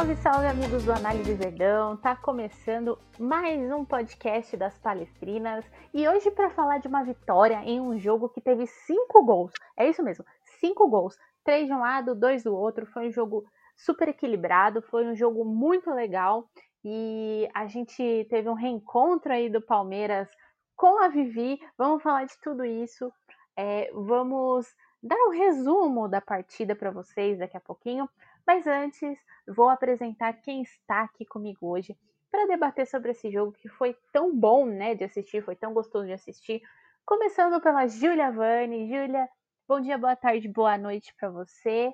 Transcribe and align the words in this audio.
Salve, 0.00 0.16
salve 0.16 0.46
amigos 0.46 0.82
do 0.82 0.92
Análise 0.94 1.34
Verdão! 1.34 1.94
Tá 1.94 2.16
começando 2.16 2.98
mais 3.18 3.70
um 3.70 3.84
podcast 3.84 4.56
das 4.56 4.78
Palestrinas 4.78 5.62
e 5.92 6.08
hoje 6.08 6.30
para 6.30 6.48
falar 6.48 6.78
de 6.78 6.88
uma 6.88 7.04
vitória 7.04 7.62
em 7.66 7.82
um 7.82 7.98
jogo 7.98 8.30
que 8.30 8.40
teve 8.40 8.66
cinco 8.66 9.22
gols. 9.22 9.52
É 9.76 9.86
isso 9.86 10.02
mesmo, 10.02 10.24
cinco 10.58 10.88
gols, 10.88 11.18
três 11.44 11.66
de 11.66 11.74
um 11.74 11.80
lado, 11.80 12.14
dois 12.14 12.42
do 12.42 12.56
outro. 12.56 12.86
Foi 12.86 13.08
um 13.08 13.12
jogo 13.12 13.44
super 13.76 14.08
equilibrado, 14.08 14.80
foi 14.80 15.04
um 15.04 15.14
jogo 15.14 15.44
muito 15.44 15.90
legal 15.90 16.48
e 16.82 17.46
a 17.52 17.66
gente 17.66 18.26
teve 18.30 18.48
um 18.48 18.54
reencontro 18.54 19.30
aí 19.30 19.50
do 19.50 19.60
Palmeiras 19.60 20.30
com 20.74 21.04
a 21.04 21.08
Vivi. 21.08 21.60
Vamos 21.76 22.02
falar 22.02 22.24
de 22.24 22.40
tudo 22.40 22.64
isso. 22.64 23.12
É, 23.54 23.90
vamos 23.92 24.66
dar 25.02 25.16
um 25.26 25.30
resumo 25.30 26.08
da 26.08 26.22
partida 26.22 26.74
para 26.74 26.90
vocês 26.90 27.38
daqui 27.38 27.58
a 27.58 27.60
pouquinho. 27.60 28.08
Mas 28.46 28.66
antes, 28.66 29.18
vou 29.46 29.68
apresentar 29.68 30.32
quem 30.34 30.62
está 30.62 31.02
aqui 31.02 31.24
comigo 31.24 31.66
hoje 31.66 31.96
para 32.30 32.46
debater 32.46 32.86
sobre 32.86 33.10
esse 33.10 33.30
jogo 33.30 33.52
que 33.52 33.68
foi 33.68 33.96
tão 34.12 34.34
bom, 34.34 34.64
né, 34.66 34.94
de 34.94 35.04
assistir, 35.04 35.42
foi 35.42 35.56
tão 35.56 35.72
gostoso 35.72 36.06
de 36.06 36.12
assistir. 36.12 36.62
Começando 37.04 37.60
pela 37.60 37.86
Júlia 37.88 38.30
Vani. 38.30 38.88
Júlia, 38.88 39.28
bom 39.66 39.80
dia, 39.80 39.98
boa 39.98 40.14
tarde, 40.14 40.48
boa 40.48 40.78
noite 40.78 41.12
para 41.18 41.28
você. 41.28 41.92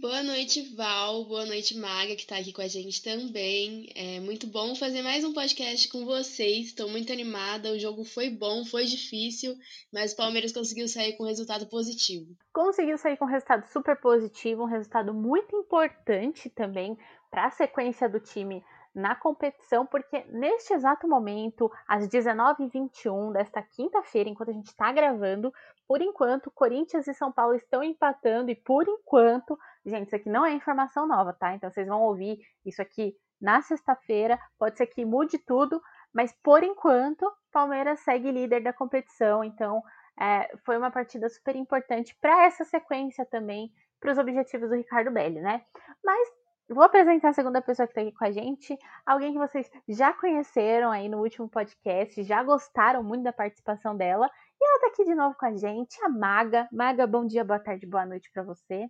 Boa 0.00 0.22
noite, 0.22 0.76
Val. 0.76 1.24
Boa 1.24 1.44
noite, 1.44 1.76
Maga, 1.76 2.14
que 2.14 2.20
está 2.20 2.36
aqui 2.36 2.52
com 2.52 2.62
a 2.62 2.68
gente 2.68 3.02
também. 3.02 3.88
É 3.96 4.20
muito 4.20 4.46
bom 4.46 4.76
fazer 4.76 5.02
mais 5.02 5.24
um 5.24 5.32
podcast 5.32 5.88
com 5.88 6.04
vocês. 6.04 6.66
Estou 6.66 6.88
muito 6.88 7.12
animada. 7.12 7.72
O 7.72 7.78
jogo 7.80 8.04
foi 8.04 8.30
bom, 8.30 8.64
foi 8.64 8.84
difícil, 8.84 9.56
mas 9.92 10.12
o 10.12 10.16
Palmeiras 10.16 10.52
conseguiu 10.52 10.86
sair 10.86 11.16
com 11.16 11.24
um 11.24 11.26
resultado 11.26 11.66
positivo. 11.66 12.32
Conseguiu 12.52 12.96
sair 12.96 13.16
com 13.16 13.24
um 13.24 13.28
resultado 13.28 13.66
super 13.72 14.00
positivo, 14.00 14.62
um 14.62 14.66
resultado 14.66 15.12
muito 15.12 15.56
importante 15.56 16.48
também 16.48 16.96
para 17.28 17.46
a 17.46 17.50
sequência 17.50 18.08
do 18.08 18.20
time 18.20 18.62
na 18.94 19.14
competição, 19.14 19.86
porque 19.86 20.24
neste 20.28 20.72
exato 20.72 21.06
momento, 21.06 21.70
às 21.86 22.08
19h21 22.08 23.32
desta 23.32 23.62
quinta-feira, 23.62 24.28
enquanto 24.28 24.50
a 24.50 24.54
gente 24.54 24.66
está 24.66 24.92
gravando, 24.92 25.52
por 25.86 26.02
enquanto, 26.02 26.50
Corinthians 26.50 27.06
e 27.08 27.14
São 27.14 27.32
Paulo 27.32 27.54
estão 27.54 27.82
empatando, 27.82 28.50
e 28.50 28.54
por 28.54 28.86
enquanto, 28.86 29.58
gente, 29.88 30.06
isso 30.06 30.16
aqui 30.16 30.28
não 30.28 30.44
é 30.44 30.52
informação 30.52 31.06
nova, 31.06 31.32
tá? 31.32 31.54
Então 31.54 31.70
vocês 31.70 31.86
vão 31.86 32.02
ouvir 32.02 32.38
isso 32.64 32.80
aqui 32.82 33.14
na 33.40 33.62
sexta-feira, 33.62 34.38
pode 34.58 34.76
ser 34.76 34.86
que 34.86 35.04
mude 35.04 35.38
tudo, 35.38 35.80
mas 36.12 36.32
por 36.42 36.62
enquanto, 36.62 37.30
Palmeiras 37.52 38.00
segue 38.00 38.32
líder 38.32 38.62
da 38.62 38.72
competição, 38.72 39.44
então 39.44 39.82
é, 40.20 40.50
foi 40.64 40.76
uma 40.76 40.90
partida 40.90 41.28
super 41.28 41.54
importante 41.54 42.16
para 42.20 42.44
essa 42.44 42.64
sequência 42.64 43.24
também, 43.26 43.72
para 44.00 44.12
os 44.12 44.18
objetivos 44.18 44.68
do 44.68 44.76
Ricardo 44.76 45.10
Belli, 45.10 45.40
né? 45.40 45.62
Mas 46.04 46.28
Vou 46.70 46.84
apresentar 46.84 47.30
a 47.30 47.32
segunda 47.32 47.62
pessoa 47.62 47.86
que 47.86 47.92
está 47.92 48.02
aqui 48.02 48.12
com 48.12 48.26
a 48.26 48.30
gente, 48.30 48.76
alguém 49.06 49.32
que 49.32 49.38
vocês 49.38 49.70
já 49.88 50.12
conheceram 50.12 50.90
aí 50.90 51.08
no 51.08 51.18
último 51.22 51.48
podcast, 51.48 52.22
já 52.24 52.42
gostaram 52.42 53.02
muito 53.02 53.22
da 53.22 53.32
participação 53.32 53.96
dela, 53.96 54.28
e 54.60 54.64
ela 54.64 54.76
está 54.76 54.86
aqui 54.88 55.04
de 55.04 55.14
novo 55.14 55.34
com 55.38 55.46
a 55.46 55.56
gente, 55.56 55.98
a 56.04 56.10
Maga. 56.10 56.68
Maga, 56.70 57.06
bom 57.06 57.24
dia, 57.24 57.42
boa 57.42 57.58
tarde, 57.58 57.86
boa 57.86 58.04
noite 58.04 58.30
para 58.30 58.42
você. 58.42 58.86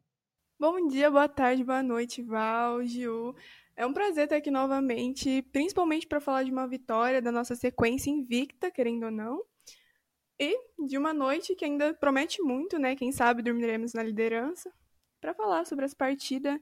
Bom 0.60 0.88
dia, 0.88 1.08
boa 1.08 1.28
tarde, 1.28 1.62
boa 1.62 1.84
noite, 1.84 2.20
Val, 2.20 2.82
Gil. 2.82 3.32
É 3.76 3.86
um 3.86 3.92
prazer 3.92 4.24
estar 4.24 4.34
aqui 4.34 4.50
novamente, 4.50 5.40
principalmente 5.52 6.04
para 6.04 6.20
falar 6.20 6.42
de 6.42 6.50
uma 6.50 6.66
vitória 6.66 7.22
da 7.22 7.30
nossa 7.30 7.54
sequência 7.54 8.10
invicta, 8.10 8.68
querendo 8.68 9.04
ou 9.04 9.10
não, 9.12 9.40
e 10.36 10.58
de 10.84 10.98
uma 10.98 11.14
noite 11.14 11.54
que 11.54 11.64
ainda 11.64 11.94
promete 11.94 12.42
muito, 12.42 12.76
né? 12.76 12.96
Quem 12.96 13.12
sabe 13.12 13.40
dormiremos 13.40 13.94
na 13.94 14.02
liderança, 14.02 14.68
para 15.20 15.32
falar 15.32 15.64
sobre 15.64 15.84
essa 15.84 15.94
partida 15.94 16.60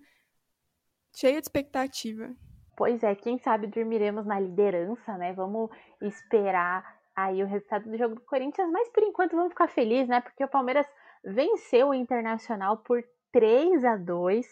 cheia 1.16 1.40
de 1.40 1.46
expectativa. 1.46 2.36
Pois 2.76 3.02
é, 3.02 3.14
quem 3.14 3.38
sabe 3.38 3.66
dormiremos 3.66 4.26
na 4.26 4.38
liderança, 4.38 5.16
né? 5.16 5.32
Vamos 5.32 5.70
esperar 6.02 7.00
aí 7.14 7.42
o 7.42 7.46
resultado 7.46 7.88
do 7.88 7.96
jogo 7.96 8.16
do 8.16 8.20
Corinthians, 8.20 8.70
mas 8.70 8.90
por 8.90 9.02
enquanto 9.02 9.34
vamos 9.34 9.52
ficar 9.52 9.68
felizes, 9.68 10.08
né? 10.08 10.20
Porque 10.20 10.44
o 10.44 10.48
Palmeiras 10.48 10.86
venceu 11.24 11.88
o 11.88 11.94
Internacional 11.94 12.76
por 12.76 13.02
3 13.36 13.84
a 13.84 13.96
2. 13.96 14.46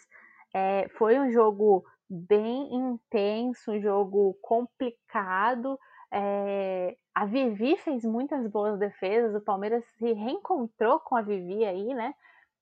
É, 0.55 0.89
foi 0.99 1.19
um 1.19 1.33
jogo 1.33 1.83
bem 2.09 2.69
intenso, 2.75 3.73
um 3.73 3.81
jogo 3.81 4.37
complicado. 4.43 5.79
É, 6.13 6.95
a 7.15 7.25
Vivi 7.25 7.79
fez 7.79 8.05
muitas 8.05 8.47
boas 8.47 8.79
defesas, 8.79 9.35
o 9.35 9.41
Palmeiras 9.41 9.83
se 9.97 10.13
reencontrou 10.13 11.01
com 11.01 11.17
a 11.17 11.23
Vivi 11.23 11.65
aí, 11.65 11.95
né? 11.95 12.13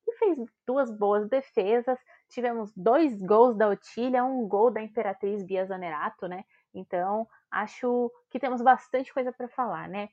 E 0.07 0.13
fez 0.17 0.39
duas 0.65 0.97
boas 0.97 1.29
defesas 1.29 1.99
tivemos 2.33 2.73
dois 2.75 3.21
gols 3.23 3.57
da 3.57 3.69
Otília, 3.69 4.25
um 4.25 4.49
gol 4.49 4.71
da 4.71 4.83
Imperatriz 4.83 5.45
Bia 5.45 5.67
Zanerato, 5.67 6.27
né? 6.27 6.45
Então, 6.75 7.29
acho 7.51 8.11
que 8.31 8.41
temos 8.41 8.63
bastante 8.63 9.13
coisa 9.13 9.31
para 9.31 9.49
falar, 9.49 9.89
né? 9.89 10.09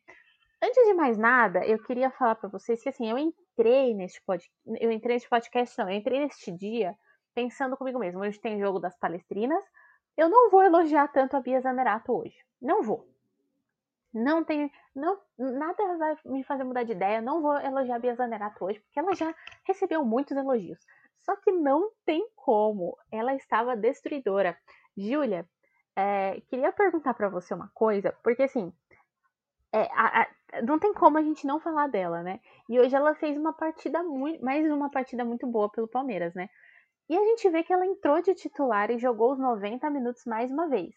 Antes 0.61 0.85
de 0.85 0.93
mais 0.93 1.17
nada, 1.17 1.65
eu 1.65 1.81
queria 1.81 2.11
falar 2.11 2.35
para 2.35 2.49
vocês 2.49 2.81
que 2.81 2.89
assim, 2.89 3.09
eu 3.09 3.17
entrei 3.17 3.93
neste 3.93 4.21
podcast, 4.25 4.51
eu 4.79 4.91
entrei 4.91 5.15
neste 5.15 5.29
podcast, 5.29 5.77
não, 5.77 5.89
eu 5.89 5.95
entrei 5.95 6.19
neste 6.19 6.51
dia 6.51 6.95
pensando 7.33 7.77
comigo 7.77 7.97
mesmo, 7.97 8.19
hoje 8.19 8.39
tem 8.39 8.59
jogo 8.59 8.79
das 8.79 8.97
Palestrinas, 8.97 9.63
eu 10.17 10.27
não 10.27 10.49
vou 10.49 10.61
elogiar 10.61 11.07
tanto 11.07 11.37
a 11.37 11.39
Bia 11.39 11.61
Zanerato 11.61 12.11
hoje. 12.11 12.35
Não 12.61 12.83
vou. 12.83 13.07
Não 14.13 14.43
tem, 14.43 14.69
não, 14.93 15.17
nada 15.37 15.97
vai 15.97 16.17
me 16.25 16.43
fazer 16.43 16.65
mudar 16.65 16.83
de 16.83 16.91
ideia. 16.91 17.21
Não 17.21 17.41
vou 17.41 17.57
elogiar 17.57 17.95
a 17.95 17.99
Bia 17.99 18.15
Zanerato 18.15 18.65
hoje, 18.65 18.81
porque 18.81 18.99
ela 18.99 19.13
já 19.15 19.33
recebeu 19.63 20.03
muitos 20.03 20.35
elogios. 20.35 20.79
Só 21.19 21.37
que 21.37 21.53
não 21.53 21.89
tem 22.05 22.27
como. 22.35 22.97
Ela 23.09 23.33
estava 23.33 23.77
destruidora. 23.77 24.57
Júlia, 24.97 25.47
é, 25.95 26.41
queria 26.49 26.73
perguntar 26.73 27.13
para 27.13 27.29
você 27.29 27.53
uma 27.53 27.69
coisa, 27.73 28.11
porque 28.21 28.43
assim, 28.43 28.73
é, 29.71 29.83
a, 29.93 30.23
a, 30.23 30.27
não 30.63 30.79
tem 30.79 30.93
como 30.93 31.17
a 31.17 31.21
gente 31.21 31.45
não 31.45 31.59
falar 31.59 31.87
dela, 31.87 32.23
né? 32.23 32.39
E 32.67 32.79
hoje 32.79 32.95
ela 32.95 33.15
fez 33.15 33.37
uma 33.37 33.53
partida 33.53 34.01
muito, 34.03 34.43
mais 34.43 34.69
uma 34.71 34.89
partida 34.89 35.23
muito 35.23 35.47
boa 35.47 35.69
pelo 35.69 35.87
Palmeiras, 35.87 36.33
né? 36.33 36.49
E 37.09 37.17
a 37.17 37.23
gente 37.23 37.49
vê 37.49 37.63
que 37.63 37.73
ela 37.73 37.85
entrou 37.85 38.21
de 38.21 38.35
titular 38.35 38.91
e 38.91 38.99
jogou 38.99 39.33
os 39.33 39.39
90 39.39 39.89
minutos 39.89 40.23
mais 40.25 40.51
uma 40.51 40.67
vez. 40.67 40.93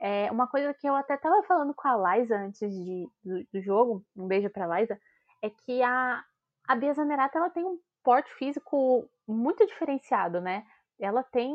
É, 0.00 0.30
uma 0.32 0.48
coisa 0.48 0.74
que 0.74 0.86
eu 0.86 0.96
até 0.96 1.14
estava 1.14 1.42
falando 1.44 1.72
com 1.74 1.86
a 1.86 2.16
Liza 2.16 2.36
antes 2.36 2.68
de, 2.68 3.08
do, 3.24 3.46
do 3.52 3.62
jogo, 3.62 4.04
um 4.16 4.26
beijo 4.26 4.50
pra 4.50 4.80
Liza, 4.80 4.98
é 5.40 5.48
que 5.48 5.80
a, 5.82 6.24
a 6.66 6.74
Bia 6.74 6.92
Zanerato 6.92 7.38
ela 7.38 7.50
tem 7.50 7.64
um 7.64 7.78
porte 8.02 8.32
físico 8.34 9.08
muito 9.26 9.64
diferenciado, 9.64 10.40
né? 10.40 10.64
Ela 10.98 11.22
tem 11.22 11.54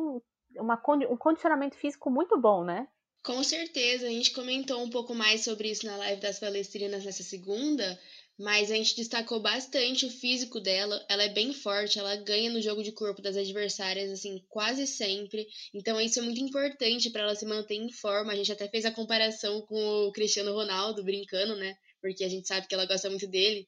uma, 0.56 0.82
um 1.10 1.18
condicionamento 1.18 1.76
físico 1.76 2.10
muito 2.10 2.40
bom, 2.40 2.64
né? 2.64 2.88
Com 3.28 3.44
certeza, 3.44 4.08
a 4.08 4.10
gente 4.10 4.32
comentou 4.32 4.82
um 4.82 4.90
pouco 4.90 5.14
mais 5.14 5.44
sobre 5.44 5.70
isso 5.70 5.86
na 5.86 5.98
live 5.98 6.22
das 6.22 6.40
palestrinas 6.40 7.04
nessa 7.04 7.24
segunda, 7.24 8.00
mas 8.40 8.72
a 8.72 8.76
gente 8.76 8.96
destacou 8.96 9.42
bastante 9.42 10.06
o 10.06 10.10
físico 10.10 10.62
dela. 10.62 11.06
Ela 11.10 11.24
é 11.24 11.34
bem 11.34 11.52
forte, 11.52 12.00
ela 12.00 12.16
ganha 12.16 12.50
no 12.50 12.62
jogo 12.62 12.82
de 12.82 12.94
corpo 12.94 13.22
das 13.22 13.36
adversárias, 13.36 14.10
assim, 14.10 14.42
quase 14.48 14.88
sempre. 14.88 15.46
Então, 15.74 16.00
isso 16.00 16.20
é 16.20 16.22
muito 16.22 16.40
importante 16.40 17.10
para 17.10 17.24
ela 17.24 17.36
se 17.36 17.46
manter 17.46 17.76
em 17.76 17.92
forma. 17.92 18.32
A 18.32 18.36
gente 18.38 18.54
até 18.54 18.66
fez 18.70 18.86
a 18.86 18.94
comparação 18.94 19.60
com 19.64 20.08
o 20.08 20.12
Cristiano 20.14 20.54
Ronaldo, 20.54 21.04
brincando, 21.04 21.58
né? 21.58 21.76
Porque 22.00 22.24
a 22.24 22.30
gente 22.30 22.48
sabe 22.48 22.66
que 22.66 22.76
ela 22.76 22.86
gosta 22.86 23.10
muito 23.10 23.28
dele. 23.28 23.68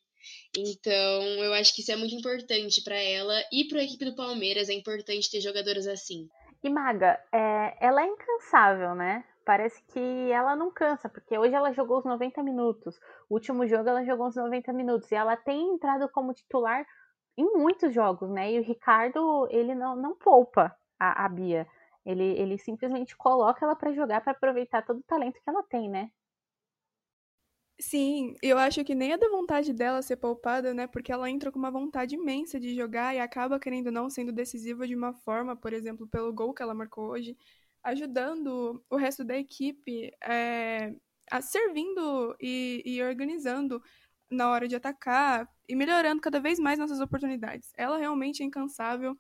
Então, 0.58 1.22
eu 1.44 1.54
acho 1.56 1.76
que 1.76 1.82
isso 1.82 1.92
é 1.92 1.98
muito 1.98 2.16
importante 2.16 2.82
para 2.82 2.96
ela 2.96 3.38
e 3.52 3.68
para 3.68 3.82
a 3.82 3.84
equipe 3.84 4.06
do 4.06 4.16
Palmeiras. 4.16 4.70
É 4.70 4.74
importante 4.74 5.30
ter 5.30 5.42
jogadoras 5.42 5.86
assim. 5.86 6.30
E 6.64 6.70
Maga, 6.70 7.20
é, 7.34 7.78
ela 7.86 8.02
é 8.02 8.06
incansável, 8.06 8.96
né? 8.96 9.26
Parece 9.50 9.82
que 9.88 10.32
ela 10.32 10.56
não 10.56 10.72
cansa, 10.72 11.10
porque 11.10 11.36
hoje 11.36 11.56
ela 11.56 11.74
jogou 11.74 11.98
os 11.98 12.06
90 12.06 12.44
minutos. 12.44 13.00
O 13.28 13.34
último 13.34 13.66
jogo 13.66 13.90
ela 13.90 14.06
jogou 14.06 14.28
os 14.28 14.36
90 14.36 14.72
minutos. 14.72 15.12
E 15.12 15.16
ela 15.16 15.36
tem 15.36 15.74
entrado 15.74 16.08
como 16.10 16.36
titular 16.36 16.86
em 17.36 17.58
muitos 17.58 17.92
jogos, 17.92 18.30
né? 18.30 18.52
E 18.52 18.60
o 18.60 18.64
Ricardo, 18.64 19.48
ele 19.50 19.74
não, 19.74 19.96
não 19.96 20.16
poupa 20.16 20.78
a, 21.00 21.26
a 21.26 21.28
Bia. 21.28 21.68
Ele, 22.06 22.24
ele 22.24 22.60
simplesmente 22.60 23.18
coloca 23.18 23.66
ela 23.66 23.76
para 23.76 23.92
jogar 23.92 24.22
para 24.22 24.34
aproveitar 24.34 24.86
todo 24.86 25.00
o 25.00 25.04
talento 25.04 25.42
que 25.44 25.50
ela 25.50 25.64
tem, 25.64 25.90
né? 25.90 26.12
Sim, 27.82 28.36
eu 28.44 28.58
acho 28.58 28.84
que 28.84 28.94
nem 28.94 29.14
é 29.14 29.18
da 29.18 29.30
vontade 29.30 29.74
dela 29.74 30.04
ser 30.04 30.18
poupada, 30.18 30.76
né? 30.76 30.86
Porque 30.86 31.12
ela 31.12 31.28
entra 31.28 31.52
com 31.52 31.58
uma 31.58 31.72
vontade 31.72 32.14
imensa 32.14 32.60
de 32.60 32.76
jogar 32.76 33.16
e 33.16 33.20
acaba, 33.20 33.58
querendo 33.58 33.90
não, 33.90 34.12
sendo 34.12 34.32
decisiva 34.32 34.86
de 34.86 34.94
uma 34.94 35.14
forma, 35.14 35.56
por 35.56 35.74
exemplo, 35.74 36.06
pelo 36.06 36.32
gol 36.32 36.54
que 36.54 36.62
ela 36.62 36.76
marcou 36.76 37.06
hoje, 37.10 37.36
ajudando 37.84 38.84
o 38.90 38.96
resto 38.96 39.24
da 39.24 39.38
equipe, 39.38 40.12
é, 40.24 40.94
a, 41.30 41.42
servindo 41.42 42.36
e, 42.40 42.82
e 42.86 43.04
organizando 43.04 43.82
na 44.30 44.50
hora 44.50 44.68
de 44.68 44.76
atacar 44.76 45.50
e 45.68 45.76
melhorando 45.76 46.22
cada 46.22 46.40
vez 46.40 46.60
mais 46.60 46.78
nossas 46.78 47.00
oportunidades. 47.00 47.72
Ela 47.78 47.98
realmente 47.98 48.44
é 48.44 48.46
incansável 48.46 49.18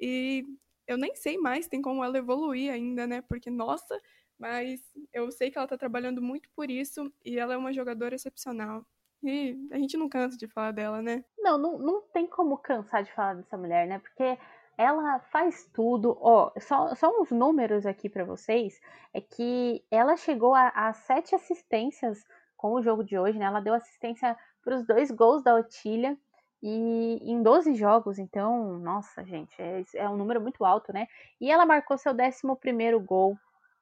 e 0.00 0.44
eu 0.86 0.96
nem 0.96 1.14
sei 1.14 1.38
mais 1.38 1.68
tem 1.68 1.80
como 1.80 2.04
ela 2.04 2.18
evoluir 2.18 2.72
ainda, 2.72 3.06
né? 3.06 3.22
Porque, 3.22 3.50
nossa, 3.50 3.98
mas 4.38 4.80
eu 5.12 5.30
sei 5.30 5.50
que 5.50 5.58
ela 5.58 5.64
está 5.64 5.76
trabalhando 5.76 6.20
muito 6.20 6.48
por 6.54 6.70
isso 6.70 7.12
e 7.24 7.38
ela 7.38 7.54
é 7.54 7.56
uma 7.56 7.72
jogadora 7.72 8.14
excepcional. 8.14 8.84
E 9.22 9.56
a 9.70 9.78
gente 9.78 9.96
não 9.96 10.08
cansa 10.08 10.36
de 10.36 10.48
falar 10.48 10.72
dela, 10.72 11.00
né? 11.00 11.24
Não, 11.38 11.56
não, 11.56 11.78
não 11.78 12.02
tem 12.12 12.26
como 12.26 12.58
cansar 12.58 13.04
de 13.04 13.12
falar 13.12 13.34
dessa 13.34 13.56
mulher, 13.56 13.86
né? 13.86 14.00
Porque 14.00 14.36
ela 14.76 15.18
faz 15.20 15.68
tudo. 15.72 16.16
Ó, 16.20 16.50
só, 16.58 16.94
só 16.94 17.10
uns 17.20 17.30
números 17.30 17.86
aqui 17.86 18.08
para 18.08 18.24
vocês. 18.24 18.80
É 19.12 19.20
que 19.20 19.84
ela 19.90 20.16
chegou 20.16 20.54
a, 20.54 20.68
a, 20.68 20.92
sete 20.92 21.34
assistências 21.34 22.24
com 22.56 22.72
o 22.72 22.82
jogo 22.82 23.04
de 23.04 23.18
hoje, 23.18 23.38
né? 23.38 23.44
Ela 23.44 23.60
deu 23.60 23.74
assistência 23.74 24.36
para 24.62 24.76
os 24.76 24.86
dois 24.86 25.10
gols 25.10 25.42
da 25.42 25.54
Otília 25.54 26.16
e 26.62 27.18
em 27.22 27.42
12 27.42 27.74
jogos. 27.74 28.18
Então, 28.18 28.78
nossa, 28.78 29.24
gente, 29.24 29.54
é, 29.60 29.82
é 29.96 30.08
um 30.08 30.16
número 30.16 30.40
muito 30.40 30.64
alto, 30.64 30.92
né? 30.92 31.06
E 31.40 31.50
ela 31.50 31.66
marcou 31.66 31.98
seu 31.98 32.12
11 32.12 32.40
primeiro 32.60 33.00
gol 33.00 33.36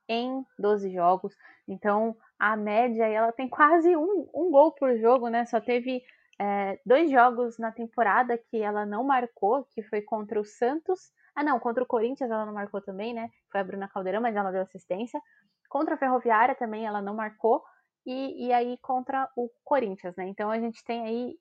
em 0.08 0.44
12 0.58 0.90
jogos. 0.92 1.36
Então, 1.68 2.16
a 2.38 2.56
média, 2.56 3.06
ela 3.06 3.32
tem 3.32 3.48
quase 3.50 3.94
um, 3.96 4.28
um 4.34 4.50
gol 4.50 4.72
por 4.72 4.96
jogo, 4.96 5.28
né? 5.28 5.44
Só 5.46 5.60
teve 5.60 6.02
é, 6.40 6.80
dois 6.86 7.10
jogos 7.10 7.58
na 7.58 7.70
temporada 7.70 8.38
que 8.38 8.62
ela 8.62 8.86
não 8.86 9.04
marcou, 9.04 9.62
que 9.74 9.82
foi 9.82 10.00
contra 10.00 10.40
o 10.40 10.44
Santos. 10.44 11.12
Ah, 11.34 11.44
não, 11.44 11.60
contra 11.60 11.84
o 11.84 11.86
Corinthians 11.86 12.30
ela 12.30 12.46
não 12.46 12.54
marcou 12.54 12.80
também, 12.80 13.12
né? 13.12 13.28
Foi 13.52 13.60
a 13.60 13.64
Bruna 13.64 13.86
Caldeirão, 13.86 14.22
mas 14.22 14.34
ela 14.34 14.50
deu 14.50 14.62
assistência. 14.62 15.20
Contra 15.68 15.96
a 15.96 15.98
Ferroviária 15.98 16.54
também 16.54 16.86
ela 16.86 17.02
não 17.02 17.14
marcou. 17.14 17.62
E, 18.06 18.46
e 18.46 18.52
aí 18.54 18.78
contra 18.78 19.30
o 19.36 19.50
Corinthians, 19.62 20.16
né? 20.16 20.28
Então 20.28 20.50
a 20.50 20.58
gente 20.58 20.82
tem 20.82 21.02
aí 21.04 21.38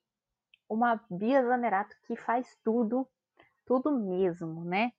uma 0.68 1.02
Bia 1.10 1.42
Zanerato 1.42 1.96
que 2.06 2.14
faz 2.14 2.54
tudo, 2.62 3.08
tudo 3.64 3.90
mesmo, 3.98 4.66
né? 4.66 4.92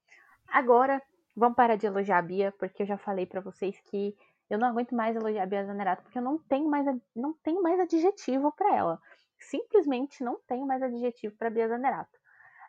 Agora, 0.47 0.99
vamos 1.35 1.55
parar 1.55 1.75
de 1.75 1.85
elogiar 1.85 2.17
a 2.17 2.23
Bia, 2.23 2.51
porque 2.57 2.81
eu 2.81 2.87
já 2.87 2.97
falei 2.97 3.27
para 3.27 3.39
vocês 3.39 3.79
que 3.81 4.15
eu 4.49 4.57
não 4.57 4.67
aguento 4.67 4.95
mais 4.95 5.15
elogiar 5.15 5.43
a 5.43 5.45
Bia 5.45 5.63
Zanerato, 5.63 6.01
porque 6.01 6.17
eu 6.17 6.23
não 6.23 6.39
tenho 6.39 6.67
mais, 6.67 6.87
não 7.15 7.33
tenho 7.43 7.61
mais 7.61 7.79
adjetivo 7.79 8.51
para 8.53 8.75
ela 8.75 8.99
simplesmente 9.45 10.23
não 10.23 10.39
tenho 10.47 10.65
mais 10.65 10.81
adjetivo 10.81 11.35
para 11.35 11.49
Bia 11.49 11.67
Zanerato. 11.67 12.19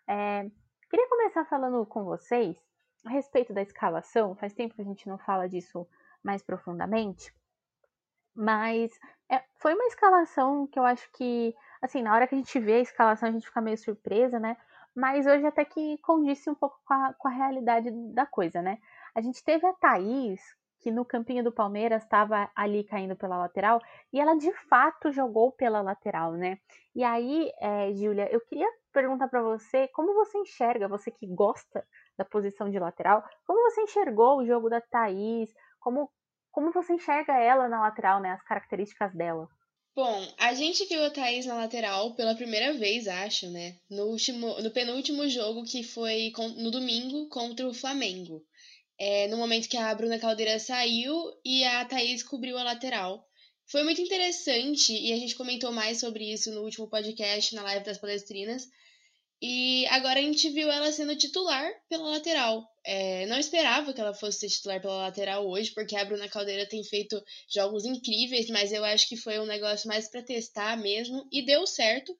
É, 0.06 0.50
queria 0.90 1.08
começar 1.08 1.44
falando 1.44 1.84
com 1.86 2.04
vocês 2.04 2.56
a 3.04 3.10
respeito 3.10 3.52
da 3.52 3.62
escalação. 3.62 4.34
Faz 4.36 4.52
tempo 4.52 4.74
que 4.74 4.82
a 4.82 4.84
gente 4.84 5.08
não 5.08 5.18
fala 5.18 5.48
disso 5.48 5.86
mais 6.22 6.42
profundamente, 6.42 7.34
mas 8.34 8.98
é, 9.28 9.42
foi 9.56 9.74
uma 9.74 9.84
escalação 9.86 10.66
que 10.66 10.78
eu 10.78 10.84
acho 10.84 11.10
que, 11.12 11.54
assim, 11.80 12.02
na 12.02 12.14
hora 12.14 12.26
que 12.26 12.34
a 12.34 12.38
gente 12.38 12.58
vê 12.58 12.74
a 12.74 12.80
escalação 12.80 13.28
a 13.28 13.32
gente 13.32 13.46
fica 13.46 13.60
meio 13.60 13.76
surpresa, 13.76 14.38
né? 14.38 14.56
Mas 14.94 15.26
hoje 15.26 15.46
até 15.46 15.64
que 15.64 15.98
condisse 15.98 16.50
um 16.50 16.54
pouco 16.54 16.78
com 16.84 16.94
a, 16.94 17.14
com 17.14 17.28
a 17.28 17.30
realidade 17.30 17.90
da 18.12 18.26
coisa, 18.26 18.60
né? 18.62 18.78
A 19.14 19.20
gente 19.20 19.42
teve 19.42 19.66
a 19.66 19.72
Thaís, 19.72 20.40
que 20.82 20.90
no 20.90 21.04
campinho 21.04 21.44
do 21.44 21.52
Palmeiras 21.52 22.02
estava 22.02 22.50
ali 22.56 22.82
caindo 22.84 23.16
pela 23.16 23.38
lateral 23.38 23.80
e 24.12 24.20
ela 24.20 24.34
de 24.34 24.52
fato 24.68 25.12
jogou 25.12 25.52
pela 25.52 25.80
lateral, 25.80 26.32
né? 26.32 26.58
E 26.94 27.04
aí, 27.04 27.50
é, 27.60 27.92
Júlia, 27.94 28.28
eu 28.30 28.40
queria 28.40 28.68
perguntar 28.92 29.28
para 29.28 29.42
você 29.42 29.88
como 29.88 30.12
você 30.12 30.36
enxerga, 30.38 30.88
você 30.88 31.10
que 31.10 31.26
gosta 31.26 31.86
da 32.18 32.24
posição 32.24 32.68
de 32.68 32.78
lateral, 32.78 33.22
como 33.46 33.62
você 33.70 33.82
enxergou 33.82 34.38
o 34.38 34.44
jogo 34.44 34.68
da 34.68 34.80
Thaís, 34.80 35.50
como, 35.80 36.10
como 36.50 36.72
você 36.72 36.92
enxerga 36.94 37.32
ela 37.38 37.68
na 37.68 37.80
lateral, 37.80 38.20
né? 38.20 38.32
As 38.32 38.42
características 38.42 39.14
dela. 39.14 39.48
Bom, 39.94 40.26
a 40.38 40.54
gente 40.54 40.86
viu 40.86 41.04
a 41.04 41.10
Thaís 41.10 41.46
na 41.46 41.54
lateral 41.54 42.14
pela 42.14 42.34
primeira 42.34 42.72
vez, 42.72 43.06
acho, 43.06 43.48
né? 43.50 43.76
No, 43.88 44.06
último, 44.06 44.60
no 44.60 44.70
penúltimo 44.70 45.28
jogo 45.28 45.64
que 45.64 45.84
foi 45.84 46.32
no 46.56 46.70
domingo 46.70 47.28
contra 47.28 47.68
o 47.68 47.74
Flamengo 47.74 48.42
é, 49.04 49.26
no 49.26 49.36
momento 49.36 49.68
que 49.68 49.76
a 49.76 49.92
Bruna 49.96 50.16
Caldeira 50.16 50.60
saiu 50.60 51.12
e 51.44 51.64
a 51.64 51.84
Thaís 51.84 52.22
cobriu 52.22 52.56
a 52.56 52.62
lateral. 52.62 53.26
Foi 53.66 53.82
muito 53.82 54.00
interessante 54.00 54.92
e 54.92 55.12
a 55.12 55.16
gente 55.16 55.34
comentou 55.34 55.72
mais 55.72 55.98
sobre 55.98 56.32
isso 56.32 56.52
no 56.52 56.62
último 56.62 56.88
podcast, 56.88 57.52
na 57.52 57.64
live 57.64 57.84
das 57.84 57.98
palestrinas. 57.98 58.68
E 59.42 59.84
agora 59.88 60.20
a 60.20 60.22
gente 60.22 60.48
viu 60.50 60.70
ela 60.70 60.92
sendo 60.92 61.16
titular 61.16 61.68
pela 61.88 62.10
lateral. 62.10 62.64
É, 62.86 63.26
não 63.26 63.40
esperava 63.40 63.92
que 63.92 64.00
ela 64.00 64.14
fosse 64.14 64.38
ser 64.38 64.50
titular 64.50 64.80
pela 64.80 64.98
lateral 64.98 65.48
hoje, 65.48 65.72
porque 65.72 65.96
a 65.96 66.04
Bruna 66.04 66.28
Caldeira 66.28 66.64
tem 66.64 66.84
feito 66.84 67.20
jogos 67.52 67.84
incríveis, 67.84 68.48
mas 68.50 68.70
eu 68.70 68.84
acho 68.84 69.08
que 69.08 69.16
foi 69.16 69.40
um 69.40 69.46
negócio 69.46 69.88
mais 69.88 70.08
para 70.08 70.22
testar 70.22 70.76
mesmo 70.76 71.26
e 71.32 71.44
deu 71.44 71.66
certo. 71.66 72.16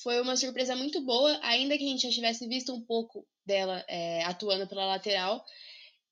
Foi 0.00 0.20
uma 0.20 0.36
surpresa 0.36 0.76
muito 0.76 1.04
boa, 1.04 1.40
ainda 1.42 1.76
que 1.76 1.82
a 1.82 1.88
gente 1.88 2.02
já 2.02 2.10
tivesse 2.10 2.46
visto 2.46 2.72
um 2.72 2.80
pouco 2.80 3.26
dela 3.44 3.84
é, 3.88 4.22
atuando 4.22 4.68
pela 4.68 4.86
lateral 4.86 5.44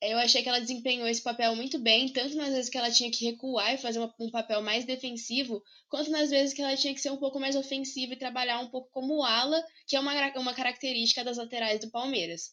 eu 0.00 0.16
achei 0.18 0.42
que 0.42 0.48
ela 0.48 0.60
desempenhou 0.60 1.08
esse 1.08 1.22
papel 1.22 1.56
muito 1.56 1.78
bem, 1.78 2.08
tanto 2.08 2.36
nas 2.36 2.50
vezes 2.50 2.70
que 2.70 2.78
ela 2.78 2.90
tinha 2.90 3.10
que 3.10 3.24
recuar 3.24 3.74
e 3.74 3.78
fazer 3.78 3.98
um 4.18 4.30
papel 4.30 4.62
mais 4.62 4.84
defensivo, 4.84 5.62
quanto 5.88 6.10
nas 6.10 6.30
vezes 6.30 6.54
que 6.54 6.62
ela 6.62 6.76
tinha 6.76 6.94
que 6.94 7.00
ser 7.00 7.10
um 7.10 7.16
pouco 7.16 7.40
mais 7.40 7.56
ofensiva 7.56 8.12
e 8.12 8.18
trabalhar 8.18 8.60
um 8.60 8.68
pouco 8.68 8.88
como 8.92 9.24
ala, 9.24 9.60
que 9.86 9.96
é 9.96 10.00
uma, 10.00 10.12
uma 10.36 10.54
característica 10.54 11.24
das 11.24 11.36
laterais 11.36 11.80
do 11.80 11.90
Palmeiras. 11.90 12.52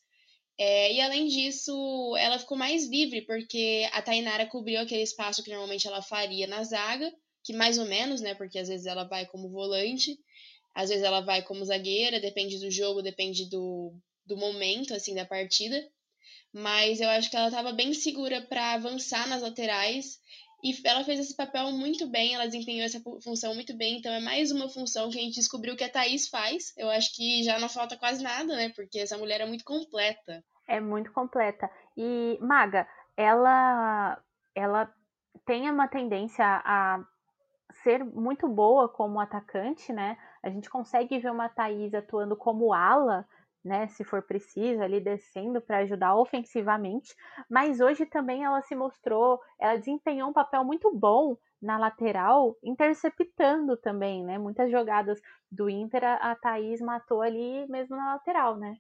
É, 0.57 0.94
e 0.94 1.01
além 1.01 1.27
disso, 1.27 2.15
ela 2.18 2.39
ficou 2.39 2.57
mais 2.57 2.88
livre, 2.88 3.21
porque 3.21 3.88
a 3.92 4.01
Tainara 4.01 4.47
cobriu 4.47 4.80
aquele 4.80 5.03
espaço 5.03 5.44
que 5.44 5.51
normalmente 5.51 5.88
ela 5.88 6.01
faria 6.01 6.47
na 6.47 6.63
zaga, 6.63 7.13
que 7.44 7.53
mais 7.53 7.77
ou 7.77 7.86
menos, 7.86 8.21
né? 8.21 8.33
Porque 8.33 8.57
às 8.57 8.69
vezes 8.69 8.88
ela 8.88 9.03
vai 9.03 9.25
como 9.27 9.50
volante, 9.50 10.18
às 10.74 10.89
vezes 10.89 11.03
ela 11.03 11.21
vai 11.21 11.44
como 11.44 11.63
zagueira, 11.63 12.19
depende 12.19 12.57
do 12.57 12.71
jogo, 12.71 13.03
depende 13.03 13.50
do, 13.50 13.94
do 14.25 14.38
momento, 14.38 14.94
assim, 14.95 15.13
da 15.13 15.25
partida 15.25 15.86
mas 16.56 17.02
eu 17.02 17.10
acho 17.10 17.30
que 17.30 17.36
ela 17.36 17.50
estava 17.50 17.74
bem 17.74 17.94
segura 17.94 18.42
para 18.42 18.75
avançar 18.75 19.28
nas 19.28 19.42
laterais 19.42 20.22
e 20.63 20.74
ela 20.86 21.04
fez 21.04 21.19
esse 21.19 21.36
papel 21.36 21.69
muito 21.72 22.07
bem, 22.07 22.34
ela 22.34 22.46
desempenhou 22.46 22.86
essa 22.86 23.02
função 23.22 23.54
muito 23.54 23.75
bem, 23.75 23.98
então 23.98 24.12
é 24.12 24.22
mais 24.22 24.52
uma 24.52 24.69
função 24.69 25.10
que 25.10 25.19
a 25.19 25.22
gente 25.22 25.36
descobriu 25.36 25.75
que 25.75 25.84
a 25.84 25.90
Thaís 25.90 26.30
faz. 26.30 26.74
Eu 26.78 26.90
acho 26.90 27.13
que 27.13 27.44
já 27.44 27.60
não 27.60 27.68
falta 27.68 27.98
quase 27.98 28.24
nada, 28.24 28.56
né? 28.56 28.69
Porque 28.69 29.00
essa 29.00 29.18
mulher 29.18 29.42
é 29.42 29.46
muito 29.46 29.66
completa. 29.66 30.42
É 30.66 30.80
muito 30.80 31.12
completa. 31.12 31.69
E, 31.98 32.40
Maga, 32.42 32.88
ela, 33.18 34.18
ela 34.56 34.92
tem 35.46 35.69
uma 35.69 35.90
tendência 35.90 36.46
a 36.46 37.06
ser 37.84 38.04
muito 38.04 38.48
boa 38.48 38.88
como 38.88 39.19
atacante, 39.19 39.92
né? 39.92 40.18
A 40.42 40.50
gente 40.50 40.69
consegue 40.69 41.19
ver 41.19 41.31
uma 41.31 41.50
Thaís 41.50 41.94
atuando 41.94 42.36
como 42.38 42.74
ala 42.74 43.28
né, 43.66 43.88
se 43.88 44.04
for 44.04 44.22
preciso, 44.22 44.84
ali 44.84 45.00
descendo 45.00 45.60
para 45.60 45.80
ajudar 45.80 46.16
ofensivamente, 46.16 47.16
mas 47.50 47.82
hoje 47.82 48.06
também 48.06 48.44
ela 48.44 48.62
se 48.62 48.76
mostrou, 48.76 49.42
ela 49.60 49.76
desempenhou 49.76 50.30
um 50.30 50.34
papel 50.34 50.64
muito 50.64 50.96
bom 50.96 51.36
na 51.60 51.80
lateral, 51.80 52.56
interceptando 52.64 53.76
também, 53.76 54.24
né? 54.24 54.38
Muitas 54.38 54.70
jogadas 54.70 55.20
do 55.52 55.68
Inter, 55.68 56.04
a 56.04 56.36
Thaís 56.36 56.80
matou 56.80 57.24
ali 57.24 57.66
mesmo 57.68 57.96
na 57.96 58.14
lateral, 58.14 58.56
né? 58.56 58.78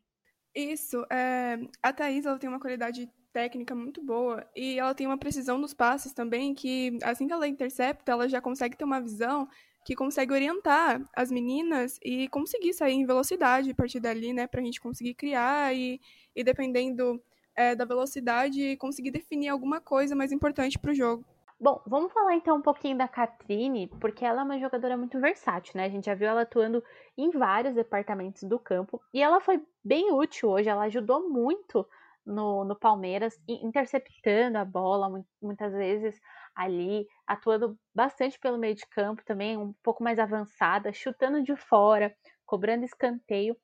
Isso, 0.53 1.03
é, 1.11 1.57
a 1.81 1.91
Thaís 1.91 2.25
ela 2.25 2.37
tem 2.37 2.47
uma 2.47 2.59
qualidade 2.59 3.09
técnica 3.33 3.73
muito 3.73 4.01
boa 4.01 4.47
e 4.55 4.79
ela 4.79 4.93
tem 4.93 5.07
uma 5.07 5.17
precisão 5.17 5.57
nos 5.57 5.73
passes 5.73 6.13
também 6.13 6.53
que 6.53 6.97
assim 7.03 7.27
que 7.27 7.33
ela 7.33 7.47
intercepta, 7.47 8.11
ela 8.11 8.29
já 8.29 8.39
consegue 8.39 8.77
ter 8.77 8.85
uma 8.85 9.01
visão 9.01 9.47
que 9.85 9.95
consegue 9.95 10.33
orientar 10.33 10.99
as 11.15 11.31
meninas 11.31 11.99
e 12.03 12.27
conseguir 12.29 12.73
sair 12.73 12.95
em 12.95 13.05
velocidade 13.05 13.69
a 13.69 13.75
partir 13.75 13.99
dali, 13.99 14.33
né, 14.33 14.47
para 14.47 14.59
a 14.59 14.63
gente 14.63 14.81
conseguir 14.81 15.13
criar 15.13 15.75
e, 15.75 16.01
e 16.35 16.43
dependendo 16.43 17.21
é, 17.55 17.75
da 17.75 17.85
velocidade, 17.85 18.75
conseguir 18.77 19.11
definir 19.11 19.49
alguma 19.49 19.79
coisa 19.79 20.15
mais 20.15 20.31
importante 20.31 20.79
para 20.79 20.91
o 20.91 20.95
jogo. 20.95 21.23
Bom, 21.61 21.81
vamos 21.85 22.11
falar 22.11 22.35
então 22.35 22.57
um 22.57 22.61
pouquinho 22.61 22.97
da 22.97 23.07
Catrine, 23.07 23.87
porque 24.01 24.25
ela 24.25 24.41
é 24.41 24.43
uma 24.43 24.59
jogadora 24.59 24.97
muito 24.97 25.19
versátil, 25.21 25.73
né? 25.75 25.85
A 25.85 25.89
gente 25.89 26.05
já 26.05 26.15
viu 26.15 26.27
ela 26.27 26.41
atuando 26.41 26.83
em 27.15 27.29
vários 27.29 27.75
departamentos 27.75 28.43
do 28.43 28.59
campo 28.59 28.99
e 29.13 29.21
ela 29.21 29.39
foi 29.39 29.61
bem 29.83 30.11
útil 30.11 30.49
hoje, 30.49 30.67
ela 30.67 30.83
ajudou 30.85 31.29
muito 31.29 31.87
no, 32.25 32.65
no 32.65 32.75
Palmeiras, 32.75 33.39
interceptando 33.47 34.57
a 34.57 34.65
bola 34.65 35.23
muitas 35.39 35.71
vezes, 35.71 36.19
ali, 36.55 37.07
atuando 37.27 37.77
bastante 37.93 38.39
pelo 38.39 38.57
meio 38.57 38.75
de 38.75 38.85
campo 38.87 39.23
também, 39.25 39.57
um 39.57 39.73
pouco 39.83 40.03
mais 40.03 40.17
avançada, 40.17 40.93
chutando 40.93 41.43
de 41.43 41.55
fora, 41.55 42.15
cobrando 42.45 42.85
escanteio. 42.85 43.57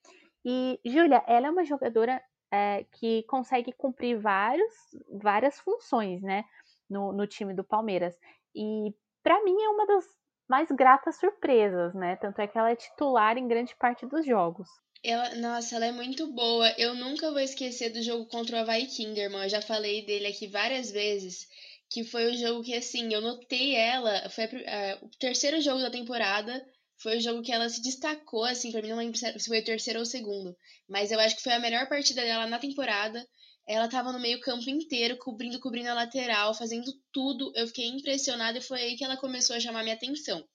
E, 0.44 0.80
Júlia, 0.86 1.24
ela 1.28 1.48
é 1.48 1.52
uma 1.52 1.64
jogadora 1.64 2.22
é, 2.52 2.86
que 2.92 3.24
consegue 3.24 3.72
cumprir 3.72 4.20
vários, 4.20 4.74
várias 5.10 5.60
funções, 5.60 6.22
né, 6.22 6.44
no, 6.90 7.14
no 7.14 7.26
time 7.26 7.54
do 7.54 7.64
Palmeiras. 7.64 8.16
E, 8.54 8.94
para 9.24 9.42
mim, 9.44 9.56
é 9.62 9.70
uma 9.70 9.86
das 9.86 10.06
mais 10.50 10.70
gratas 10.70 11.16
surpresas, 11.16 11.94
né? 11.94 12.18
Tanto 12.18 12.42
é 12.42 12.48
que 12.48 12.58
ela 12.58 12.72
é 12.72 12.76
titular 12.76 13.38
em 13.38 13.48
grande 13.48 13.74
parte 13.78 14.06
dos 14.06 14.26
jogos. 14.26 14.68
Ela, 15.02 15.34
nossa, 15.36 15.78
ela 15.78 15.86
é 15.86 15.92
muito 15.94 16.28
boa. 16.28 16.70
Eu 16.78 16.94
nunca 16.94 17.32
vou 17.32 17.40
esquecer 17.40 17.90
do 17.92 18.02
jogo 18.02 18.26
contra 18.28 18.58
o 18.58 18.60
Havaí 18.60 18.86
Kinderman. 18.86 19.44
Eu 19.44 19.50
já 19.50 19.62
falei 19.62 20.06
dele 20.06 20.28
aqui 20.28 20.48
várias 20.48 20.92
vezes 20.92 21.48
que 21.92 22.06
foi 22.06 22.32
o 22.32 22.38
jogo 22.38 22.64
que, 22.64 22.74
assim, 22.74 23.14
eu 23.14 23.20
notei 23.20 23.76
ela, 23.76 24.30
foi 24.30 24.46
a, 24.46 24.48
a, 24.48 24.96
o 25.04 25.10
terceiro 25.20 25.60
jogo 25.60 25.82
da 25.82 25.92
temporada, 25.92 26.66
foi 26.98 27.18
o 27.18 27.22
jogo 27.22 27.42
que 27.42 27.52
ela 27.52 27.68
se 27.68 27.82
destacou, 27.82 28.46
assim, 28.46 28.72
pra 28.72 28.82
mim 28.82 28.88
não 28.88 28.98
lembro 28.98 29.18
se 29.18 29.46
foi 29.46 29.60
o 29.60 29.66
terceiro 29.66 30.00
ou 30.00 30.04
o 30.04 30.06
segundo, 30.06 30.56
mas 30.88 31.12
eu 31.12 31.20
acho 31.20 31.36
que 31.36 31.44
foi 31.44 31.52
a 31.52 31.60
melhor 31.60 31.90
partida 31.90 32.22
dela 32.22 32.48
na 32.48 32.60
temporada, 32.60 33.28
ela 33.68 33.90
tava 33.90 34.14
no 34.14 34.20
meio 34.20 34.40
campo 34.40 34.70
inteiro, 34.70 35.18
cobrindo, 35.18 35.60
cobrindo 35.60 35.90
a 35.90 35.94
lateral, 35.94 36.54
fazendo 36.54 36.90
tudo, 37.12 37.52
eu 37.56 37.68
fiquei 37.68 37.88
impressionada 37.88 38.58
e 38.58 38.62
foi 38.62 38.82
aí 38.82 38.96
que 38.96 39.04
ela 39.04 39.18
começou 39.18 39.58
a 39.58 39.60
chamar 39.60 39.84
minha 39.84 39.96
atenção. 39.96 40.48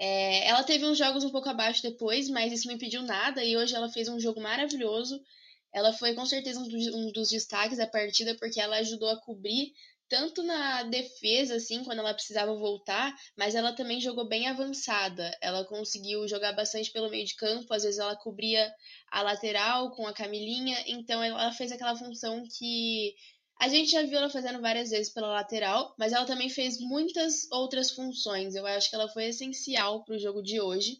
É, 0.00 0.48
ela 0.48 0.64
teve 0.64 0.86
uns 0.86 0.96
jogos 0.96 1.22
um 1.22 1.30
pouco 1.30 1.50
abaixo 1.50 1.82
depois, 1.82 2.30
mas 2.30 2.50
isso 2.50 2.66
não 2.66 2.74
impediu 2.74 3.02
nada, 3.02 3.44
e 3.44 3.58
hoje 3.58 3.74
ela 3.74 3.90
fez 3.90 4.08
um 4.08 4.18
jogo 4.18 4.40
maravilhoso, 4.40 5.20
ela 5.70 5.92
foi 5.92 6.14
com 6.14 6.24
certeza 6.24 6.60
um 6.60 7.12
dos 7.12 7.28
destaques 7.28 7.78
da 7.78 7.86
partida, 7.86 8.34
porque 8.36 8.60
ela 8.60 8.76
ajudou 8.78 9.08
a 9.10 9.20
cobrir 9.20 9.72
tanto 10.12 10.42
na 10.42 10.82
defesa, 10.82 11.54
assim, 11.54 11.82
quando 11.84 12.00
ela 12.00 12.12
precisava 12.12 12.54
voltar, 12.54 13.16
mas 13.34 13.54
ela 13.54 13.72
também 13.72 13.98
jogou 13.98 14.28
bem 14.28 14.46
avançada. 14.46 15.34
Ela 15.40 15.64
conseguiu 15.64 16.28
jogar 16.28 16.52
bastante 16.52 16.92
pelo 16.92 17.08
meio 17.08 17.24
de 17.24 17.34
campo, 17.34 17.72
às 17.72 17.82
vezes 17.82 17.98
ela 17.98 18.14
cobria 18.14 18.70
a 19.10 19.22
lateral 19.22 19.90
com 19.92 20.06
a 20.06 20.12
Camilinha, 20.12 20.76
então 20.86 21.24
ela 21.24 21.50
fez 21.52 21.72
aquela 21.72 21.96
função 21.96 22.42
que 22.58 23.14
a 23.58 23.68
gente 23.68 23.90
já 23.90 24.02
viu 24.02 24.18
ela 24.18 24.28
fazendo 24.28 24.60
várias 24.60 24.90
vezes 24.90 25.10
pela 25.10 25.28
lateral, 25.28 25.94
mas 25.98 26.12
ela 26.12 26.26
também 26.26 26.50
fez 26.50 26.78
muitas 26.78 27.50
outras 27.50 27.90
funções. 27.90 28.54
Eu 28.54 28.66
acho 28.66 28.90
que 28.90 28.94
ela 28.94 29.08
foi 29.08 29.28
essencial 29.28 30.04
para 30.04 30.16
o 30.16 30.18
jogo 30.18 30.42
de 30.42 30.60
hoje. 30.60 30.98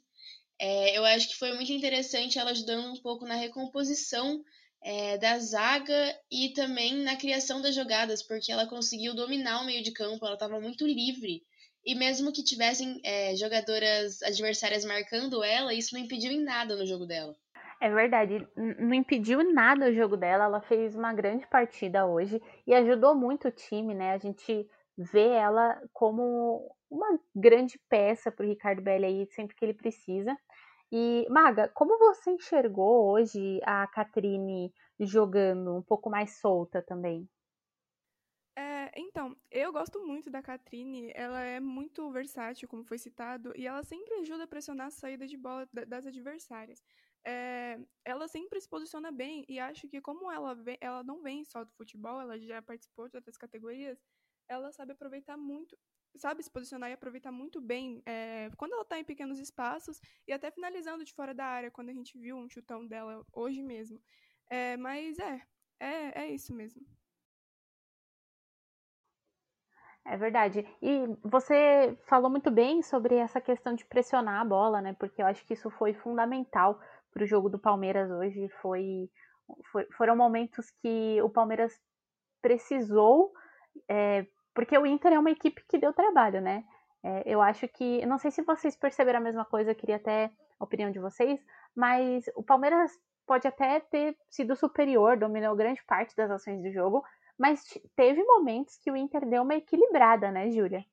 É, 0.58 0.96
eu 0.96 1.04
acho 1.04 1.28
que 1.28 1.36
foi 1.36 1.52
muito 1.52 1.70
interessante 1.70 2.38
ela 2.38 2.52
ajudando 2.52 2.94
um 2.94 3.02
pouco 3.02 3.26
na 3.26 3.34
recomposição 3.34 4.42
é, 4.84 5.16
da 5.18 5.38
zaga 5.38 6.16
e 6.30 6.52
também 6.52 7.02
na 7.02 7.16
criação 7.16 7.60
das 7.60 7.74
jogadas, 7.74 8.22
porque 8.22 8.50
ela 8.50 8.66
conseguiu 8.66 9.14
dominar 9.14 9.62
o 9.62 9.66
meio 9.66 9.82
de 9.82 9.92
campo, 9.92 10.24
ela 10.24 10.34
estava 10.34 10.60
muito 10.60 10.86
livre. 10.86 11.42
E 11.84 11.94
mesmo 11.94 12.32
que 12.32 12.44
tivessem 12.44 13.00
é, 13.04 13.34
jogadoras 13.34 14.22
adversárias 14.22 14.84
marcando 14.84 15.42
ela, 15.42 15.74
isso 15.74 15.94
não 15.94 16.02
impediu 16.02 16.30
em 16.30 16.42
nada 16.42 16.76
no 16.76 16.86
jogo 16.86 17.06
dela. 17.06 17.34
É 17.80 17.90
verdade, 17.90 18.46
não 18.56 18.94
impediu 18.94 19.42
nada 19.52 19.90
o 19.90 19.92
jogo 19.92 20.16
dela, 20.16 20.44
ela 20.44 20.60
fez 20.60 20.94
uma 20.94 21.12
grande 21.12 21.44
partida 21.48 22.06
hoje 22.06 22.40
e 22.64 22.72
ajudou 22.72 23.12
muito 23.12 23.48
o 23.48 23.50
time, 23.50 23.92
né? 23.92 24.12
A 24.12 24.18
gente 24.18 24.68
vê 24.96 25.28
ela 25.30 25.80
como 25.92 26.72
uma 26.88 27.18
grande 27.34 27.80
peça 27.88 28.30
para 28.30 28.46
o 28.46 28.48
Ricardo 28.48 28.82
Belli 28.82 29.06
aí 29.06 29.26
sempre 29.32 29.56
que 29.56 29.64
ele 29.64 29.74
precisa. 29.74 30.36
E, 30.92 31.26
Maga, 31.28 31.68
como 31.70 31.98
você 31.98 32.30
enxergou 32.30 33.10
hoje 33.10 33.58
a 33.64 33.84
Catrine 33.88 34.72
jogando 35.00 35.74
um 35.74 35.82
pouco 35.82 36.08
mais 36.08 36.38
solta 36.38 36.80
também? 36.80 37.28
É, 38.56 38.90
então, 38.96 39.34
eu 39.50 39.72
gosto 39.72 40.04
muito 40.06 40.30
da 40.30 40.42
Catrine, 40.42 41.10
ela 41.14 41.40
é 41.40 41.58
muito 41.58 42.10
versátil, 42.10 42.68
como 42.68 42.84
foi 42.84 42.98
citado, 42.98 43.52
e 43.56 43.66
ela 43.66 43.82
sempre 43.82 44.14
ajuda 44.16 44.44
a 44.44 44.46
pressionar 44.46 44.88
a 44.88 44.90
saída 44.90 45.26
de 45.26 45.36
bola 45.38 45.66
das 45.86 46.06
adversárias. 46.06 46.82
É, 47.24 47.78
ela 48.04 48.28
sempre 48.28 48.60
se 48.60 48.68
posiciona 48.68 49.10
bem, 49.10 49.44
e 49.48 49.58
acho 49.58 49.88
que 49.88 50.00
como 50.02 50.30
ela, 50.30 50.54
vem, 50.54 50.76
ela 50.82 51.02
não 51.02 51.22
vem 51.22 51.44
só 51.44 51.64
do 51.64 51.72
futebol, 51.72 52.20
ela 52.20 52.38
já 52.38 52.60
participou 52.60 53.08
de 53.08 53.16
outras 53.16 53.38
categorias, 53.38 53.98
ela 54.48 54.70
sabe 54.72 54.92
aproveitar 54.92 55.36
muito 55.38 55.78
sabe 56.16 56.42
se 56.42 56.50
posicionar 56.50 56.90
e 56.90 56.92
aproveitar 56.92 57.32
muito 57.32 57.60
bem 57.60 58.02
é, 58.06 58.50
quando 58.56 58.72
ela 58.72 58.82
está 58.82 58.98
em 58.98 59.04
pequenos 59.04 59.38
espaços 59.38 60.00
e 60.26 60.32
até 60.32 60.50
finalizando 60.50 61.04
de 61.04 61.12
fora 61.12 61.34
da 61.34 61.44
área, 61.44 61.70
quando 61.70 61.88
a 61.88 61.94
gente 61.94 62.18
viu 62.18 62.36
um 62.36 62.48
chutão 62.48 62.86
dela 62.86 63.24
hoje 63.32 63.62
mesmo. 63.62 64.00
É, 64.50 64.76
mas 64.76 65.18
é, 65.18 65.42
é, 65.80 66.24
é 66.24 66.30
isso 66.30 66.54
mesmo. 66.54 66.84
É 70.04 70.16
verdade. 70.16 70.66
E 70.82 71.06
você 71.22 71.96
falou 72.06 72.28
muito 72.28 72.50
bem 72.50 72.82
sobre 72.82 73.14
essa 73.16 73.40
questão 73.40 73.74
de 73.74 73.84
pressionar 73.84 74.40
a 74.40 74.44
bola, 74.44 74.80
né? 74.80 74.94
Porque 74.98 75.22
eu 75.22 75.26
acho 75.26 75.44
que 75.46 75.54
isso 75.54 75.70
foi 75.70 75.94
fundamental 75.94 76.80
para 77.12 77.22
o 77.22 77.26
jogo 77.26 77.48
do 77.48 77.58
Palmeiras 77.58 78.10
hoje. 78.10 78.48
Foi, 78.60 79.08
foi, 79.70 79.86
foram 79.96 80.16
momentos 80.16 80.70
que 80.82 81.22
o 81.22 81.30
Palmeiras 81.30 81.80
precisou 82.40 83.32
é, 83.88 84.26
porque 84.54 84.76
o 84.76 84.86
Inter 84.86 85.12
é 85.12 85.18
uma 85.18 85.30
equipe 85.30 85.62
que 85.68 85.78
deu 85.78 85.92
trabalho, 85.92 86.40
né? 86.40 86.64
É, 87.02 87.22
eu 87.26 87.42
acho 87.42 87.66
que. 87.68 88.04
Não 88.06 88.18
sei 88.18 88.30
se 88.30 88.42
vocês 88.42 88.76
perceberam 88.76 89.18
a 89.18 89.22
mesma 89.22 89.44
coisa, 89.44 89.74
queria 89.74 89.96
até 89.96 90.30
a 90.58 90.64
opinião 90.64 90.90
de 90.90 91.00
vocês, 91.00 91.40
mas 91.74 92.24
o 92.36 92.42
Palmeiras 92.42 92.92
pode 93.26 93.46
até 93.46 93.80
ter 93.80 94.16
sido 94.30 94.54
superior, 94.54 95.16
dominou 95.16 95.56
grande 95.56 95.82
parte 95.84 96.14
das 96.16 96.30
ações 96.30 96.62
do 96.62 96.72
jogo, 96.72 97.02
mas 97.38 97.60
teve 97.96 98.22
momentos 98.22 98.76
que 98.78 98.90
o 98.90 98.96
Inter 98.96 99.28
deu 99.28 99.42
uma 99.42 99.54
equilibrada, 99.54 100.30
né, 100.30 100.50
Júlia? 100.50 100.84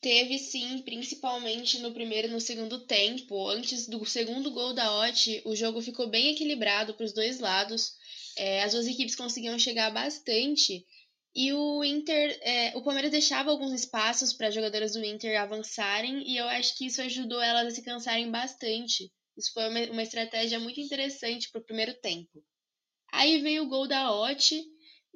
Teve 0.00 0.38
sim, 0.38 0.80
principalmente 0.82 1.78
no 1.80 1.92
primeiro 1.92 2.28
e 2.28 2.30
no 2.30 2.40
segundo 2.40 2.86
tempo. 2.86 3.48
Antes 3.48 3.86
do 3.86 4.02
segundo 4.06 4.50
gol 4.50 4.72
da 4.72 5.00
Ot, 5.00 5.42
o 5.44 5.54
jogo 5.54 5.82
ficou 5.82 6.08
bem 6.08 6.30
equilibrado 6.30 6.94
para 6.94 7.04
os 7.04 7.12
dois 7.12 7.38
lados. 7.38 7.94
É, 8.36 8.62
as 8.62 8.72
duas 8.72 8.86
equipes 8.86 9.14
conseguiam 9.14 9.58
chegar 9.58 9.90
bastante 9.92 10.86
e 11.34 11.52
o 11.52 11.84
Inter, 11.84 12.38
é, 12.42 12.76
o 12.76 12.82
Palmeiras 12.82 13.12
deixava 13.12 13.50
alguns 13.50 13.72
espaços 13.72 14.32
para 14.32 14.48
as 14.48 14.54
jogadoras 14.54 14.92
do 14.94 15.04
Inter 15.04 15.40
avançarem 15.40 16.28
e 16.28 16.36
eu 16.36 16.48
acho 16.48 16.76
que 16.76 16.86
isso 16.86 17.00
ajudou 17.02 17.40
elas 17.40 17.68
a 17.68 17.70
se 17.70 17.82
cansarem 17.82 18.30
bastante. 18.30 19.12
Isso 19.36 19.52
foi 19.52 19.68
uma, 19.68 19.92
uma 19.92 20.02
estratégia 20.02 20.58
muito 20.58 20.80
interessante 20.80 21.50
para 21.50 21.60
o 21.60 21.64
primeiro 21.64 21.94
tempo. 22.00 22.44
Aí 23.12 23.40
veio 23.40 23.64
o 23.64 23.68
gol 23.68 23.86
da 23.86 24.12
Ot 24.12 24.60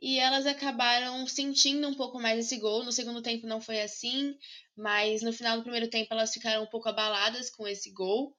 e 0.00 0.18
elas 0.18 0.47
acabaram 0.47 1.26
sentindo 1.26 1.88
um 1.88 1.94
pouco 1.94 2.21
mais 2.21 2.38
esse 2.38 2.59
gol. 2.59 2.85
No 2.85 2.92
segundo 2.92 3.21
tempo 3.23 3.47
não 3.47 3.61
foi 3.61 3.80
assim, 3.80 4.37
mas 4.76 5.23
no 5.23 5.33
final 5.33 5.56
do 5.56 5.62
primeiro 5.62 5.88
tempo 5.88 6.09
elas 6.12 6.33
ficaram 6.33 6.62
um 6.62 6.68
pouco 6.68 6.88
abaladas 6.88 7.50
com 7.50 7.66
esse 7.66 7.92
gol. 7.92 8.37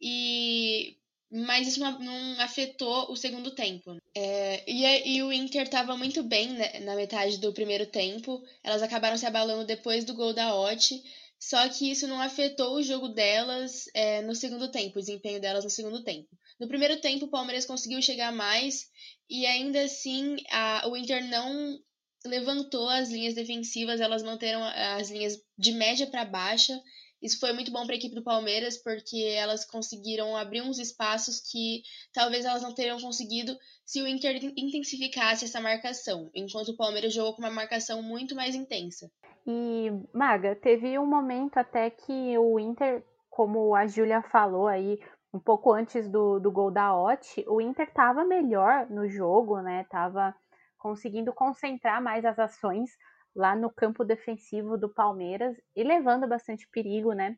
E 0.00 0.96
mas 1.32 1.66
isso 1.66 1.80
não, 1.80 2.40
afetou 2.40 3.10
o 3.10 3.16
segundo 3.16 3.54
tempo. 3.54 3.96
É, 4.14 4.62
e, 4.70 5.16
e, 5.16 5.22
o 5.22 5.32
Inter 5.32 5.62
estava 5.62 5.96
muito 5.96 6.22
bem 6.22 6.50
né, 6.50 6.80
na 6.80 6.94
metade 6.94 7.38
do 7.38 7.54
primeiro 7.54 7.86
tempo. 7.86 8.42
Elas 8.62 8.82
acabaram 8.82 9.16
se 9.16 9.24
abalando 9.24 9.66
depois 9.66 10.04
do 10.04 10.12
gol 10.12 10.34
da 10.34 10.54
Ot. 10.54 11.02
Só 11.40 11.66
que 11.70 11.90
isso 11.90 12.06
não 12.06 12.20
afetou 12.20 12.76
o 12.76 12.82
jogo 12.82 13.08
delas 13.08 13.86
é, 13.94 14.20
no 14.20 14.34
segundo 14.34 14.70
tempo, 14.70 14.98
o 14.98 15.02
desempenho 15.02 15.40
delas 15.40 15.64
no 15.64 15.70
segundo 15.70 16.04
tempo. 16.04 16.28
No 16.60 16.68
primeiro 16.68 17.00
tempo, 17.00 17.24
o 17.24 17.30
Palmeiras 17.30 17.64
conseguiu 17.64 18.00
chegar 18.00 18.30
mais 18.30 18.86
e 19.28 19.46
ainda 19.46 19.82
assim 19.82 20.36
a, 20.50 20.86
o 20.86 20.96
Inter 20.96 21.26
não 21.28 21.80
levantou 22.24 22.88
as 22.88 23.10
linhas 23.10 23.34
defensivas, 23.34 24.00
elas 24.00 24.22
manteram 24.22 24.62
as 24.62 25.10
linhas 25.10 25.36
de 25.58 25.72
média 25.72 26.06
para 26.06 26.24
baixa 26.24 26.80
isso 27.22 27.38
foi 27.38 27.52
muito 27.52 27.70
bom 27.70 27.84
para 27.86 27.94
a 27.94 27.98
equipe 27.98 28.14
do 28.14 28.22
Palmeiras, 28.22 28.76
porque 28.76 29.34
elas 29.36 29.64
conseguiram 29.64 30.36
abrir 30.36 30.60
uns 30.62 30.78
espaços 30.78 31.40
que 31.40 31.82
talvez 32.12 32.44
elas 32.44 32.62
não 32.62 32.74
teriam 32.74 33.00
conseguido 33.00 33.56
se 33.86 34.02
o 34.02 34.08
Inter 34.08 34.36
intensificasse 34.56 35.44
essa 35.44 35.60
marcação, 35.60 36.30
enquanto 36.34 36.70
o 36.70 36.76
Palmeiras 36.76 37.14
jogou 37.14 37.34
com 37.34 37.42
uma 37.42 37.50
marcação 37.50 38.02
muito 38.02 38.34
mais 38.34 38.54
intensa. 38.54 39.10
E, 39.46 39.90
Maga, 40.12 40.56
teve 40.56 40.98
um 40.98 41.06
momento 41.06 41.58
até 41.58 41.90
que 41.90 42.36
o 42.38 42.58
Inter, 42.58 43.04
como 43.30 43.74
a 43.74 43.86
Júlia 43.86 44.22
falou 44.22 44.66
aí, 44.66 44.98
um 45.32 45.38
pouco 45.38 45.72
antes 45.72 46.08
do, 46.08 46.38
do 46.38 46.50
gol 46.50 46.70
da 46.70 46.94
Ot, 46.96 47.44
o 47.48 47.60
Inter 47.60 47.88
estava 47.88 48.24
melhor 48.24 48.88
no 48.90 49.08
jogo, 49.08 49.60
né? 49.60 49.86
Tava 49.88 50.34
conseguindo 50.78 51.32
concentrar 51.32 52.02
mais 52.02 52.24
as 52.24 52.38
ações 52.38 52.90
lá 53.34 53.56
no 53.56 53.70
campo 53.70 54.04
defensivo 54.04 54.76
do 54.76 54.88
Palmeiras 54.88 55.56
e 55.74 55.82
levando 55.82 56.28
bastante 56.28 56.68
perigo, 56.68 57.12
né? 57.12 57.36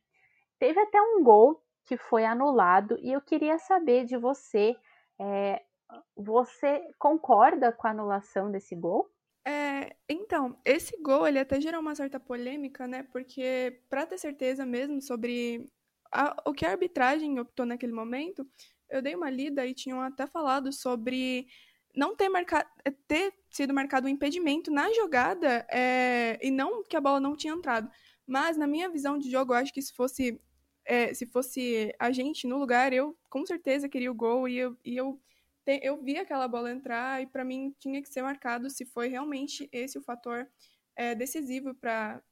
Teve 0.59 0.81
até 0.81 1.01
um 1.01 1.23
gol 1.23 1.63
que 1.85 1.97
foi 1.97 2.25
anulado 2.25 2.97
e 3.01 3.13
eu 3.13 3.21
queria 3.21 3.59
saber 3.59 4.05
de 4.05 4.17
você, 4.17 4.75
é, 5.21 5.63
você 6.17 6.83
concorda 6.99 7.73
com 7.73 7.87
a 7.87 7.91
anulação 7.91 8.51
desse 8.51 8.75
gol? 8.75 9.11
É, 9.47 9.95
então, 10.09 10.59
esse 10.65 10.97
gol 11.03 11.27
ele 11.27 11.39
até 11.39 11.61
gerou 11.61 11.81
uma 11.81 11.95
certa 11.95 12.19
polêmica, 12.19 12.87
né? 12.87 13.03
Porque 13.03 13.83
para 13.91 14.07
ter 14.07 14.17
certeza 14.17 14.65
mesmo 14.65 15.03
sobre 15.03 15.71
a, 16.11 16.35
o 16.47 16.53
que 16.55 16.65
a 16.65 16.71
arbitragem 16.71 17.39
optou 17.39 17.67
naquele 17.67 17.93
momento, 17.93 18.47
eu 18.89 19.03
dei 19.03 19.15
uma 19.15 19.29
lida 19.29 19.67
e 19.67 19.75
tinham 19.75 20.01
até 20.01 20.27
falado 20.27 20.73
sobre 20.73 21.47
não 21.95 22.17
ter, 22.17 22.29
marcado, 22.29 22.69
é, 22.85 22.91
ter 22.91 23.33
sido 23.51 23.73
marcado 23.73 24.07
um 24.07 24.11
impedimento 24.11 24.71
na 24.71 24.93
jogada 24.93 25.67
é, 25.71 26.39
e 26.43 26.51
não 26.51 26.83
que 26.83 26.97
a 26.97 27.01
bola 27.01 27.21
não 27.21 27.37
tinha 27.37 27.55
entrado. 27.55 27.91
Mas, 28.27 28.57
na 28.57 28.67
minha 28.67 28.89
visão 28.89 29.19
de 29.19 29.31
jogo, 29.31 29.53
eu 29.53 29.59
acho 29.59 29.73
que 29.73 29.83
se 29.83 29.95
fosse, 29.95 30.41
é, 30.85 31.15
se 31.15 31.27
fosse 31.27 31.95
a 31.99 32.11
gente 32.11 32.47
no 32.47 32.59
lugar, 32.59 32.93
eu 32.93 33.17
com 33.31 33.45
certeza 33.47 33.89
queria 33.89 34.11
o 34.11 34.15
gol 34.15 34.49
e 34.49 34.59
eu, 34.59 34.77
e 34.85 34.97
eu, 34.97 35.21
eu 35.83 36.03
vi 36.03 36.17
aquela 36.17 36.49
bola 36.49 36.71
entrar 36.71 37.23
e 37.23 37.27
para 37.27 37.45
mim 37.45 37.75
tinha 37.79 38.03
que 38.03 38.09
ser 38.09 38.23
marcado 38.23 38.69
se 38.71 38.85
foi 38.85 39.09
realmente 39.09 39.69
esse 39.73 39.99
o 39.99 40.03
fator 40.03 40.49
é, 40.97 41.15
decisivo 41.15 41.75
para 41.75 42.23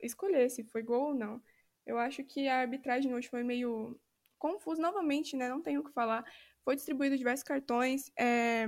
escolher 0.00 0.50
se 0.50 0.64
foi 0.64 0.82
gol 0.82 1.08
ou 1.08 1.14
não. 1.14 1.42
Eu 1.86 1.98
acho 1.98 2.24
que 2.24 2.48
a 2.48 2.60
arbitragem 2.60 3.14
hoje 3.14 3.28
foi 3.28 3.42
meio 3.42 3.98
confusa 4.38 4.80
novamente, 4.80 5.36
né? 5.36 5.48
Não 5.48 5.60
tenho 5.60 5.80
o 5.80 5.84
que 5.84 5.92
falar 5.92 6.24
foi 6.68 6.76
distribuído 6.76 7.16
diversos 7.16 7.42
cartões. 7.42 8.12
É, 8.14 8.66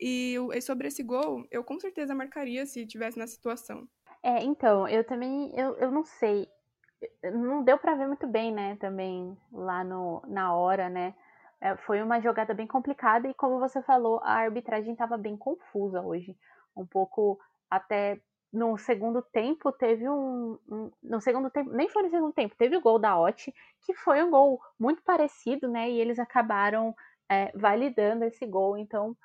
e, 0.00 0.36
e, 0.54 0.60
sobre 0.60 0.86
esse 0.86 1.02
gol, 1.02 1.44
eu 1.50 1.64
com 1.64 1.76
certeza 1.80 2.14
marcaria 2.14 2.64
se 2.64 2.86
tivesse 2.86 3.18
na 3.18 3.26
situação. 3.26 3.88
É, 4.22 4.44
então, 4.44 4.86
eu 4.86 5.02
também, 5.02 5.52
eu, 5.58 5.74
eu 5.74 5.90
não 5.90 6.04
sei. 6.04 6.48
Não 7.24 7.64
deu 7.64 7.78
para 7.78 7.96
ver 7.96 8.06
muito 8.06 8.28
bem, 8.28 8.54
né, 8.54 8.76
também 8.76 9.36
lá 9.52 9.82
no, 9.82 10.22
na 10.28 10.54
hora, 10.54 10.88
né? 10.88 11.16
É, 11.60 11.76
foi 11.78 12.00
uma 12.00 12.20
jogada 12.20 12.54
bem 12.54 12.66
complicada 12.66 13.26
e, 13.26 13.34
como 13.34 13.58
você 13.58 13.82
falou, 13.82 14.20
a 14.22 14.34
arbitragem 14.34 14.92
estava 14.92 15.16
bem 15.18 15.36
confusa 15.36 16.00
hoje. 16.02 16.36
Um 16.76 16.86
pouco 16.86 17.40
até 17.68 18.20
no 18.52 18.78
segundo 18.78 19.20
tempo 19.20 19.72
teve 19.72 20.08
um, 20.08 20.56
um, 20.68 20.92
no 21.02 21.20
segundo 21.20 21.50
tempo 21.50 21.70
nem 21.72 21.88
foi 21.88 22.04
no 22.04 22.10
segundo 22.10 22.32
tempo 22.32 22.54
teve 22.56 22.76
o 22.76 22.80
gol 22.80 22.96
da 22.96 23.18
Ot 23.18 23.52
que 23.82 23.92
foi 23.92 24.22
um 24.22 24.30
gol 24.30 24.60
muito 24.78 25.02
parecido 25.02 25.68
né 25.68 25.90
e 25.90 26.00
eles 26.00 26.18
acabaram 26.18 26.94
é, 27.30 27.50
validando 27.54 28.24
esse 28.24 28.46
gol. 28.46 28.76
Então, 28.76 29.16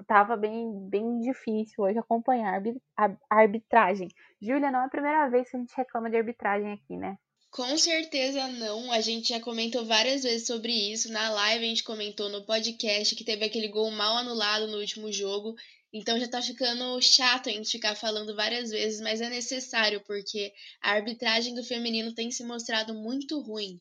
estava 0.00 0.34
é, 0.34 0.36
bem, 0.36 0.88
bem 0.88 1.20
difícil 1.20 1.84
hoje 1.84 1.98
acompanhar 1.98 2.62
a 2.96 3.16
arbitragem. 3.30 4.08
Júlia, 4.40 4.70
não 4.70 4.80
é 4.80 4.84
a 4.84 4.90
primeira 4.90 5.28
vez 5.28 5.50
que 5.50 5.56
a 5.56 5.60
gente 5.60 5.76
reclama 5.76 6.10
de 6.10 6.16
arbitragem 6.16 6.72
aqui, 6.72 6.96
né? 6.96 7.18
Com 7.50 7.78
certeza 7.78 8.46
não. 8.48 8.92
A 8.92 9.00
gente 9.00 9.30
já 9.30 9.40
comentou 9.40 9.84
várias 9.86 10.24
vezes 10.24 10.46
sobre 10.46 10.72
isso. 10.72 11.10
Na 11.10 11.30
live 11.30 11.64
a 11.64 11.68
gente 11.68 11.84
comentou 11.84 12.28
no 12.28 12.44
podcast 12.44 13.16
que 13.16 13.24
teve 13.24 13.44
aquele 13.44 13.68
gol 13.68 13.90
mal 13.90 14.18
anulado 14.18 14.66
no 14.66 14.78
último 14.78 15.10
jogo. 15.10 15.54
Então 15.92 16.18
já 16.18 16.28
tá 16.28 16.42
ficando 16.42 17.00
chato 17.00 17.48
a 17.48 17.52
gente 17.52 17.70
ficar 17.70 17.94
falando 17.94 18.36
várias 18.36 18.70
vezes, 18.70 19.00
mas 19.00 19.22
é 19.22 19.30
necessário, 19.30 20.02
porque 20.06 20.52
a 20.82 20.90
arbitragem 20.90 21.54
do 21.54 21.64
feminino 21.64 22.14
tem 22.14 22.30
se 22.30 22.44
mostrado 22.44 22.92
muito 22.92 23.40
ruim. 23.40 23.80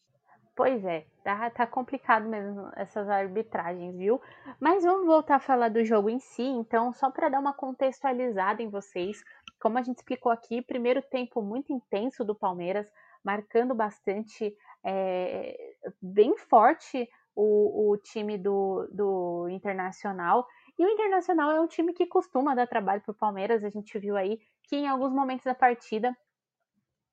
Pois 0.55 0.81
é, 0.85 1.05
tá, 1.25 1.49
tá 1.49 1.65
complicado 1.65 2.29
mesmo 2.29 2.69
essas 2.75 3.09
arbitragens, 3.09 3.97
viu? 3.97 4.21
Mas 4.59 4.83
vamos 4.83 5.07
voltar 5.07 5.37
a 5.37 5.39
falar 5.39 5.69
do 5.69 5.83
jogo 5.83 6.07
em 6.07 6.19
si, 6.19 6.43
então, 6.43 6.93
só 6.93 7.09
para 7.09 7.29
dar 7.29 7.39
uma 7.39 7.51
contextualizada 7.51 8.61
em 8.61 8.69
vocês, 8.69 9.23
como 9.59 9.79
a 9.79 9.81
gente 9.81 9.97
explicou 9.97 10.31
aqui, 10.31 10.61
primeiro 10.61 11.01
tempo 11.01 11.41
muito 11.41 11.73
intenso 11.73 12.23
do 12.23 12.35
Palmeiras, 12.35 12.87
marcando 13.23 13.73
bastante, 13.73 14.55
é, 14.83 15.73
bem 15.99 16.37
forte 16.37 17.09
o, 17.35 17.91
o 17.91 17.97
time 17.97 18.37
do, 18.37 18.87
do 18.91 19.49
Internacional. 19.49 20.45
E 20.77 20.85
o 20.85 20.89
Internacional 20.89 21.49
é 21.49 21.59
um 21.59 21.67
time 21.67 21.91
que 21.91 22.05
costuma 22.05 22.53
dar 22.53 22.67
trabalho 22.67 23.01
para 23.01 23.11
o 23.11 23.17
Palmeiras, 23.17 23.63
a 23.63 23.69
gente 23.69 23.97
viu 23.97 24.15
aí 24.15 24.39
que 24.61 24.75
em 24.75 24.87
alguns 24.87 25.11
momentos 25.11 25.45
da 25.45 25.55
partida 25.55 26.15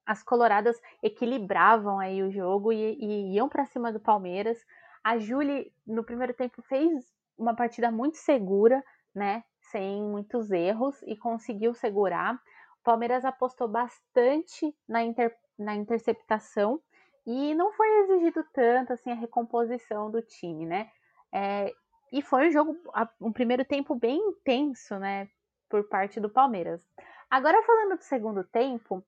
as 0.07 0.23
coloradas 0.23 0.81
equilibravam 1.03 1.99
aí 1.99 2.23
o 2.23 2.31
jogo 2.31 2.73
e, 2.73 2.95
e 2.95 3.35
iam 3.35 3.49
para 3.49 3.67
cima 3.67 3.93
do 3.93 4.01
Palmeiras. 4.01 4.59
A 5.03 5.19
Julie, 5.19 5.73
no 5.87 6.05
primeiro 6.05 6.35
tempo, 6.35 6.63
fez 6.63 7.05
uma 7.37 7.55
partida 7.55 7.91
muito 7.91 8.19
segura, 8.19 8.83
né? 9.15 9.45
Sem 9.71 10.03
muitos 10.03 10.51
erros 10.51 11.01
e 11.03 11.17
conseguiu 11.17 11.75
segurar. 11.75 12.35
O 12.35 12.85
Palmeiras 12.85 13.25
apostou 13.25 13.69
bastante 13.69 14.75
na, 14.89 15.03
inter, 15.03 15.37
na 15.59 15.75
interceptação 15.75 16.81
e 17.27 17.55
não 17.55 17.73
foi 17.73 17.89
exigido 18.01 18.45
tanto 18.53 18.93
assim 18.93 19.13
a 19.13 19.17
recomposição 19.17 20.11
do 20.11 20.21
time, 20.21 20.67
né? 20.67 20.91
É, 21.33 21.73
e 22.13 22.21
foi 22.21 22.49
um 22.49 22.51
jogo, 22.51 22.77
um 23.21 23.33
primeiro 23.33 23.65
tempo 23.65 23.95
bem 23.95 24.19
intenso, 24.19 24.99
né? 24.99 25.29
Por 25.69 25.89
parte 25.89 26.21
do 26.21 26.29
Palmeiras. 26.29 26.83
Agora 27.31 27.63
falando 27.63 27.97
do 27.97 28.03
segundo 28.03 28.45
tempo, 28.45 29.03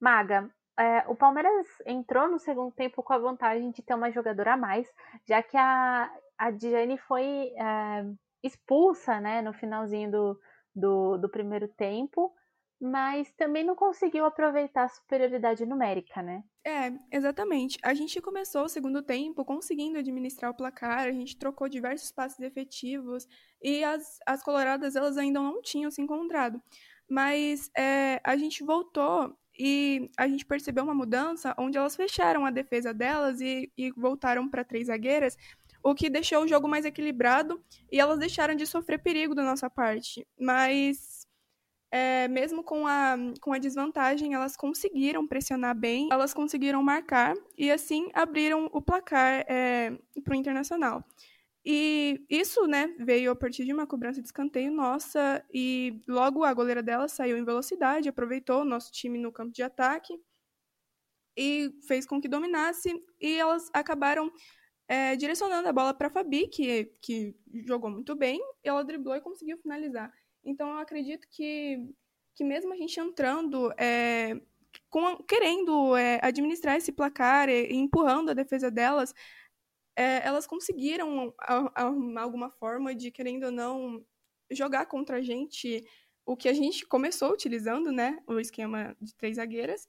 Maga, 0.00 0.50
é, 0.78 1.04
o 1.08 1.14
Palmeiras 1.14 1.66
entrou 1.84 2.28
no 2.28 2.38
segundo 2.38 2.72
tempo 2.72 3.02
com 3.02 3.12
a 3.12 3.18
vantagem 3.18 3.70
de 3.70 3.82
ter 3.82 3.94
uma 3.94 4.10
jogadora 4.10 4.54
a 4.54 4.56
mais, 4.56 4.90
já 5.28 5.42
que 5.42 5.56
a, 5.56 6.10
a 6.38 6.50
Diane 6.50 6.96
foi 6.96 7.52
é, 7.54 8.06
expulsa 8.42 9.20
né, 9.20 9.42
no 9.42 9.52
finalzinho 9.52 10.10
do, 10.10 10.40
do, 10.74 11.18
do, 11.18 11.28
primeiro 11.28 11.68
tempo, 11.68 12.32
mas 12.80 13.30
também 13.32 13.62
não 13.62 13.76
conseguiu 13.76 14.24
aproveitar 14.24 14.84
a 14.84 14.88
superioridade 14.88 15.66
numérica, 15.66 16.22
né? 16.22 16.42
É, 16.64 16.90
exatamente. 17.12 17.78
A 17.82 17.92
gente 17.92 18.18
começou 18.22 18.64
o 18.64 18.68
segundo 18.70 19.02
tempo 19.02 19.44
conseguindo 19.44 19.98
administrar 19.98 20.50
o 20.50 20.56
placar, 20.56 21.00
a 21.00 21.12
gente 21.12 21.38
trocou 21.38 21.68
diversos 21.68 22.10
passes 22.10 22.40
efetivos 22.40 23.26
e 23.60 23.84
as, 23.84 24.18
as 24.26 24.42
coloradas 24.42 24.96
elas 24.96 25.18
ainda 25.18 25.40
não 25.40 25.60
tinham 25.60 25.90
se 25.90 26.00
encontrado. 26.00 26.58
Mas 27.06 27.70
é, 27.76 28.18
a 28.24 28.34
gente 28.36 28.64
voltou 28.64 29.36
e 29.62 30.10
a 30.16 30.26
gente 30.26 30.46
percebeu 30.46 30.84
uma 30.84 30.94
mudança 30.94 31.54
onde 31.58 31.76
elas 31.76 31.94
fecharam 31.94 32.46
a 32.46 32.50
defesa 32.50 32.94
delas 32.94 33.42
e, 33.42 33.70
e 33.76 33.90
voltaram 33.90 34.48
para 34.48 34.64
três 34.64 34.86
zagueiras, 34.86 35.36
o 35.82 35.94
que 35.94 36.08
deixou 36.08 36.44
o 36.44 36.48
jogo 36.48 36.66
mais 36.66 36.86
equilibrado 36.86 37.62
e 37.92 38.00
elas 38.00 38.18
deixaram 38.18 38.54
de 38.54 38.66
sofrer 38.66 39.02
perigo 39.02 39.34
da 39.34 39.44
nossa 39.44 39.68
parte. 39.68 40.26
Mas 40.38 41.26
é, 41.90 42.26
mesmo 42.28 42.64
com 42.64 42.86
a, 42.86 43.16
com 43.38 43.52
a 43.52 43.58
desvantagem, 43.58 44.32
elas 44.32 44.56
conseguiram 44.56 45.28
pressionar 45.28 45.74
bem, 45.74 46.08
elas 46.10 46.32
conseguiram 46.32 46.82
marcar 46.82 47.34
e 47.58 47.70
assim 47.70 48.08
abriram 48.14 48.70
o 48.72 48.80
placar 48.80 49.44
é, 49.46 49.92
para 50.24 50.32
o 50.32 50.36
Internacional. 50.36 51.04
E 51.64 52.24
isso, 52.28 52.66
né, 52.66 52.86
veio 52.98 53.30
a 53.30 53.36
partir 53.36 53.66
de 53.66 53.72
uma 53.72 53.86
cobrança 53.86 54.20
de 54.20 54.26
escanteio 54.26 54.72
nossa 54.72 55.44
e 55.52 56.00
logo 56.08 56.42
a 56.42 56.54
goleira 56.54 56.82
dela 56.82 57.06
saiu 57.06 57.36
em 57.36 57.44
velocidade, 57.44 58.08
aproveitou 58.08 58.62
o 58.62 58.64
nosso 58.64 58.90
time 58.90 59.18
no 59.18 59.30
campo 59.30 59.52
de 59.52 59.62
ataque 59.62 60.18
e 61.36 61.70
fez 61.86 62.06
com 62.06 62.20
que 62.20 62.28
dominasse 62.28 62.90
e 63.20 63.36
elas 63.36 63.68
acabaram 63.74 64.32
é, 64.88 65.14
direcionando 65.16 65.68
a 65.68 65.72
bola 65.72 65.94
para 65.94 66.10
Fabi, 66.10 66.48
que, 66.48 66.86
que 67.02 67.36
jogou 67.66 67.90
muito 67.90 68.16
bem, 68.16 68.40
ela 68.64 68.82
driblou 68.82 69.14
e 69.14 69.20
conseguiu 69.20 69.58
finalizar. 69.58 70.12
Então 70.42 70.70
eu 70.70 70.78
acredito 70.78 71.28
que, 71.30 71.78
que 72.34 72.42
mesmo 72.42 72.72
a 72.72 72.76
gente 72.76 72.98
entrando 72.98 73.70
é, 73.78 74.40
com, 74.88 75.16
querendo 75.24 75.94
é, 75.96 76.18
administrar 76.22 76.76
esse 76.76 76.90
placar 76.90 77.48
e, 77.48 77.66
e 77.70 77.76
empurrando 77.76 78.30
a 78.30 78.34
defesa 78.34 78.70
delas, 78.70 79.14
é, 80.00 80.26
elas 80.26 80.46
conseguiram 80.46 81.34
a, 81.38 81.82
a, 81.82 82.22
alguma 82.22 82.48
forma 82.48 82.94
de, 82.94 83.10
querendo 83.10 83.44
ou 83.44 83.52
não, 83.52 84.02
jogar 84.50 84.86
contra 84.86 85.18
a 85.18 85.20
gente 85.20 85.84
o 86.24 86.34
que 86.34 86.48
a 86.48 86.54
gente 86.54 86.86
começou 86.86 87.30
utilizando, 87.32 87.92
né? 87.92 88.18
O 88.26 88.40
esquema 88.40 88.96
de 88.98 89.14
três 89.14 89.36
zagueiras, 89.36 89.86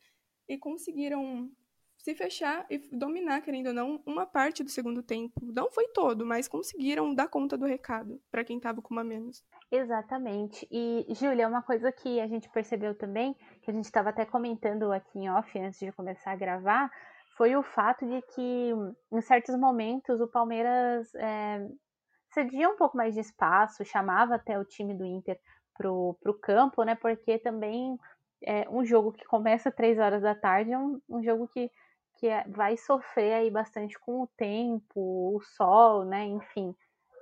e 0.50 0.58
conseguiram 0.58 1.50
se 1.98 2.14
fechar 2.14 2.66
e 2.70 2.80
dominar, 2.92 3.42
querendo 3.42 3.68
ou 3.68 3.74
não, 3.74 4.04
uma 4.06 4.26
parte 4.26 4.64
do 4.64 4.70
segundo 4.70 5.02
tempo. 5.02 5.40
Não 5.46 5.72
foi 5.72 5.88
todo, 5.90 6.26
mas 6.26 6.48
conseguiram 6.48 7.14
dar 7.16 7.30
conta 7.30 7.58
do 7.58 7.66
recado 7.66 8.20
para 8.30 8.44
quem 8.44 8.58
estava 8.58 8.82
com 8.82 8.94
uma 8.94 9.06
menos. 9.06 9.46
Exatamente. 9.72 10.68
E, 10.70 11.06
Júlia, 11.14 11.48
uma 11.48 11.62
coisa 11.62 11.90
que 11.90 12.20
a 12.20 12.28
gente 12.28 12.50
percebeu 12.50 12.96
também, 12.96 13.34
que 13.62 13.72
a 13.72 13.74
gente 13.74 13.86
estava 13.86 14.10
até 14.10 14.26
comentando 14.26 14.92
aqui 14.92 15.20
em 15.20 15.30
off 15.30 15.58
antes 15.58 15.80
de 15.80 15.92
começar 15.94 16.32
a 16.32 16.36
gravar, 16.36 16.92
foi 17.42 17.56
o 17.56 17.64
fato 17.64 18.06
de 18.06 18.22
que, 18.22 18.72
em 19.12 19.22
certos 19.22 19.58
momentos, 19.58 20.22
o 20.22 20.28
Palmeiras 20.28 21.12
é, 21.16 21.68
cedia 22.32 22.70
um 22.70 22.76
pouco 22.76 22.96
mais 22.96 23.16
de 23.16 23.20
espaço, 23.20 23.84
chamava 23.84 24.36
até 24.36 24.60
o 24.60 24.64
time 24.64 24.94
do 24.94 25.04
Inter 25.04 25.40
pro, 25.76 26.16
pro 26.22 26.36
campo, 26.36 26.84
né? 26.84 26.94
Porque 26.94 27.40
também 27.40 27.98
é 28.44 28.70
um 28.70 28.86
jogo 28.86 29.12
que 29.12 29.26
começa 29.26 29.72
três 29.72 29.98
horas 29.98 30.22
da 30.22 30.36
tarde 30.36 30.72
é 30.72 30.78
um, 30.78 31.02
um 31.10 31.24
jogo 31.24 31.48
que, 31.48 31.72
que 32.20 32.28
é, 32.28 32.44
vai 32.48 32.78
sofrer 32.78 33.34
aí 33.34 33.50
bastante 33.50 33.98
com 33.98 34.22
o 34.22 34.30
tempo, 34.38 35.36
o 35.36 35.42
sol, 35.42 36.06
né? 36.06 36.24
Enfim. 36.26 36.76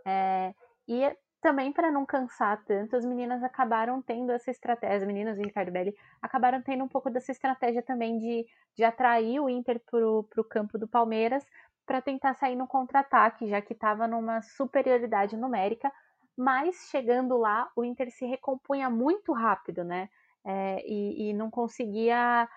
É, 0.05 0.53
e 0.85 1.15
também 1.41 1.71
para 1.71 1.91
não 1.91 2.05
cansar 2.05 2.63
tanto, 2.65 2.95
as 2.95 3.05
meninas 3.05 3.43
acabaram 3.43 4.01
tendo 4.01 4.31
essa 4.31 4.51
estratégia, 4.51 4.97
as 4.97 5.03
meninas 5.03 5.37
do 5.37 5.43
Ricardo 5.43 5.71
Belli 5.71 5.95
acabaram 6.21 6.61
tendo 6.61 6.83
um 6.83 6.87
pouco 6.87 7.09
dessa 7.09 7.31
estratégia 7.31 7.81
também 7.81 8.17
de, 8.17 8.45
de 8.75 8.83
atrair 8.83 9.39
o 9.39 9.49
Inter 9.49 9.81
para 9.89 10.05
o 10.07 10.43
campo 10.43 10.77
do 10.77 10.87
Palmeiras 10.87 11.45
para 11.85 12.01
tentar 12.01 12.35
sair 12.35 12.55
no 12.55 12.67
contra-ataque, 12.67 13.47
já 13.47 13.61
que 13.61 13.73
estava 13.73 14.07
numa 14.07 14.41
superioridade 14.41 15.35
numérica, 15.35 15.91
mas 16.37 16.87
chegando 16.91 17.37
lá, 17.37 17.69
o 17.75 17.83
Inter 17.83 18.11
se 18.11 18.25
recompunha 18.25 18.89
muito 18.89 19.33
rápido, 19.33 19.83
né? 19.83 20.07
É, 20.45 20.81
e, 20.87 21.29
e, 21.29 21.33
não 21.33 21.49
conseguia. 21.49 22.47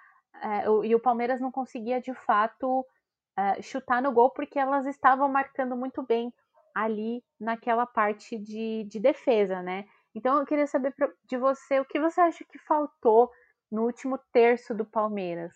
É, 0.41 0.67
e 0.85 0.95
o 0.95 1.01
Palmeiras 1.01 1.41
não 1.41 1.51
conseguia 1.51 2.01
de 2.01 2.15
fato 2.15 2.87
é, 3.37 3.61
chutar 3.63 4.01
no 4.01 4.13
gol 4.13 4.31
porque 4.31 4.59
elas 4.59 4.87
estavam 4.87 5.29
marcando 5.29 5.77
muito 5.77 6.03
bem 6.03 6.33
ali 6.75 7.23
naquela 7.39 7.87
parte 7.87 8.39
de, 8.39 8.85
de 8.85 8.99
defesa, 9.01 9.63
né? 9.63 9.85
Então 10.15 10.39
eu 10.39 10.47
queria 10.47 10.67
saber 10.67 10.95
de 11.29 11.37
você 11.39 11.81
o 11.81 11.85
que 11.85 11.99
você 11.99 12.21
acha 12.21 12.45
que 12.45 12.59
faltou 12.59 13.31
no 13.71 13.85
último 13.85 14.19
terço 14.33 14.75
do 14.75 14.85
Palmeiras. 14.85 15.53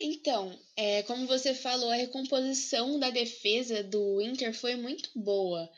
Então, 0.00 0.52
é, 0.76 1.02
como 1.04 1.26
você 1.26 1.54
falou, 1.54 1.90
a 1.90 1.96
recomposição 1.96 2.98
da 2.98 3.10
defesa 3.10 3.82
do 3.82 4.20
Inter 4.20 4.52
foi 4.52 4.74
muito 4.74 5.10
boa. 5.14 5.70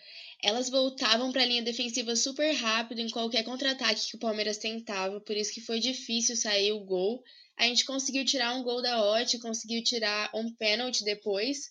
Elas 0.42 0.68
voltavam 0.70 1.31
para 1.31 1.42
a 1.42 1.46
linha 1.46 1.62
defensiva 1.62 2.16
super 2.16 2.53
rápido 2.53 3.01
em 3.01 3.11
qualquer 3.11 3.44
contra-ataque 3.44 4.09
que 4.11 4.16
o 4.16 4.20
Palmeiras 4.20 4.59
tentava, 4.59 5.20
por 5.20 5.37
isso 5.37 5.53
que 5.53 5.61
foi 5.61 5.81
difícil 5.81 6.37
sair 6.37 6.72
o 6.72 6.85
gol. 6.85 7.22
A 7.57 7.64
gente 7.64 7.85
conseguiu 7.85 8.25
tirar 8.25 8.55
um 8.55 8.62
gol 8.62 8.83
da 8.83 9.03
Ot, 9.12 9.38
conseguiu 9.38 9.83
tirar 9.83 10.31
um 10.35 10.53
pênalti 10.53 11.05
depois, 11.05 11.70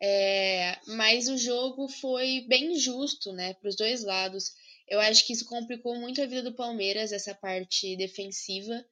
é, 0.00 0.53
mas 0.86 1.28
o 1.28 1.38
jogo 1.38 1.88
foi 1.88 2.44
bem 2.48 2.78
justo, 2.78 3.32
né, 3.32 3.54
para 3.54 3.68
os 3.68 3.76
dois 3.76 4.02
lados. 4.02 4.52
Eu 4.86 5.00
acho 5.00 5.26
que 5.26 5.32
isso 5.32 5.46
complicou 5.46 5.96
muito 5.96 6.20
a 6.20 6.26
vida 6.26 6.42
do 6.42 6.54
Palmeiras, 6.54 7.12
essa 7.12 7.34
parte 7.34 7.96
defensiva. 7.96 8.84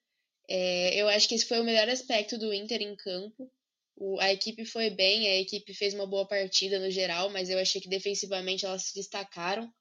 É, 0.48 0.94
eu 0.96 1.09
acho 1.09 1.28
que 1.28 1.35
esse 1.35 1.46
foi 1.46 1.61
o 1.61 1.64
melhor 1.64 1.88
aspecto 1.88 2.38
do 2.38 2.52
Inter 2.52 2.83
em 2.83 2.96
campo. 2.96 3.50
O, 3.96 4.18
a 4.20 4.33
equipe 4.33 4.64
foi 4.64 4.90
bem, 4.90 5.28
a 5.28 5.40
equipe 5.40 5.74
fez 5.74 5.94
uma 5.94 6.07
boa 6.07 6.26
partida 6.26 6.78
no 6.78 6.90
geral, 6.90 7.31
mas 7.31 7.50
eu 7.50 7.59
achei 7.59 7.81
que 7.81 7.88
defensivamente 7.88 8.64
elas 8.64 8.85
se 8.85 8.94
destacaram. 8.94 9.72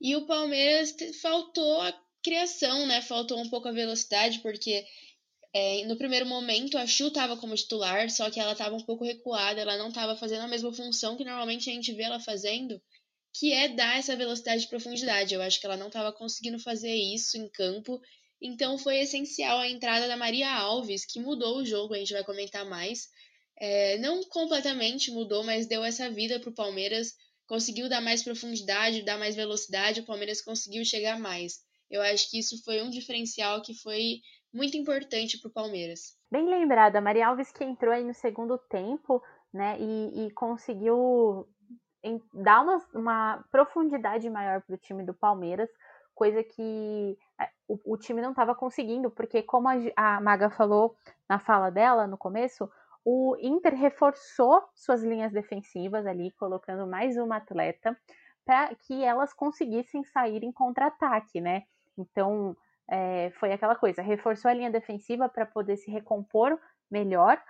E 0.00 0.16
o 0.16 0.26
Palmeiras 0.26 0.94
faltou 1.20 1.80
a 1.80 1.92
criação, 2.22 2.86
né? 2.86 3.00
Faltou 3.02 3.38
um 3.38 3.48
pouco 3.48 3.68
a 3.68 3.72
velocidade, 3.72 4.40
porque 4.40 4.84
é, 5.52 5.84
no 5.86 5.96
primeiro 5.96 6.26
momento, 6.26 6.78
a 6.78 6.86
Chu 6.86 7.08
estava 7.08 7.36
como 7.36 7.54
titular, 7.56 8.08
só 8.10 8.30
que 8.30 8.38
ela 8.40 8.52
estava 8.52 8.76
um 8.76 8.84
pouco 8.84 9.04
recuada, 9.04 9.60
ela 9.60 9.76
não 9.76 9.88
estava 9.88 10.16
fazendo 10.16 10.42
a 10.42 10.48
mesma 10.48 10.72
função 10.72 11.16
que 11.16 11.24
normalmente 11.24 11.68
a 11.70 11.72
gente 11.72 11.92
vê 11.92 12.04
ela 12.04 12.20
fazendo. 12.20 12.80
que 13.34 13.52
é 13.52 13.68
dar 13.68 13.98
essa 13.98 14.16
velocidade 14.16 14.62
de 14.62 14.68
profundidade. 14.68 15.34
Eu 15.34 15.42
acho 15.42 15.60
que 15.60 15.66
ela 15.66 15.76
não 15.76 15.88
estava 15.88 16.12
conseguindo 16.12 16.58
fazer 16.58 16.94
isso 16.94 17.36
em 17.38 17.48
campo, 17.48 18.00
então 18.40 18.78
foi 18.78 18.98
essencial 19.00 19.58
a 19.58 19.68
entrada 19.68 20.08
da 20.08 20.16
Maria 20.16 20.50
Alves, 20.52 21.04
que 21.06 21.20
mudou 21.20 21.58
o 21.58 21.66
jogo, 21.66 21.94
a 21.94 21.98
gente 21.98 22.12
vai 22.12 22.24
comentar 22.24 22.64
mais. 22.66 23.08
É, 23.58 23.98
não 23.98 24.22
completamente 24.24 25.10
mudou, 25.10 25.44
mas 25.44 25.66
deu 25.66 25.84
essa 25.84 26.10
vida 26.10 26.40
para 26.40 26.50
o 26.50 26.54
Palmeiras, 26.54 27.14
conseguiu 27.46 27.88
dar 27.88 28.00
mais 28.00 28.22
profundidade, 28.22 29.02
dar 29.02 29.18
mais 29.18 29.36
velocidade, 29.36 30.00
o 30.00 30.06
Palmeiras 30.06 30.40
conseguiu 30.40 30.84
chegar 30.84 31.18
mais. 31.18 31.58
Eu 31.90 32.00
acho 32.02 32.30
que 32.30 32.38
isso 32.38 32.62
foi 32.64 32.82
um 32.82 32.90
diferencial 32.90 33.62
que 33.62 33.74
foi 33.74 34.20
muito 34.52 34.76
importante 34.76 35.38
para 35.38 35.48
o 35.48 35.52
Palmeiras. 35.52 36.16
Bem 36.30 36.48
lembrada, 36.48 37.00
Maria 37.00 37.28
Alves 37.28 37.52
que 37.52 37.64
entrou 37.64 37.92
aí 37.92 38.04
no 38.04 38.14
segundo 38.14 38.58
tempo, 38.58 39.22
né, 39.52 39.76
e, 39.78 40.26
e 40.26 40.30
conseguiu 40.32 41.48
em, 42.02 42.20
dar 42.32 42.62
uma, 42.62 42.86
uma 42.94 43.44
profundidade 43.50 44.28
maior 44.30 44.62
para 44.62 44.74
o 44.74 44.78
time 44.78 45.04
do 45.04 45.14
Palmeiras, 45.14 45.68
coisa 46.14 46.42
que 46.42 47.18
é, 47.40 47.48
o, 47.66 47.94
o 47.94 47.96
time 47.96 48.20
não 48.20 48.30
estava 48.30 48.54
conseguindo, 48.54 49.10
porque 49.10 49.42
como 49.42 49.68
a, 49.68 49.74
a 49.96 50.20
Maga 50.20 50.50
falou 50.50 50.96
na 51.28 51.38
fala 51.38 51.70
dela 51.70 52.06
no 52.06 52.18
começo, 52.18 52.70
o 53.04 53.36
Inter 53.40 53.74
reforçou 53.74 54.62
suas 54.74 55.02
linhas 55.02 55.32
defensivas 55.32 56.06
ali, 56.06 56.30
colocando 56.32 56.86
mais 56.86 57.16
uma 57.16 57.36
atleta 57.36 57.96
para 58.44 58.74
que 58.74 59.02
elas 59.02 59.32
conseguissem 59.32 60.04
sair 60.04 60.42
em 60.42 60.52
contra-ataque, 60.52 61.40
né? 61.40 61.62
Então 61.96 62.56
é, 62.90 63.30
foi 63.38 63.52
aquela 63.52 63.76
coisa, 63.76 64.02
reforçou 64.02 64.50
a 64.50 64.54
linha 64.54 64.70
defensiva 64.70 65.28
para 65.28 65.46
poder 65.46 65.76
se 65.76 65.90
recompor 65.90 66.58
melhor, 66.90 67.40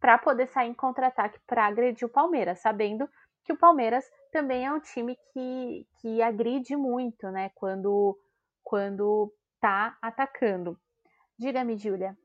para 0.00 0.18
poder 0.18 0.48
sair 0.48 0.68
em 0.68 0.74
contra-ataque 0.74 1.38
para 1.46 1.66
agredir 1.66 2.06
o 2.06 2.10
Palmeiras, 2.10 2.58
sabendo 2.58 3.08
que 3.44 3.52
o 3.52 3.56
Palmeiras 3.56 4.04
também 4.32 4.66
é 4.66 4.72
um 4.72 4.80
time 4.80 5.16
que, 5.32 5.86
que 6.00 6.20
agride 6.20 6.74
muito, 6.76 7.30
né? 7.30 7.50
Quando, 7.54 8.18
quando 8.62 9.32
tá 9.60 9.96
atacando. 10.02 10.78
Diga-me, 11.38 11.76
Júlia. 11.76 12.16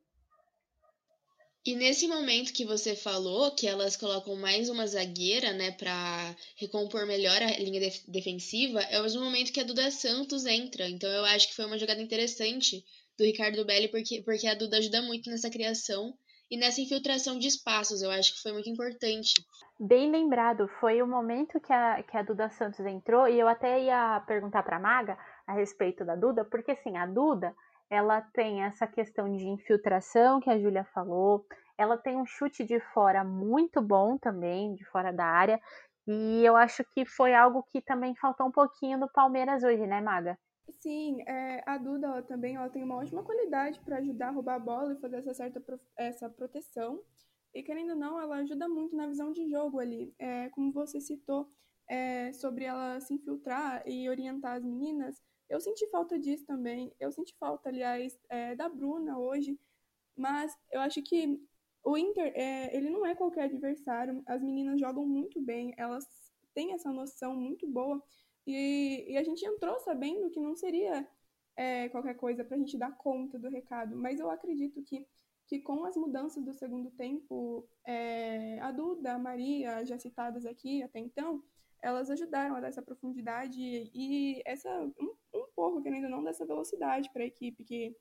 E 1.66 1.76
nesse 1.76 2.08
momento 2.08 2.54
que 2.54 2.66
você 2.66 2.96
falou 2.96 3.54
que 3.54 3.68
elas 3.68 3.98
colocam 3.98 4.36
mais 4.38 4.70
uma 4.70 4.88
zagueira, 4.88 5.52
né, 5.52 5.72
para 5.72 6.36
recompor 6.56 7.06
melhor 7.06 7.42
a 7.42 7.60
linha 7.60 7.82
def 7.82 8.02
defensiva, 8.08 8.82
é 8.84 9.00
o 9.00 9.04
mesmo 9.04 9.22
momento 9.22 9.52
que 9.52 9.60
a 9.60 9.66
Duda 9.66 9.92
Santos 9.92 10.46
entra. 10.46 10.88
Então 10.88 11.10
eu 11.10 11.26
acho 11.26 11.50
que 11.50 11.56
foi 11.56 11.66
uma 11.66 11.78
jogada 11.78 12.02
interessante 12.02 12.84
do 13.18 13.26
Ricardo 13.26 13.66
Belli, 13.66 13.90
porque, 13.90 14.22
porque 14.22 14.48
a 14.48 14.56
Duda 14.56 14.78
ajuda 14.78 15.02
muito 15.02 15.30
nessa 15.30 15.50
criação 15.50 16.14
e 16.50 16.58
nessa 16.58 16.82
infiltração 16.82 17.38
de 17.38 17.48
espaços. 17.48 18.02
Eu 18.02 18.10
acho 18.10 18.34
que 18.34 18.42
foi 18.42 18.54
muito 18.54 18.70
importante. 18.70 19.34
Bem 19.78 20.10
lembrado, 20.10 20.68
foi 20.80 21.02
o 21.02 21.08
momento 21.08 21.60
que 21.60 21.72
a, 21.72 22.02
que 22.04 22.18
a 22.18 22.24
Duda 22.24 22.50
Santos 22.50 22.86
entrou, 22.86 23.28
e 23.28 23.40
eu 23.40 23.48
até 23.48 23.84
ia 23.84 24.24
perguntar 24.26 24.64
para 24.64 24.80
Maga 24.80 25.18
a 25.46 25.54
respeito 25.54 26.04
da 26.06 26.16
Duda, 26.16 26.44
porque 26.46 26.72
assim, 26.72 26.98
a 26.98 27.06
Duda 27.06 27.54
ela 27.90 28.22
tem 28.22 28.64
essa 28.64 28.86
questão 28.86 29.32
de 29.36 29.48
infiltração 29.48 30.40
que 30.40 30.50
a 30.50 30.60
Júlia 30.60 30.84
falou, 30.94 31.46
ela 31.78 31.98
tem 31.98 32.18
um 32.18 32.26
chute 32.26 32.64
de 32.64 32.80
fora 32.80 33.24
muito 33.24 33.82
bom 33.82 34.18
também, 34.18 34.76
de 34.76 34.86
fora 34.86 35.12
da 35.12 35.26
área, 35.26 35.60
e 36.08 36.44
eu 36.44 36.56
acho 36.56 36.84
que 36.86 37.06
foi 37.06 37.34
algo 37.34 37.64
que 37.64 37.82
também 37.82 38.16
faltou 38.16 38.48
um 38.48 38.52
pouquinho 38.52 38.98
no 38.98 39.08
Palmeiras 39.08 39.64
hoje, 39.64 39.86
né, 39.86 40.02
Maga? 40.02 40.38
Sim, 40.82 41.22
é, 41.28 41.64
a 41.66 41.78
Duda 41.78 42.08
ela 42.08 42.22
também 42.22 42.56
ela 42.56 42.70
tem 42.70 42.84
uma 42.84 42.98
ótima 42.98 43.24
qualidade 43.24 43.80
para 43.82 43.98
ajudar 43.98 44.30
a 44.30 44.32
roubar 44.32 44.56
a 44.56 44.60
bola 44.60 44.94
e 44.94 45.00
fazer 45.00 45.18
essa 45.18 45.34
certa 45.34 45.62
essa 45.98 46.30
proteção. 46.30 47.02
E 47.54 47.64
querendo 47.64 47.92
ou 47.92 47.96
não, 47.96 48.20
ela 48.20 48.38
ajuda 48.38 48.70
muito 48.70 48.96
na 48.96 49.08
visão 49.08 49.32
de 49.32 49.50
jogo 49.50 49.80
ali. 49.80 50.14
É, 50.20 50.50
como 50.50 50.72
você 50.72 51.02
citou 51.02 51.52
é, 51.90 52.32
sobre 52.34 52.66
ela 52.66 53.00
se 53.00 53.14
infiltrar 53.14 53.84
e 53.88 54.08
orientar 54.10 54.58
as 54.58 54.64
meninas, 54.64 55.22
eu 55.50 55.60
senti 55.60 55.88
falta 55.90 56.18
disso 56.20 56.46
também. 56.46 56.94
Eu 57.00 57.12
senti 57.12 57.36
falta, 57.40 57.70
aliás, 57.70 58.18
é, 58.30 58.56
da 58.56 58.70
Bruna 58.70 59.18
hoje. 59.18 59.60
Mas 60.16 60.56
eu 60.72 60.80
acho 60.82 61.02
que 61.02 61.42
o 61.84 61.98
Inter, 61.98 62.32
é, 62.36 62.76
ele 62.76 62.90
não 62.90 63.06
é 63.06 63.16
qualquer 63.16 63.46
adversário. 63.46 64.22
As 64.28 64.42
meninas 64.44 64.80
jogam 64.80 65.06
muito 65.06 65.42
bem, 65.42 65.74
elas 65.78 66.06
têm 66.54 66.74
essa 66.74 66.92
noção 66.92 67.36
muito 67.36 67.68
boa. 67.68 68.02
E, 68.46 69.06
e 69.10 69.18
a 69.18 69.24
gente 69.24 69.46
entrou 69.46 69.80
sabendo 69.80 70.30
que 70.30 70.40
não 70.40 70.56
seria 70.56 71.08
é, 71.56 71.90
qualquer 71.90 72.16
coisa 72.16 72.44
para 72.44 72.56
a 72.56 72.60
gente 72.60 72.78
dar 72.78 72.96
conta 72.98 73.40
do 73.40 73.50
recado. 73.50 73.96
Mas 73.96 74.20
eu 74.20 74.30
acredito 74.30 74.84
que, 74.84 75.08
que 75.48 75.60
com 75.60 75.84
as 75.86 75.96
mudanças 75.96 76.44
do 76.44 76.54
segundo 76.54 76.92
tempo, 76.92 77.68
é, 77.86 78.60
a 78.60 78.72
Duda, 78.72 79.14
a 79.14 79.20
Maria, 79.20 79.84
já 79.86 79.98
citadas 79.98 80.46
aqui 80.46 80.84
até 80.84 81.00
então, 81.00 81.44
elas 81.82 82.10
ajudaram 82.10 82.56
a 82.56 82.60
dar 82.60 82.68
essa 82.68 82.82
profundidade 82.82 83.60
e 83.62 84.42
essa 84.46 84.70
um, 85.00 85.16
pouco, 85.60 85.82
querendo 85.82 86.06
ou 86.06 86.10
não, 86.10 86.24
dessa 86.24 86.46
velocidade 86.46 87.10
para 87.12 87.22
a 87.22 87.26
equipe 87.26 87.66
que, 87.66 87.94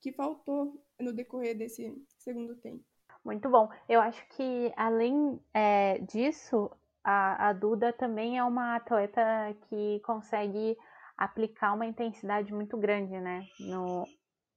que 0.00 0.10
faltou 0.10 0.82
no 0.98 1.12
decorrer 1.12 1.54
desse 1.54 1.94
segundo 2.16 2.56
tempo. 2.56 2.82
Muito 3.22 3.50
bom. 3.50 3.68
Eu 3.86 4.00
acho 4.00 4.26
que, 4.30 4.72
além 4.74 5.38
é, 5.52 5.98
disso, 5.98 6.70
a, 7.02 7.48
a 7.50 7.52
Duda 7.52 7.92
também 7.92 8.38
é 8.38 8.44
uma 8.44 8.76
atleta 8.76 9.22
que 9.68 10.00
consegue 10.00 10.78
aplicar 11.16 11.74
uma 11.74 11.84
intensidade 11.84 12.52
muito 12.54 12.76
grande 12.78 13.20
né, 13.20 13.46
no, 13.60 14.06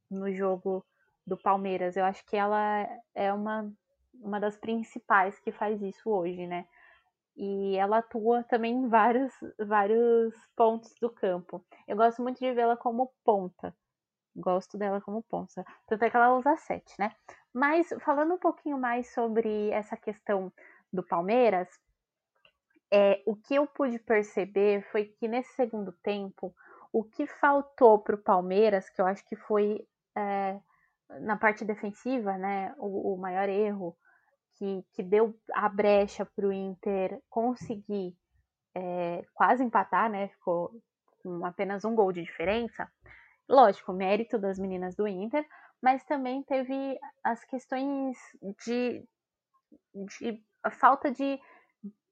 no 0.09 0.33
jogo 0.33 0.85
do 1.25 1.35
Palmeiras. 1.35 1.97
Eu 1.97 2.05
acho 2.05 2.25
que 2.25 2.37
ela 2.37 2.87
é 3.13 3.33
uma, 3.33 3.69
uma 4.13 4.39
das 4.39 4.57
principais 4.57 5.37
que 5.39 5.51
faz 5.51 5.81
isso 5.81 6.09
hoje, 6.09 6.47
né? 6.47 6.65
E 7.37 7.77
ela 7.77 7.99
atua 7.99 8.43
também 8.43 8.73
em 8.73 8.87
vários, 8.89 9.31
vários 9.59 10.33
pontos 10.55 10.93
do 10.99 11.09
campo. 11.09 11.63
Eu 11.87 11.95
gosto 11.95 12.21
muito 12.21 12.39
de 12.39 12.51
vê-la 12.51 12.75
como 12.75 13.13
ponta. 13.23 13.75
Gosto 14.35 14.77
dela 14.77 14.99
como 14.99 15.21
ponta. 15.23 15.63
Tanto 15.87 16.03
é 16.03 16.09
que 16.09 16.17
ela 16.17 16.35
usa 16.35 16.55
sete, 16.57 16.93
né? 16.99 17.11
Mas 17.53 17.89
falando 18.03 18.33
um 18.33 18.39
pouquinho 18.39 18.77
mais 18.77 19.13
sobre 19.13 19.69
essa 19.69 19.95
questão 19.95 20.51
do 20.91 21.03
Palmeiras, 21.03 21.69
é, 22.91 23.21
o 23.25 23.35
que 23.35 23.55
eu 23.55 23.67
pude 23.67 23.99
perceber 23.99 24.81
foi 24.91 25.05
que 25.05 25.27
nesse 25.27 25.53
segundo 25.53 25.91
tempo, 26.03 26.55
o 26.91 27.03
que 27.03 27.27
faltou 27.27 27.99
para 27.99 28.15
o 28.15 28.21
Palmeiras, 28.21 28.89
que 28.89 29.01
eu 29.01 29.05
acho 29.05 29.23
que 29.25 29.35
foi 29.35 29.85
é, 30.15 30.59
na 31.21 31.37
parte 31.37 31.63
defensiva, 31.65 32.37
né, 32.37 32.73
o, 32.77 33.13
o 33.13 33.17
maior 33.17 33.49
erro, 33.49 33.95
que, 34.57 34.83
que 34.93 35.03
deu 35.03 35.37
a 35.53 35.69
brecha 35.69 36.25
para 36.25 36.47
o 36.47 36.51
Inter 36.51 37.21
conseguir 37.29 38.15
é, 38.75 39.25
quase 39.33 39.63
empatar, 39.63 40.09
né? 40.09 40.27
Ficou 40.29 40.71
com 41.21 41.45
apenas 41.45 41.83
um 41.85 41.95
gol 41.95 42.11
de 42.11 42.23
diferença. 42.23 42.89
Lógico, 43.47 43.93
mérito 43.93 44.37
das 44.37 44.59
meninas 44.59 44.95
do 44.95 45.07
Inter, 45.07 45.45
mas 45.81 46.03
também 46.03 46.43
teve 46.43 46.97
as 47.23 47.43
questões 47.45 48.17
de, 48.65 49.07
de 49.93 50.43
a 50.63 50.71
falta 50.71 51.11
de 51.11 51.39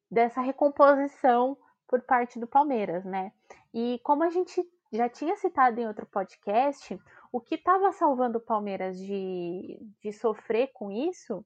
dessa 0.09 0.39
recomposição 0.39 1.57
por 1.87 2.01
parte 2.01 2.39
do 2.39 2.47
Palmeiras, 2.47 3.03
né? 3.03 3.31
E 3.73 3.99
como 4.03 4.23
a 4.23 4.29
gente 4.29 4.63
já 4.93 5.09
tinha 5.09 5.35
citado 5.35 5.79
em 5.79 5.87
outro 5.87 6.05
podcast, 6.05 6.97
o 7.31 7.41
que 7.41 7.55
estava 7.55 7.91
salvando 7.91 8.37
o 8.37 8.41
Palmeiras 8.41 8.97
de, 8.97 9.77
de 10.01 10.13
sofrer 10.13 10.71
com 10.73 10.89
isso 10.89 11.45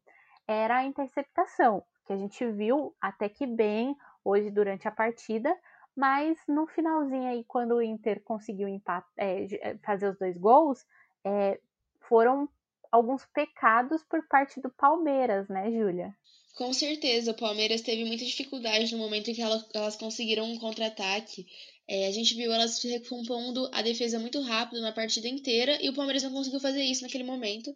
era 0.50 0.80
a 0.80 0.84
interceptação, 0.84 1.84
que 2.08 2.14
a 2.14 2.18
gente 2.18 2.44
viu 2.52 2.96
até 3.00 3.30
que 3.30 3.46
bem 3.46 3.96
hoje 4.26 4.50
durante 4.50 4.88
a 4.88 4.92
partida, 4.92 5.56
mas 5.96 6.40
no 6.48 6.66
finalzinho 6.66 7.30
aí, 7.30 7.44
quando 7.48 7.76
o 7.76 7.84
Inter 7.84 8.20
conseguiu 8.24 8.68
é, 8.68 9.46
é, 9.46 9.78
fazer 9.86 10.10
os 10.10 10.18
dois 10.18 10.36
gols, 10.38 10.84
é, 11.24 11.60
foram 12.08 12.50
alguns 12.92 13.24
pecados 13.28 14.04
por 14.04 14.28
parte 14.28 14.60
do 14.60 14.72
Palmeiras, 14.72 15.48
né, 15.48 15.72
Júlia? 15.72 16.16
Com 16.56 16.74
certeza, 16.74 17.32
o 17.32 17.38
Palmeiras 17.38 17.82
teve 17.82 18.04
muita 18.06 18.26
dificuldade 18.26 18.92
no 18.92 18.98
momento 18.98 19.30
em 19.30 19.36
que 19.36 19.42
elas 19.42 19.96
conseguiram 19.98 20.46
um 20.46 20.58
contra-ataque. 20.58 21.46
É, 21.88 22.08
a 22.08 22.12
gente 22.12 22.34
viu 22.34 22.52
elas 22.52 22.84
recompondo 22.84 23.70
a 23.72 23.84
defesa 23.84 24.18
muito 24.18 24.42
rápido 24.42 24.82
na 24.82 24.92
partida 24.92 25.28
inteira 25.28 25.78
e 25.80 25.90
o 25.90 25.94
Palmeiras 25.94 26.24
não 26.24 26.32
conseguiu 26.32 26.60
fazer 26.60 26.82
isso 26.82 27.04
naquele 27.04 27.24
momento. 27.24 27.72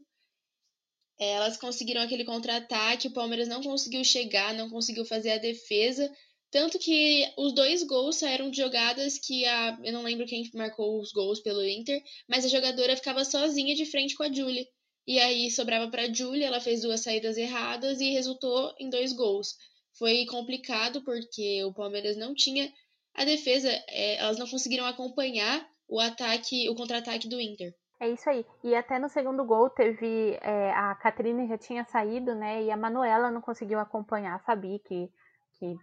É, 1.19 1.31
elas 1.31 1.57
conseguiram 1.57 2.01
aquele 2.01 2.25
contra-ataque, 2.25 3.07
o 3.07 3.13
Palmeiras 3.13 3.47
não 3.47 3.61
conseguiu 3.61 4.03
chegar, 4.03 4.53
não 4.53 4.69
conseguiu 4.69 5.05
fazer 5.05 5.31
a 5.31 5.37
defesa. 5.37 6.11
Tanto 6.51 6.77
que 6.77 7.27
os 7.37 7.53
dois 7.53 7.83
gols 7.83 8.17
saíram 8.17 8.51
de 8.51 8.57
jogadas 8.57 9.17
que 9.17 9.45
a. 9.45 9.79
Eu 9.83 9.93
não 9.93 10.03
lembro 10.03 10.25
quem 10.25 10.49
marcou 10.53 11.01
os 11.01 11.11
gols 11.11 11.39
pelo 11.39 11.65
Inter, 11.67 12.01
mas 12.27 12.45
a 12.45 12.47
jogadora 12.47 12.95
ficava 12.95 13.25
sozinha 13.25 13.75
de 13.75 13.85
frente 13.85 14.15
com 14.15 14.23
a 14.23 14.31
Julia. 14.31 14.65
E 15.05 15.19
aí 15.19 15.51
sobrava 15.51 15.89
para 15.89 16.03
a 16.03 16.13
Julia, 16.13 16.47
ela 16.47 16.61
fez 16.61 16.81
duas 16.81 17.01
saídas 17.01 17.37
erradas 17.37 17.99
e 17.99 18.11
resultou 18.11 18.73
em 18.79 18.89
dois 18.89 19.13
gols. 19.13 19.55
Foi 19.97 20.25
complicado 20.27 21.03
porque 21.03 21.63
o 21.63 21.73
Palmeiras 21.73 22.15
não 22.17 22.33
tinha 22.33 22.71
a 23.13 23.25
defesa, 23.25 23.69
é, 23.87 24.15
elas 24.15 24.37
não 24.37 24.47
conseguiram 24.47 24.85
acompanhar 24.85 25.67
o 25.87 25.99
ataque, 25.99 26.69
o 26.69 26.75
contra-ataque 26.75 27.27
do 27.27 27.39
Inter. 27.39 27.73
É 28.03 28.09
isso 28.09 28.29
aí. 28.29 28.45
E 28.61 28.75
até 28.75 28.99
no 28.99 29.07
segundo 29.07 29.45
gol 29.45 29.69
teve. 29.69 30.37
É, 30.41 30.71
a 30.73 30.93
Catrine 30.95 31.47
já 31.47 31.57
tinha 31.57 31.85
saído, 31.85 32.35
né? 32.35 32.61
E 32.61 32.69
a 32.69 32.75
Manuela 32.75 33.31
não 33.31 33.39
conseguiu 33.39 33.79
acompanhar 33.79 34.35
a 34.35 34.39
Fabi, 34.39 34.79
que, 34.79 35.09
que 35.53 35.77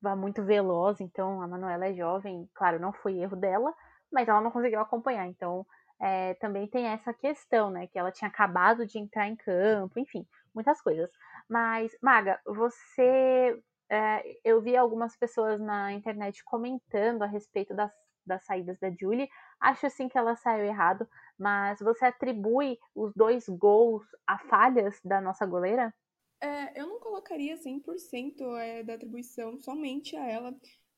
vá 0.00 0.14
muito 0.14 0.44
veloz, 0.44 1.00
então 1.00 1.42
a 1.42 1.48
Manuela 1.48 1.86
é 1.86 1.92
jovem, 1.92 2.48
claro, 2.54 2.78
não 2.78 2.92
foi 2.92 3.18
erro 3.18 3.36
dela, 3.36 3.74
mas 4.12 4.28
ela 4.28 4.40
não 4.40 4.50
conseguiu 4.50 4.80
acompanhar, 4.80 5.26
então 5.26 5.66
é, 6.00 6.34
também 6.34 6.68
tem 6.68 6.86
essa 6.86 7.12
questão, 7.12 7.68
né, 7.70 7.86
que 7.88 7.98
ela 7.98 8.10
tinha 8.10 8.28
acabado 8.28 8.86
de 8.86 8.98
entrar 8.98 9.28
em 9.28 9.36
campo, 9.36 9.98
enfim, 9.98 10.24
muitas 10.54 10.80
coisas. 10.80 11.10
Mas, 11.48 11.90
Maga, 12.00 12.40
você. 12.46 13.60
É, 13.92 14.22
eu 14.44 14.62
vi 14.62 14.76
algumas 14.76 15.16
pessoas 15.16 15.60
na 15.60 15.92
internet 15.92 16.44
comentando 16.44 17.22
a 17.22 17.26
respeito 17.26 17.74
das, 17.74 17.90
das 18.24 18.44
saídas 18.44 18.78
da 18.78 18.88
Julie. 18.88 19.28
Acho 19.60 19.86
assim 19.86 20.08
que 20.08 20.16
ela 20.16 20.36
saiu 20.36 20.64
errado, 20.64 21.08
mas 21.40 21.80
você 21.80 22.04
atribui 22.04 22.78
os 22.94 23.14
dois 23.14 23.48
gols 23.48 24.04
a 24.26 24.38
falhas 24.38 25.00
da 25.02 25.22
nossa 25.22 25.46
goleira? 25.46 25.92
É, 26.38 26.78
eu 26.78 26.86
não 26.86 27.00
colocaria 27.00 27.56
100% 27.56 28.56
é, 28.58 28.82
da 28.82 28.94
atribuição 28.94 29.58
somente 29.58 30.16
a 30.16 30.26
ela, 30.26 30.54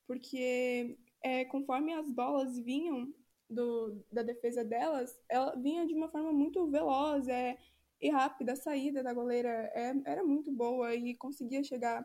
porque 0.06 0.98
é, 1.22 1.44
conforme 1.44 1.94
as 1.94 2.10
bolas 2.10 2.58
vinham 2.58 3.14
do, 3.48 4.04
da 4.10 4.22
defesa 4.22 4.64
delas, 4.64 5.16
ela 5.28 5.54
vinha 5.54 5.86
de 5.86 5.94
uma 5.94 6.08
forma 6.08 6.32
muito 6.32 6.68
veloz 6.68 7.28
é, 7.28 7.56
e 8.00 8.10
rápida. 8.10 8.52
A 8.52 8.56
saída 8.56 9.02
da 9.02 9.12
goleira 9.12 9.48
é, 9.74 9.94
era 10.04 10.24
muito 10.24 10.50
boa 10.50 10.92
e 10.92 11.14
conseguia 11.14 11.62
chegar 11.62 12.04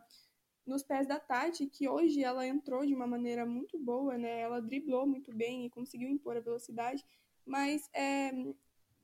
nos 0.66 0.84
pés 0.84 1.08
da 1.08 1.20
Tati, 1.20 1.66
que 1.66 1.88
hoje 1.88 2.24
ela 2.24 2.46
entrou 2.46 2.86
de 2.86 2.94
uma 2.94 3.08
maneira 3.08 3.46
muito 3.46 3.80
boa, 3.80 4.18
né? 4.18 4.42
Ela 4.42 4.62
driblou 4.62 5.08
muito 5.08 5.34
bem 5.34 5.66
e 5.66 5.70
conseguiu 5.70 6.10
impor 6.10 6.36
a 6.38 6.42
velocidade, 6.42 7.04
mas 7.48 7.90
é, 7.94 8.32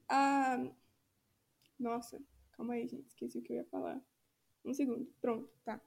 a... 0.08 0.64
Nossa, 1.80 2.22
calma 2.52 2.74
aí, 2.74 2.88
gente, 2.88 3.08
esqueci 3.08 3.40
o 3.40 3.42
que 3.42 3.54
eu 3.54 3.58
ia 3.58 3.66
falar. 3.66 4.02
Um 4.64 4.74
segundo. 4.74 5.06
Pronto, 5.22 5.50
tá. 5.66 5.82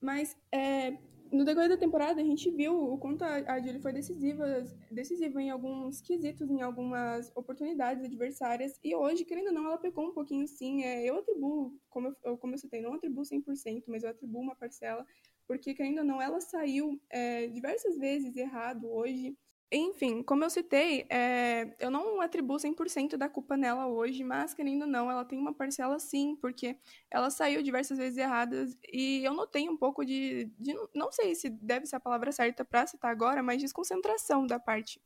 Mas 0.00 0.36
é, 0.50 0.98
no 1.32 1.44
decorrer 1.44 1.70
da 1.70 1.78
temporada 1.78 2.20
a 2.20 2.24
gente 2.24 2.50
viu 2.50 2.92
o 2.92 2.98
quanto 2.98 3.22
a, 3.22 3.36
a 3.54 3.60
Julie 3.60 3.80
foi 3.80 3.92
decisiva, 3.92 4.44
decisiva 4.90 5.40
em 5.40 5.48
alguns 5.48 6.00
quesitos, 6.00 6.50
em 6.50 6.60
algumas 6.60 7.32
oportunidades 7.34 8.04
adversárias. 8.04 8.78
E 8.84 8.94
hoje, 8.94 9.24
querendo 9.24 9.46
ou 9.46 9.54
não, 9.54 9.66
ela 9.66 9.78
pecou 9.78 10.08
um 10.08 10.12
pouquinho 10.12 10.46
sim. 10.46 10.84
É, 10.84 11.08
eu 11.08 11.18
atribuo, 11.18 11.80
como 11.88 12.14
eu, 12.22 12.36
como 12.36 12.52
eu 12.54 12.58
citei, 12.58 12.82
não 12.82 12.94
atribuo 12.94 13.24
100%, 13.24 13.84
mas 13.86 14.02
eu 14.02 14.10
atribuo 14.10 14.42
uma 14.42 14.54
parcela, 14.54 15.06
porque 15.46 15.74
querendo 15.74 15.98
ou 15.98 16.04
não, 16.04 16.20
ela 16.20 16.40
saiu 16.40 17.00
é, 17.08 17.46
diversas 17.46 17.96
vezes 17.96 18.36
errado 18.36 18.90
hoje. 18.92 19.36
Enfim, 19.74 20.22
como 20.22 20.44
eu 20.44 20.50
citei, 20.50 21.06
é, 21.08 21.74
eu 21.80 21.90
não 21.90 22.20
atribuo 22.20 22.58
100% 22.58 23.16
da 23.16 23.26
culpa 23.26 23.56
nela 23.56 23.86
hoje, 23.86 24.22
mas 24.22 24.52
querendo 24.52 24.82
ou 24.82 24.86
não, 24.86 25.10
ela 25.10 25.24
tem 25.24 25.38
uma 25.38 25.54
parcela 25.54 25.98
sim, 25.98 26.36
porque 26.42 26.76
ela 27.10 27.30
saiu 27.30 27.62
diversas 27.62 27.96
vezes 27.96 28.18
erradas 28.18 28.76
e 28.92 29.24
eu 29.24 29.32
notei 29.32 29.70
um 29.70 29.76
pouco 29.76 30.04
de, 30.04 30.52
de 30.58 30.74
não 30.94 31.10
sei 31.10 31.34
se 31.34 31.48
deve 31.48 31.86
ser 31.86 31.96
a 31.96 32.00
palavra 32.00 32.30
certa 32.32 32.66
para 32.66 32.86
citar 32.86 33.10
agora, 33.10 33.42
mas 33.42 33.62
desconcentração 33.62 34.46
da 34.46 34.60
parte 34.60 35.00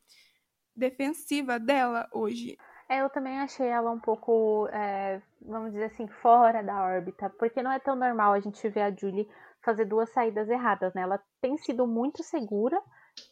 defensiva 0.74 1.60
dela 1.60 2.08
hoje. 2.12 2.58
É, 2.88 3.02
eu 3.02 3.10
também 3.10 3.38
achei 3.38 3.68
ela 3.68 3.92
um 3.92 4.00
pouco, 4.00 4.68
é, 4.72 5.22
vamos 5.42 5.70
dizer 5.72 5.84
assim, 5.84 6.08
fora 6.08 6.60
da 6.62 6.82
órbita, 6.82 7.30
porque 7.38 7.62
não 7.62 7.70
é 7.70 7.78
tão 7.78 7.94
normal 7.94 8.32
a 8.32 8.40
gente 8.40 8.68
ver 8.68 8.82
a 8.82 8.90
Julie 8.90 9.28
fazer 9.62 9.84
duas 9.84 10.10
saídas 10.10 10.48
erradas, 10.48 10.92
né? 10.92 11.02
Ela 11.02 11.20
tem 11.40 11.56
sido 11.56 11.86
muito 11.86 12.22
segura, 12.24 12.80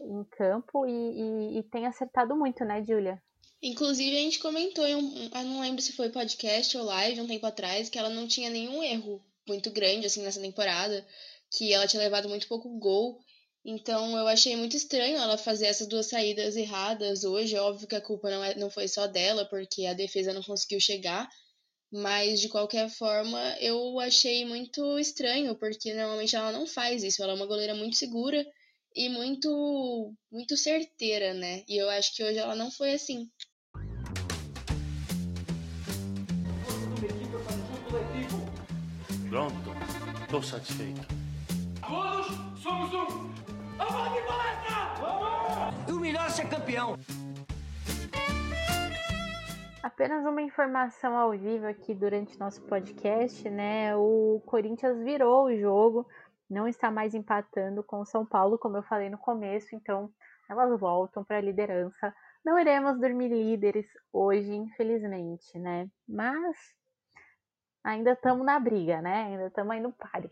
em 0.00 0.24
campo 0.36 0.86
e, 0.86 0.90
e, 0.90 1.58
e 1.58 1.62
tem 1.64 1.86
acertado 1.86 2.36
muito, 2.36 2.64
né, 2.64 2.82
Julia? 2.84 3.22
Inclusive, 3.62 4.16
a 4.16 4.20
gente 4.20 4.38
comentou 4.40 4.86
em 4.86 4.94
um. 4.94 5.30
Não 5.30 5.60
lembro 5.60 5.80
se 5.80 5.92
foi 5.92 6.10
podcast 6.10 6.76
ou 6.76 6.84
live 6.84 7.20
um 7.22 7.26
tempo 7.26 7.46
atrás, 7.46 7.88
que 7.88 7.98
ela 7.98 8.10
não 8.10 8.28
tinha 8.28 8.50
nenhum 8.50 8.82
erro 8.82 9.24
muito 9.48 9.70
grande, 9.70 10.06
assim, 10.06 10.22
nessa 10.22 10.40
temporada, 10.40 11.06
que 11.50 11.72
ela 11.72 11.86
tinha 11.86 12.02
levado 12.02 12.28
muito 12.28 12.46
pouco 12.46 12.68
gol. 12.78 13.18
Então, 13.64 14.18
eu 14.18 14.28
achei 14.28 14.54
muito 14.56 14.76
estranho 14.76 15.16
ela 15.16 15.38
fazer 15.38 15.66
essas 15.66 15.86
duas 15.86 16.06
saídas 16.06 16.56
erradas 16.56 17.24
hoje. 17.24 17.56
Óbvio 17.56 17.88
que 17.88 17.96
a 17.96 18.00
culpa 18.00 18.30
não, 18.30 18.44
é, 18.44 18.54
não 18.54 18.68
foi 18.68 18.86
só 18.86 19.06
dela, 19.06 19.46
porque 19.46 19.86
a 19.86 19.94
defesa 19.94 20.34
não 20.34 20.42
conseguiu 20.42 20.78
chegar. 20.78 21.26
Mas, 21.90 22.40
de 22.40 22.50
qualquer 22.50 22.90
forma, 22.90 23.40
eu 23.60 23.98
achei 24.00 24.44
muito 24.44 24.98
estranho, 24.98 25.54
porque 25.54 25.94
normalmente 25.94 26.36
ela 26.36 26.52
não 26.52 26.66
faz 26.66 27.02
isso. 27.02 27.22
Ela 27.22 27.32
é 27.32 27.36
uma 27.36 27.46
goleira 27.46 27.74
muito 27.74 27.96
segura 27.96 28.44
e 28.94 29.08
muito 29.08 30.14
muito 30.30 30.56
certeira, 30.56 31.34
né? 31.34 31.64
E 31.68 31.76
eu 31.76 31.90
acho 31.90 32.14
que 32.14 32.22
hoje 32.22 32.38
ela 32.38 32.54
não 32.54 32.70
foi 32.70 32.94
assim. 32.94 33.28
Pronto, 39.28 39.54
estou 40.22 40.42
satisfeito. 40.42 41.00
Todos 41.80 42.26
somos 42.62 42.94
um. 42.94 43.34
Vamos 43.76 44.12
de 44.12 44.26
palestra! 44.26 44.94
Vamos! 45.00 45.92
O 45.92 46.00
melhor 46.00 46.26
é 46.26 46.30
ser 46.30 46.48
campeão. 46.48 46.96
Apenas 49.82 50.24
uma 50.24 50.40
informação 50.40 51.16
ao 51.16 51.32
vivo 51.32 51.66
aqui 51.66 51.92
durante 51.94 52.38
nosso 52.38 52.62
podcast, 52.62 53.50
né? 53.50 53.94
O 53.96 54.40
Corinthians 54.46 55.02
virou 55.04 55.46
o 55.46 55.56
jogo 55.58 56.06
não 56.48 56.68
está 56.68 56.90
mais 56.90 57.14
empatando 57.14 57.82
com 57.82 58.00
o 58.00 58.06
São 58.06 58.24
Paulo, 58.24 58.58
como 58.58 58.76
eu 58.76 58.82
falei 58.82 59.10
no 59.10 59.18
começo, 59.18 59.74
então 59.74 60.10
elas 60.48 60.78
voltam 60.78 61.24
para 61.24 61.38
a 61.38 61.40
liderança. 61.40 62.14
Não 62.44 62.58
iremos 62.58 63.00
dormir 63.00 63.28
líderes 63.28 63.86
hoje, 64.12 64.54
infelizmente, 64.54 65.58
né? 65.58 65.88
Mas 66.06 66.56
ainda 67.82 68.12
estamos 68.12 68.44
na 68.44 68.58
briga, 68.60 69.00
né? 69.00 69.24
Ainda 69.24 69.46
estamos 69.46 69.72
aí 69.72 69.80
no 69.80 69.92
pare. 69.92 70.30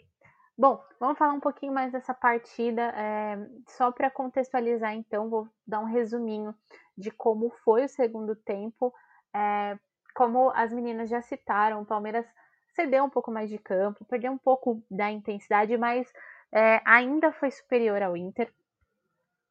Bom, 0.56 0.84
vamos 1.00 1.16
falar 1.16 1.32
um 1.32 1.40
pouquinho 1.40 1.72
mais 1.72 1.90
dessa 1.90 2.12
partida. 2.12 2.82
É, 2.94 3.36
só 3.68 3.90
para 3.90 4.10
contextualizar, 4.10 4.92
então, 4.94 5.30
vou 5.30 5.48
dar 5.66 5.80
um 5.80 5.86
resuminho 5.86 6.54
de 6.96 7.10
como 7.10 7.50
foi 7.64 7.84
o 7.84 7.88
segundo 7.88 8.36
tempo. 8.36 8.92
É, 9.34 9.78
como 10.14 10.50
as 10.50 10.70
meninas 10.72 11.08
já 11.08 11.22
citaram, 11.22 11.80
o 11.80 11.86
Palmeiras 11.86 12.26
cedeu 12.74 13.04
um 13.04 13.10
pouco 13.10 13.30
mais 13.30 13.48
de 13.48 13.58
campo, 13.58 14.04
perdeu 14.04 14.32
um 14.32 14.38
pouco 14.38 14.82
da 14.90 15.10
intensidade, 15.10 15.76
mas 15.76 16.10
é, 16.52 16.80
ainda 16.84 17.32
foi 17.32 17.50
superior 17.50 18.02
ao 18.02 18.16
Inter. 18.16 18.52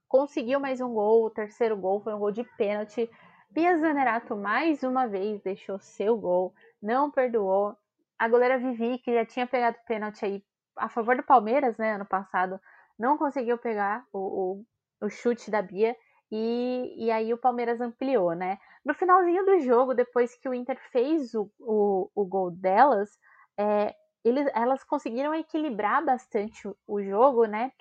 Conseguiu 0.07 0.59
mais 0.59 0.81
um 0.81 0.93
gol, 0.93 1.25
o 1.25 1.29
terceiro 1.29 1.77
gol 1.77 2.01
foi 2.01 2.13
um 2.13 2.19
gol 2.19 2.31
de 2.31 2.43
pênalti. 2.57 3.09
Bia 3.49 3.77
Zanerato 3.77 4.35
mais 4.35 4.83
uma 4.83 5.07
vez 5.07 5.41
deixou 5.41 5.79
seu 5.79 6.17
gol, 6.17 6.53
não 6.81 7.11
perdoou. 7.11 7.75
A 8.17 8.27
goleira 8.27 8.59
Vivi, 8.59 8.99
que 8.99 9.13
já 9.13 9.25
tinha 9.25 9.47
pegado 9.47 9.77
pênalti 9.87 10.25
aí 10.25 10.43
a 10.75 10.87
favor 10.89 11.15
do 11.15 11.23
Palmeiras, 11.23 11.77
né, 11.77 11.93
ano 11.93 12.05
passado, 12.05 12.59
não 12.97 13.17
conseguiu 13.17 13.57
pegar 13.57 14.05
o, 14.13 14.63
o, 15.01 15.05
o 15.05 15.09
chute 15.09 15.49
da 15.49 15.61
Bia. 15.61 15.95
E, 16.31 16.93
e 16.97 17.11
aí 17.11 17.33
o 17.33 17.37
Palmeiras 17.37 17.81
ampliou, 17.81 18.33
né? 18.33 18.57
No 18.83 18.93
finalzinho 18.93 19.45
do 19.45 19.59
jogo, 19.59 19.93
depois 19.93 20.35
que 20.35 20.49
o 20.49 20.53
Inter 20.53 20.77
fez 20.91 21.33
o, 21.33 21.51
o, 21.59 22.09
o 22.15 22.25
gol 22.25 22.51
delas, 22.51 23.09
é, 23.57 23.95
eles, 24.23 24.47
elas 24.53 24.83
conseguiram 24.83 25.33
equilibrar 25.35 26.03
bastante 26.03 26.67
o, 26.67 26.75
o 26.87 27.01
jogo, 27.03 27.45
né? 27.45 27.71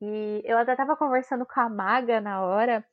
E 0.00 0.42
eu 0.44 0.58
até 0.58 0.72
estava 0.72 0.96
conversando 0.96 1.46
com 1.46 1.60
a 1.60 1.68
Maga 1.68 2.20
na 2.20 2.42
hora, 2.42 2.84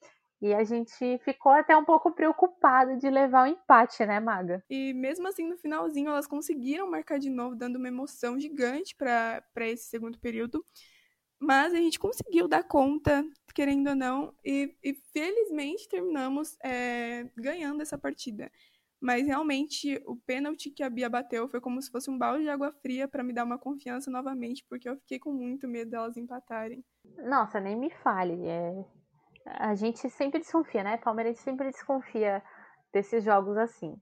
e 0.43 0.53
a 0.53 0.63
gente 0.65 1.17
ficou 1.19 1.53
até 1.53 1.75
um 1.75 1.85
pouco 1.85 2.11
preocupado 2.11 2.97
de 2.97 3.09
levar 3.09 3.45
o 3.45 3.47
empate, 3.47 4.05
né, 4.05 4.19
Maga? 4.19 4.61
E 4.69 4.93
mesmo 4.93 5.25
assim, 5.25 5.47
no 5.47 5.57
finalzinho, 5.57 6.09
elas 6.09 6.27
conseguiram 6.27 6.91
marcar 6.91 7.17
de 7.17 7.29
novo, 7.29 7.55
dando 7.55 7.77
uma 7.77 7.87
emoção 7.87 8.37
gigante 8.37 8.93
para 8.93 9.41
esse 9.59 9.85
segundo 9.85 10.19
período. 10.19 10.61
Mas 11.43 11.73
a 11.73 11.77
gente 11.77 11.99
conseguiu 11.99 12.47
dar 12.47 12.63
conta, 12.63 13.21
querendo 13.53 13.89
ou 13.89 13.95
não, 13.95 14.33
e, 14.45 14.73
e 14.81 14.93
felizmente 15.11 15.89
terminamos 15.89 16.57
é, 16.63 17.29
ganhando 17.35 17.81
essa 17.81 17.97
partida. 17.97 18.49
Mas 19.01 19.27
realmente 19.27 20.01
o 20.05 20.15
pênalti 20.15 20.69
que 20.69 20.81
a 20.81 20.89
Bia 20.89 21.09
bateu 21.09 21.49
foi 21.49 21.59
como 21.59 21.81
se 21.81 21.91
fosse 21.91 22.09
um 22.09 22.17
balde 22.17 22.43
de 22.43 22.49
água 22.49 22.71
fria 22.81 23.09
para 23.09 23.25
me 23.25 23.33
dar 23.33 23.43
uma 23.43 23.57
confiança 23.57 24.09
novamente, 24.09 24.65
porque 24.69 24.87
eu 24.87 24.95
fiquei 24.95 25.19
com 25.19 25.33
muito 25.33 25.67
medo 25.67 25.91
delas 25.91 26.15
empatarem. 26.15 26.81
Nossa, 27.17 27.59
nem 27.59 27.75
me 27.75 27.89
fale. 27.89 28.47
É... 28.47 28.85
A 29.45 29.75
gente 29.75 30.09
sempre 30.09 30.39
desconfia, 30.39 30.81
né? 30.81 30.95
Palmeiras 30.95 31.37
sempre 31.39 31.69
desconfia 31.69 32.41
desses 32.93 33.21
jogos 33.21 33.57
assim. 33.57 33.93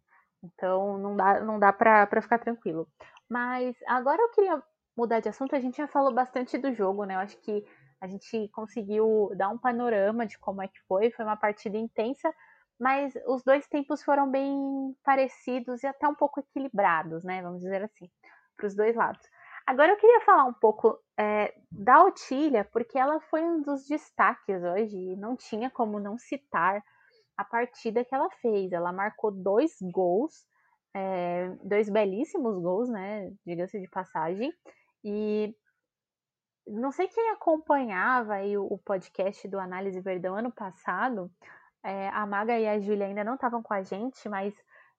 Então 0.43 0.99
não 0.99 1.17
dá, 1.17 1.41
não 1.43 1.58
dá 1.58 1.73
pra 1.73 2.21
ficar 2.21 2.38
tranquilo. 2.38 2.88
Mas 3.27 3.75
agora 3.88 4.21
eu 4.21 4.30
queria 4.30 4.62
mudar 5.01 5.19
de 5.19 5.29
assunto, 5.29 5.55
a 5.55 5.59
gente 5.59 5.77
já 5.77 5.87
falou 5.87 6.13
bastante 6.13 6.57
do 6.57 6.73
jogo, 6.73 7.05
né? 7.05 7.15
Eu 7.15 7.19
acho 7.19 7.37
que 7.39 7.65
a 7.99 8.07
gente 8.07 8.47
conseguiu 8.49 9.31
dar 9.35 9.49
um 9.49 9.57
panorama 9.57 10.25
de 10.25 10.37
como 10.37 10.61
é 10.61 10.67
que 10.67 10.79
foi. 10.87 11.11
Foi 11.11 11.25
uma 11.25 11.35
partida 11.35 11.77
intensa, 11.77 12.33
mas 12.79 13.13
os 13.27 13.43
dois 13.43 13.67
tempos 13.67 14.03
foram 14.03 14.29
bem 14.29 14.95
parecidos 15.03 15.83
e 15.83 15.87
até 15.87 16.07
um 16.07 16.15
pouco 16.15 16.39
equilibrados, 16.39 17.23
né? 17.23 17.41
Vamos 17.41 17.61
dizer 17.61 17.83
assim, 17.83 18.09
para 18.55 18.67
os 18.67 18.75
dois 18.75 18.95
lados. 18.95 19.21
Agora 19.65 19.91
eu 19.91 19.97
queria 19.97 20.21
falar 20.21 20.45
um 20.45 20.53
pouco 20.53 20.97
é, 21.17 21.53
da 21.71 22.03
Otília, 22.03 22.67
porque 22.71 22.97
ela 22.97 23.19
foi 23.21 23.43
um 23.43 23.61
dos 23.61 23.87
destaques 23.87 24.63
hoje 24.63 24.97
e 24.97 25.15
não 25.15 25.35
tinha 25.35 25.69
como 25.69 25.99
não 25.99 26.17
citar 26.17 26.83
a 27.37 27.43
partida 27.43 28.03
que 28.03 28.13
ela 28.13 28.29
fez. 28.41 28.71
Ela 28.71 28.91
marcou 28.91 29.31
dois 29.31 29.77
gols, 29.81 30.45
é, 30.95 31.49
dois 31.63 31.89
belíssimos 31.89 32.59
gols, 32.59 32.89
né? 32.89 33.31
Diga-se 33.45 33.79
de 33.79 33.87
passagem. 33.89 34.51
E 35.03 35.55
não 36.67 36.91
sei 36.91 37.07
quem 37.07 37.29
acompanhava 37.31 38.35
aí 38.35 38.57
o, 38.57 38.77
podcast 38.77 39.47
do 39.47 39.59
Análise 39.59 39.99
Verdão 39.99 40.35
ano 40.35 40.51
passado, 40.51 41.31
é, 41.83 42.09
a 42.09 42.25
Maga 42.25 42.57
e 42.57 42.67
a 42.67 42.79
Júlia 42.79 43.07
ainda 43.07 43.23
não 43.23 43.35
estavam 43.35 43.63
com 43.63 43.73
a 43.73 43.81
gente, 43.81 44.29
mas 44.29 44.53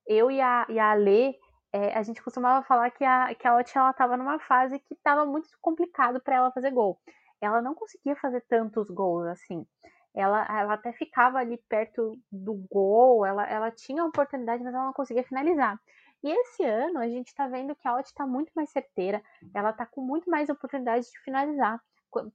eu 0.06 0.30
e 0.30 0.40
a, 0.40 0.66
e 0.68 0.78
a 0.78 0.94
Lê, 0.94 1.34
é, 1.72 1.96
a 1.96 2.02
gente 2.02 2.22
costumava 2.22 2.66
falar 2.66 2.90
que 2.90 3.04
a, 3.04 3.34
que 3.34 3.46
a 3.46 3.56
Oti 3.56 3.70
estava 3.70 4.16
numa 4.16 4.38
fase 4.40 4.78
que 4.80 4.94
estava 4.94 5.24
muito 5.24 5.48
complicado 5.60 6.20
para 6.20 6.36
ela 6.36 6.52
fazer 6.52 6.70
gol. 6.70 7.00
Ela 7.40 7.62
não 7.62 7.74
conseguia 7.74 8.14
fazer 8.16 8.40
tantos 8.48 8.88
gols 8.90 9.26
assim. 9.26 9.66
Ela, 10.14 10.44
ela 10.46 10.74
até 10.74 10.92
ficava 10.92 11.38
ali 11.38 11.56
perto 11.68 12.18
do 12.30 12.54
gol, 12.70 13.24
ela, 13.24 13.48
ela 13.48 13.70
tinha 13.70 14.04
oportunidade, 14.04 14.62
mas 14.62 14.74
ela 14.74 14.86
não 14.86 14.92
conseguia 14.92 15.24
finalizar. 15.24 15.80
E 16.22 16.30
esse 16.30 16.64
ano 16.64 16.98
a 16.98 17.08
gente 17.08 17.28
está 17.28 17.48
vendo 17.48 17.74
que 17.74 17.86
a 17.86 17.96
Ot 17.96 18.06
está 18.06 18.26
muito 18.26 18.52
mais 18.54 18.70
certeira, 18.70 19.22
ela 19.52 19.70
está 19.70 19.84
com 19.84 20.00
muito 20.00 20.30
mais 20.30 20.48
oportunidade 20.48 21.10
de 21.10 21.18
finalizar. 21.20 21.80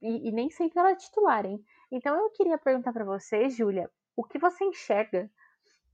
E, 0.02 0.28
e, 0.28 0.32
nem 0.32 0.50
sempre 0.50 0.78
ela 0.78 0.90
é 0.90 0.96
titular, 0.96 1.46
hein? 1.46 1.64
Então 1.90 2.16
eu 2.16 2.30
queria 2.30 2.58
perguntar 2.58 2.92
para 2.92 3.04
você, 3.04 3.48
Júlia, 3.48 3.88
o 4.16 4.24
que 4.24 4.38
você 4.38 4.64
enxerga 4.64 5.30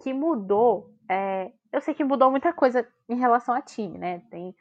que 0.01 0.13
mudou? 0.13 0.93
É, 1.09 1.53
eu 1.71 1.81
sei 1.81 1.95
que 1.95 2.03
mudou 2.03 2.31
muita 2.31 2.53
coisa 2.53 2.89
em 3.09 3.17
relação 3.17 3.55
a 3.55 3.61
time, 3.61 3.99
né? 3.99 4.21
Tem 4.31 4.55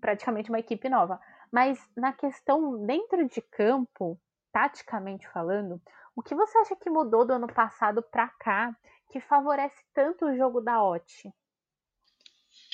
praticamente 0.00 0.50
uma 0.50 0.58
equipe 0.58 0.88
nova. 0.88 1.20
Mas 1.50 1.78
na 1.96 2.12
questão 2.12 2.84
dentro 2.84 3.26
de 3.28 3.40
campo, 3.40 4.20
taticamente 4.52 5.28
falando, 5.28 5.80
o 6.14 6.22
que 6.22 6.34
você 6.34 6.58
acha 6.58 6.76
que 6.76 6.90
mudou 6.90 7.24
do 7.24 7.32
ano 7.32 7.46
passado 7.46 8.02
para 8.02 8.28
cá 8.28 8.76
que 9.10 9.20
favorece 9.20 9.84
tanto 9.94 10.26
o 10.26 10.36
jogo 10.36 10.60
da 10.60 10.82
OT? 10.82 11.32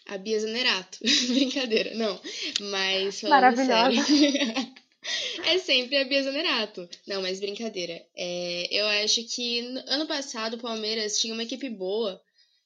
A 0.06 0.18
Bia 0.18 0.38
Zanerato. 0.40 0.98
Brincadeira, 1.28 1.94
não. 1.94 2.20
Mas 2.70 3.22
Maravilhosa. 3.22 4.02
sério. 4.02 4.74
é 5.44 5.58
sempre 5.58 5.96
a 5.96 6.04
Bia 6.04 6.22
Zanerato. 6.22 6.88
Não, 7.06 7.22
mas 7.22 7.40
brincadeira. 7.40 8.04
É, 8.14 8.68
eu 8.70 8.86
acho 9.04 9.24
que 9.24 9.60
ano 9.86 10.06
passado 10.06 10.54
o 10.54 10.60
Palmeiras 10.60 11.18
tinha 11.18 11.34
uma 11.34 11.42
equipe 11.42 11.68
boa, 11.68 12.20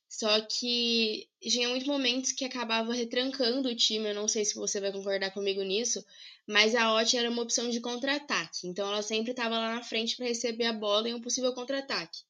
só 0.09 0.41
que 0.41 1.29
tinha 1.41 1.69
muitos 1.69 1.89
momentos 1.89 2.33
que 2.33 2.45
acabava 2.45 2.95
retrancando 2.95 3.69
o 3.69 3.75
time. 3.75 4.11
Eu 4.11 4.15
não 4.15 4.29
sei 4.29 4.45
se 4.45 4.55
você 4.55 4.81
vai 4.81 4.93
concordar 4.93 5.33
comigo 5.33 5.63
nisso, 5.63 6.05
mas 6.47 6.75
a 6.75 6.95
OT 6.95 7.17
era 7.17 7.31
uma 7.31 7.43
opção 7.43 7.69
de 7.71 7.81
contra-ataque. 7.81 8.67
Então 8.67 8.87
ela 8.87 9.03
sempre 9.03 9.33
estava 9.33 9.59
lá 9.59 9.75
na 9.75 9.83
frente 9.83 10.17
para 10.17 10.27
receber 10.27 10.67
a 10.67 10.73
bola 10.73 11.09
em 11.09 11.15
um 11.15 11.21
possível 11.21 11.53
contra-ataque. 11.53 12.21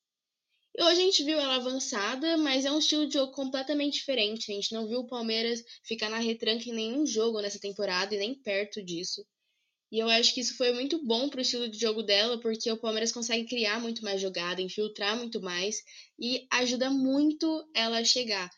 Hoje 0.79 1.01
a 1.01 1.05
gente 1.05 1.25
viu 1.25 1.39
ela 1.41 1.57
avançada, 1.57 2.37
mas 2.37 2.67
é 2.67 2.71
um 2.71 2.79
estilo 2.79 3.07
de 3.07 3.15
jogo 3.15 3.33
completamente 3.33 3.95
diferente. 3.95 4.53
A 4.53 4.55
gente 4.55 4.75
não 4.75 4.87
viu 4.87 5.01
o 5.01 5.07
Palmeiras 5.07 5.65
ficar 5.83 6.11
na 6.11 6.19
retranca 6.19 6.69
em 6.69 6.75
nenhum 6.75 7.07
jogo 7.07 7.41
nessa 7.41 7.59
temporada 7.59 8.15
e 8.15 8.19
nem 8.19 8.35
perto 8.35 8.83
disso. 8.83 9.25
E 9.91 9.99
eu 9.99 10.09
acho 10.11 10.35
que 10.35 10.41
isso 10.41 10.55
foi 10.55 10.73
muito 10.75 11.03
bom 11.03 11.31
para 11.31 11.39
o 11.39 11.41
estilo 11.41 11.67
de 11.67 11.79
jogo 11.79 12.03
dela, 12.03 12.39
porque 12.41 12.71
o 12.71 12.77
Palmeiras 12.77 13.11
consegue 13.11 13.49
criar 13.49 13.81
muito 13.81 14.05
mais 14.05 14.21
jogada, 14.21 14.61
infiltrar 14.61 15.17
muito 15.17 15.41
mais 15.41 15.77
e 16.19 16.47
ajuda 16.51 16.91
muito 16.91 17.67
ela 17.75 17.99
a 17.99 18.05
chegar. 18.05 18.51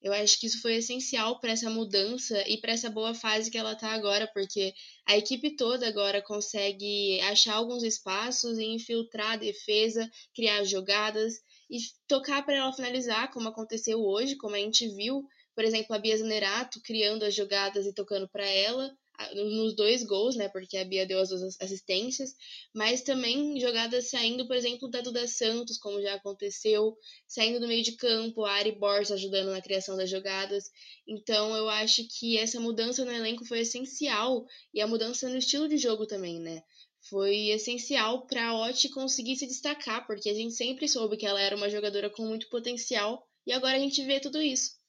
Eu 0.00 0.12
acho 0.12 0.38
que 0.38 0.46
isso 0.46 0.60
foi 0.60 0.76
essencial 0.76 1.40
para 1.40 1.52
essa 1.52 1.70
mudança 1.70 2.46
e 2.46 2.58
para 2.58 2.72
essa 2.72 2.90
boa 2.90 3.14
fase 3.14 3.50
que 3.50 3.58
ela 3.58 3.72
está 3.72 3.88
agora, 3.88 4.30
porque 4.32 4.72
a 5.06 5.16
equipe 5.16 5.56
toda 5.56 5.88
agora 5.88 6.22
consegue 6.22 7.18
achar 7.22 7.54
alguns 7.54 7.82
espaços 7.82 8.58
e 8.58 8.64
infiltrar 8.64 9.32
a 9.32 9.36
defesa, 9.36 10.08
criar 10.34 10.62
jogadas 10.64 11.34
e 11.70 11.78
tocar 12.06 12.44
para 12.44 12.56
ela 12.56 12.72
finalizar, 12.72 13.30
como 13.32 13.48
aconteceu 13.48 14.00
hoje, 14.00 14.36
como 14.36 14.54
a 14.54 14.58
gente 14.58 14.88
viu, 14.88 15.26
por 15.54 15.64
exemplo, 15.64 15.94
a 15.94 15.98
Bia 15.98 16.16
Zanerato 16.16 16.80
criando 16.82 17.24
as 17.24 17.34
jogadas 17.34 17.86
e 17.86 17.94
tocando 17.94 18.28
para 18.28 18.46
ela 18.46 18.96
nos 19.34 19.76
dois 19.76 20.02
gols, 20.02 20.34
né? 20.34 20.48
Porque 20.48 20.76
a 20.76 20.84
Bia 20.84 21.06
deu 21.06 21.20
as 21.20 21.28
duas 21.28 21.60
assistências, 21.60 22.34
mas 22.74 23.02
também 23.02 23.60
jogadas 23.60 24.10
saindo, 24.10 24.46
por 24.46 24.56
exemplo, 24.56 24.88
da 24.88 25.00
Duda 25.00 25.26
Santos, 25.28 25.78
como 25.78 26.02
já 26.02 26.14
aconteceu, 26.14 26.96
saindo 27.26 27.60
do 27.60 27.68
meio 27.68 27.82
de 27.82 27.92
campo, 27.92 28.44
a 28.44 28.52
Ari 28.52 28.72
Borges 28.72 29.12
ajudando 29.12 29.52
na 29.52 29.62
criação 29.62 29.96
das 29.96 30.10
jogadas. 30.10 30.70
Então 31.06 31.54
eu 31.56 31.68
acho 31.68 32.06
que 32.08 32.36
essa 32.36 32.58
mudança 32.58 33.04
no 33.04 33.12
elenco 33.12 33.44
foi 33.44 33.60
essencial 33.60 34.44
e 34.72 34.80
a 34.80 34.86
mudança 34.86 35.28
no 35.28 35.36
estilo 35.36 35.68
de 35.68 35.78
jogo 35.78 36.06
também, 36.06 36.40
né? 36.40 36.62
Foi 37.08 37.50
essencial 37.50 38.26
para 38.26 38.48
a 38.48 38.54
Oti 38.54 38.88
conseguir 38.88 39.36
se 39.36 39.46
destacar, 39.46 40.06
porque 40.06 40.28
a 40.28 40.34
gente 40.34 40.54
sempre 40.54 40.88
soube 40.88 41.16
que 41.16 41.26
ela 41.26 41.40
era 41.40 41.56
uma 41.56 41.68
jogadora 41.68 42.08
com 42.10 42.22
muito 42.22 42.48
potencial 42.48 43.26
e 43.46 43.52
agora 43.52 43.76
a 43.76 43.78
gente 43.78 44.04
vê 44.04 44.20
tudo 44.20 44.40
isso. 44.40 44.82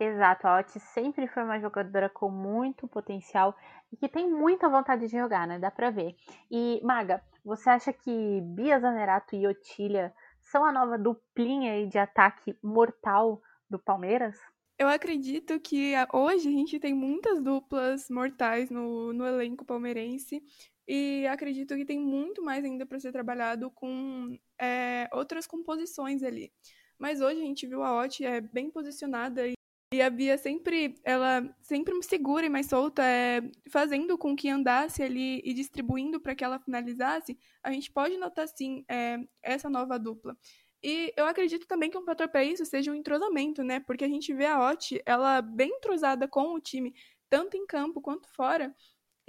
Exato, 0.00 0.46
a 0.46 0.58
Oti 0.58 0.78
sempre 0.78 1.26
foi 1.26 1.42
uma 1.42 1.58
jogadora 1.58 2.08
com 2.08 2.30
muito 2.30 2.86
potencial 2.86 3.54
e 3.92 3.96
que 3.96 4.08
tem 4.08 4.30
muita 4.30 4.68
vontade 4.68 5.06
de 5.06 5.18
jogar, 5.18 5.46
né? 5.46 5.58
Dá 5.58 5.70
pra 5.70 5.90
ver. 5.90 6.14
E, 6.50 6.80
Maga, 6.84 7.22
você 7.44 7.68
acha 7.70 7.92
que 7.92 8.40
Bia 8.42 8.78
Zanerato 8.78 9.34
e 9.34 9.46
Otília 9.46 10.14
são 10.40 10.64
a 10.64 10.72
nova 10.72 10.96
duplinha 10.96 11.86
de 11.86 11.98
ataque 11.98 12.56
mortal 12.62 13.42
do 13.68 13.78
Palmeiras? 13.78 14.36
Eu 14.78 14.86
acredito 14.86 15.58
que 15.58 15.94
hoje 16.12 16.48
a 16.48 16.52
gente 16.52 16.78
tem 16.78 16.94
muitas 16.94 17.42
duplas 17.42 18.08
mortais 18.08 18.70
no, 18.70 19.12
no 19.12 19.26
elenco 19.26 19.64
palmeirense. 19.64 20.40
E 20.88 21.26
acredito 21.26 21.76
que 21.76 21.84
tem 21.84 22.00
muito 22.00 22.42
mais 22.42 22.64
ainda 22.64 22.86
para 22.86 22.98
ser 22.98 23.12
trabalhado 23.12 23.70
com 23.70 24.38
é, 24.58 25.06
outras 25.12 25.46
composições 25.46 26.22
ali. 26.22 26.50
Mas 26.98 27.20
hoje 27.20 27.42
a 27.42 27.44
gente 27.44 27.66
viu 27.66 27.82
a 27.82 27.94
Oti 27.94 28.24
é 28.24 28.40
bem 28.40 28.70
posicionada 28.70 29.46
e, 29.46 29.52
e 29.92 30.00
a 30.00 30.08
Bia 30.08 30.38
sempre, 30.38 30.94
ela 31.04 31.46
sempre 31.60 31.94
segura 32.02 32.46
e 32.46 32.48
mais 32.48 32.66
solta, 32.66 33.04
é, 33.04 33.42
fazendo 33.70 34.16
com 34.16 34.34
que 34.34 34.48
andasse 34.48 35.02
ali 35.02 35.42
e 35.44 35.52
distribuindo 35.52 36.18
para 36.18 36.34
que 36.34 36.42
ela 36.42 36.58
finalizasse. 36.58 37.38
A 37.62 37.70
gente 37.70 37.92
pode 37.92 38.16
notar 38.16 38.48
sim 38.48 38.82
é, 38.88 39.18
essa 39.42 39.68
nova 39.68 39.98
dupla. 39.98 40.34
E 40.82 41.12
eu 41.18 41.26
acredito 41.26 41.66
também 41.66 41.90
que 41.90 41.98
um 41.98 42.04
fator 42.04 42.28
para 42.28 42.44
isso 42.44 42.64
seja 42.64 42.90
o 42.90 42.94
um 42.94 42.96
entrosamento, 42.96 43.62
né? 43.62 43.78
Porque 43.80 44.04
a 44.04 44.08
gente 44.08 44.32
vê 44.32 44.46
a 44.46 44.58
Oti, 44.70 45.02
ela 45.04 45.42
bem 45.42 45.70
entrosada 45.70 46.26
com 46.26 46.54
o 46.54 46.60
time, 46.60 46.94
tanto 47.28 47.58
em 47.58 47.66
campo 47.66 48.00
quanto 48.00 48.26
fora. 48.28 48.74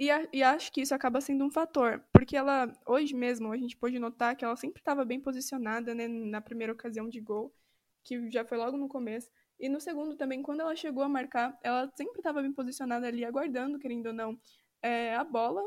E, 0.00 0.10
a, 0.10 0.26
e, 0.32 0.42
acho 0.42 0.72
que 0.72 0.80
isso 0.80 0.94
acaba 0.94 1.20
sendo 1.20 1.44
um 1.44 1.50
fator, 1.50 2.02
porque 2.10 2.34
ela, 2.34 2.72
hoje 2.86 3.14
mesmo, 3.14 3.52
a 3.52 3.56
gente 3.58 3.76
pôde 3.76 3.98
notar 3.98 4.34
que 4.34 4.42
ela 4.42 4.56
sempre 4.56 4.80
estava 4.80 5.04
bem 5.04 5.20
posicionada, 5.20 5.94
né, 5.94 6.08
na 6.08 6.40
primeira 6.40 6.72
ocasião 6.72 7.06
de 7.06 7.20
gol, 7.20 7.54
que 8.02 8.30
já 8.30 8.42
foi 8.42 8.56
logo 8.56 8.78
no 8.78 8.88
começo. 8.88 9.30
E 9.58 9.68
no 9.68 9.78
segundo 9.78 10.16
também, 10.16 10.42
quando 10.42 10.60
ela 10.60 10.74
chegou 10.74 11.02
a 11.04 11.08
marcar, 11.08 11.54
ela 11.62 11.86
sempre 11.94 12.18
estava 12.18 12.40
bem 12.40 12.50
posicionada 12.50 13.06
ali, 13.06 13.26
aguardando, 13.26 13.78
querendo 13.78 14.06
ou 14.06 14.14
não, 14.14 14.40
é, 14.82 15.14
a 15.14 15.22
bola. 15.22 15.62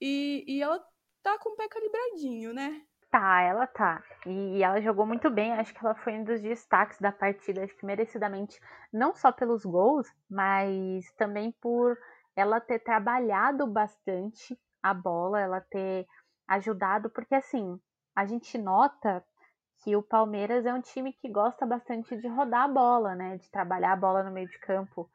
E, 0.00 0.42
e 0.48 0.62
ela 0.62 0.82
tá 1.22 1.38
com 1.38 1.50
o 1.50 1.56
pé 1.56 1.68
calibradinho, 1.68 2.54
né? 2.54 2.80
Tá, 3.10 3.42
ela 3.42 3.66
tá. 3.66 4.02
E 4.26 4.62
ela 4.62 4.80
jogou 4.80 5.04
muito 5.04 5.30
bem. 5.30 5.52
Acho 5.52 5.74
que 5.74 5.84
ela 5.84 5.94
foi 5.96 6.14
um 6.14 6.24
dos 6.24 6.40
destaques 6.40 6.98
da 6.98 7.12
partida. 7.12 7.62
Acho 7.62 7.76
que 7.76 7.84
merecidamente, 7.84 8.58
não 8.90 9.14
só 9.14 9.30
pelos 9.30 9.66
gols, 9.66 10.08
mas 10.30 11.04
também 11.18 11.52
por 11.60 11.98
ela 12.36 12.60
ter 12.60 12.78
trabalhado 12.80 13.66
bastante 13.66 14.56
a 14.82 14.92
bola, 14.92 15.40
ela 15.40 15.60
ter 15.60 16.06
ajudado, 16.46 17.10
porque 17.10 17.34
assim, 17.34 17.80
a 18.14 18.24
gente 18.26 18.56
nota 18.58 19.24
que 19.82 19.96
o 19.96 20.02
Palmeiras 20.02 20.64
é 20.64 20.72
um 20.72 20.80
time 20.80 21.12
que 21.12 21.28
gosta 21.28 21.66
bastante 21.66 22.16
de 22.16 22.28
rodar 22.28 22.64
a 22.64 22.68
bola, 22.68 23.14
né? 23.14 23.36
De 23.36 23.50
trabalhar 23.50 23.92
a 23.92 23.96
bola 23.96 24.22
no 24.22 24.30
meio 24.30 24.48
de 24.48 24.58
campo. 24.58 25.10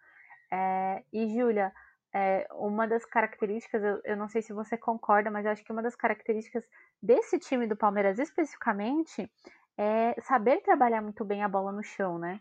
É, 0.51 1.03
e, 1.11 1.27
Júlia, 1.33 1.71
é, 2.13 2.47
uma 2.51 2.87
das 2.87 3.05
características, 3.05 3.83
eu, 3.83 4.01
eu, 4.03 4.17
não 4.17 4.27
sei 4.27 4.41
se 4.41 4.53
você 4.53 4.77
concorda, 4.77 5.31
mas 5.31 5.45
eu 5.45 5.51
acho 5.51 5.63
que 5.63 5.71
uma 5.71 5.81
das 5.81 5.95
características 5.95 6.63
desse 7.01 7.39
time 7.39 7.67
do 7.67 7.75
Palmeiras 7.75 8.19
especificamente 8.19 9.31
é 9.77 10.13
saber 10.21 10.61
trabalhar 10.61 11.01
muito 11.01 11.23
bem 11.23 11.43
a 11.43 11.49
bola 11.49 11.71
no 11.71 11.81
chão, 11.81 12.19
né? 12.19 12.39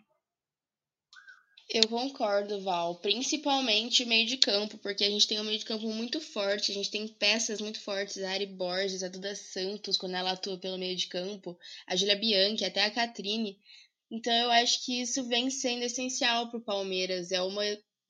Eu 1.72 1.86
concordo, 1.86 2.60
Val. 2.62 2.96
Principalmente 2.96 4.04
meio 4.04 4.26
de 4.26 4.36
campo, 4.36 4.76
porque 4.78 5.04
a 5.04 5.10
gente 5.10 5.28
tem 5.28 5.38
um 5.38 5.44
meio 5.44 5.58
de 5.58 5.64
campo 5.64 5.88
muito 5.88 6.20
forte, 6.20 6.72
a 6.72 6.74
gente 6.74 6.90
tem 6.90 7.06
peças 7.06 7.60
muito 7.60 7.78
fortes, 7.78 8.18
a 8.18 8.30
Ari 8.32 8.46
Borges, 8.46 9.04
a 9.04 9.08
Duda 9.08 9.36
Santos, 9.36 9.96
quando 9.96 10.16
ela 10.16 10.32
atua 10.32 10.58
pelo 10.58 10.76
meio 10.76 10.96
de 10.96 11.06
campo, 11.06 11.56
a 11.86 11.94
Julia 11.94 12.16
Bianchi, 12.16 12.64
até 12.64 12.82
a 12.84 12.90
Catrine. 12.90 13.56
Então 14.10 14.32
eu 14.32 14.50
acho 14.50 14.84
que 14.84 15.00
isso 15.00 15.22
vem 15.28 15.48
sendo 15.48 15.84
essencial 15.84 16.50
para 16.50 16.58
o 16.58 16.64
Palmeiras. 16.64 17.30
É 17.30 17.40
uma, 17.40 17.62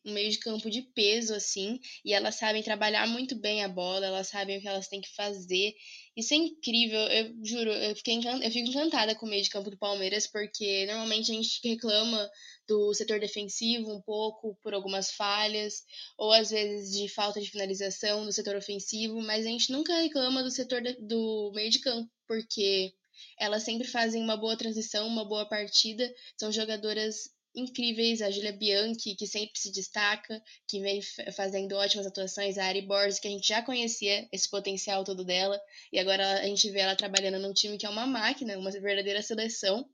um 0.06 0.12
meio 0.12 0.30
de 0.30 0.38
campo 0.38 0.70
de 0.70 0.80
peso, 0.80 1.34
assim, 1.34 1.78
e 2.02 2.14
elas 2.14 2.36
sabem 2.36 2.62
trabalhar 2.62 3.06
muito 3.06 3.34
bem 3.36 3.62
a 3.62 3.68
bola, 3.68 4.06
elas 4.06 4.28
sabem 4.28 4.56
o 4.56 4.60
que 4.62 4.68
elas 4.68 4.88
têm 4.88 5.02
que 5.02 5.14
fazer. 5.14 5.74
Isso 6.16 6.32
é 6.34 6.38
incrível, 6.38 7.00
eu 7.00 7.34
juro, 7.44 7.70
eu, 7.70 7.94
fiquei 7.94 8.16
eu 8.16 8.50
fico 8.50 8.68
encantada 8.68 9.14
com 9.14 9.26
o 9.26 9.28
meio 9.28 9.42
de 9.42 9.50
campo 9.50 9.70
do 9.70 9.78
Palmeiras, 9.78 10.26
porque 10.26 10.86
normalmente 10.86 11.30
a 11.30 11.34
gente 11.34 11.60
reclama 11.62 12.30
do 12.70 12.94
setor 12.94 13.18
defensivo 13.18 13.92
um 13.92 14.00
pouco 14.00 14.56
por 14.62 14.72
algumas 14.72 15.10
falhas, 15.10 15.82
ou 16.16 16.32
às 16.32 16.50
vezes 16.50 16.96
de 16.96 17.08
falta 17.08 17.40
de 17.40 17.50
finalização 17.50 18.24
no 18.24 18.32
setor 18.32 18.54
ofensivo, 18.54 19.20
mas 19.20 19.44
a 19.44 19.48
gente 19.48 19.72
nunca 19.72 19.92
reclama 20.00 20.40
do 20.40 20.52
setor 20.52 20.80
de, 20.80 20.92
do 21.00 21.50
meio 21.52 21.68
de 21.68 21.80
campo, 21.80 22.08
porque 22.28 22.94
elas 23.36 23.64
sempre 23.64 23.88
fazem 23.88 24.22
uma 24.22 24.36
boa 24.36 24.56
transição, 24.56 25.08
uma 25.08 25.24
boa 25.24 25.48
partida, 25.48 26.08
são 26.38 26.52
jogadoras 26.52 27.28
incríveis, 27.56 28.22
a 28.22 28.30
Julia 28.30 28.52
Bianchi, 28.52 29.16
que 29.16 29.26
sempre 29.26 29.58
se 29.58 29.72
destaca, 29.72 30.40
que 30.68 30.80
vem 30.80 31.02
fazendo 31.34 31.74
ótimas 31.74 32.06
atuações, 32.06 32.56
a 32.56 32.66
Ari 32.66 32.82
Borges, 32.82 33.18
que 33.18 33.26
a 33.26 33.32
gente 33.32 33.48
já 33.48 33.60
conhecia 33.62 34.28
esse 34.30 34.48
potencial 34.48 35.02
todo 35.02 35.24
dela, 35.24 35.60
e 35.92 35.98
agora 35.98 36.40
a 36.40 36.46
gente 36.46 36.70
vê 36.70 36.78
ela 36.78 36.94
trabalhando 36.94 37.40
num 37.40 37.52
time 37.52 37.76
que 37.76 37.84
é 37.84 37.90
uma 37.90 38.06
máquina, 38.06 38.56
uma 38.56 38.70
verdadeira 38.70 39.20
seleção. 39.22 39.84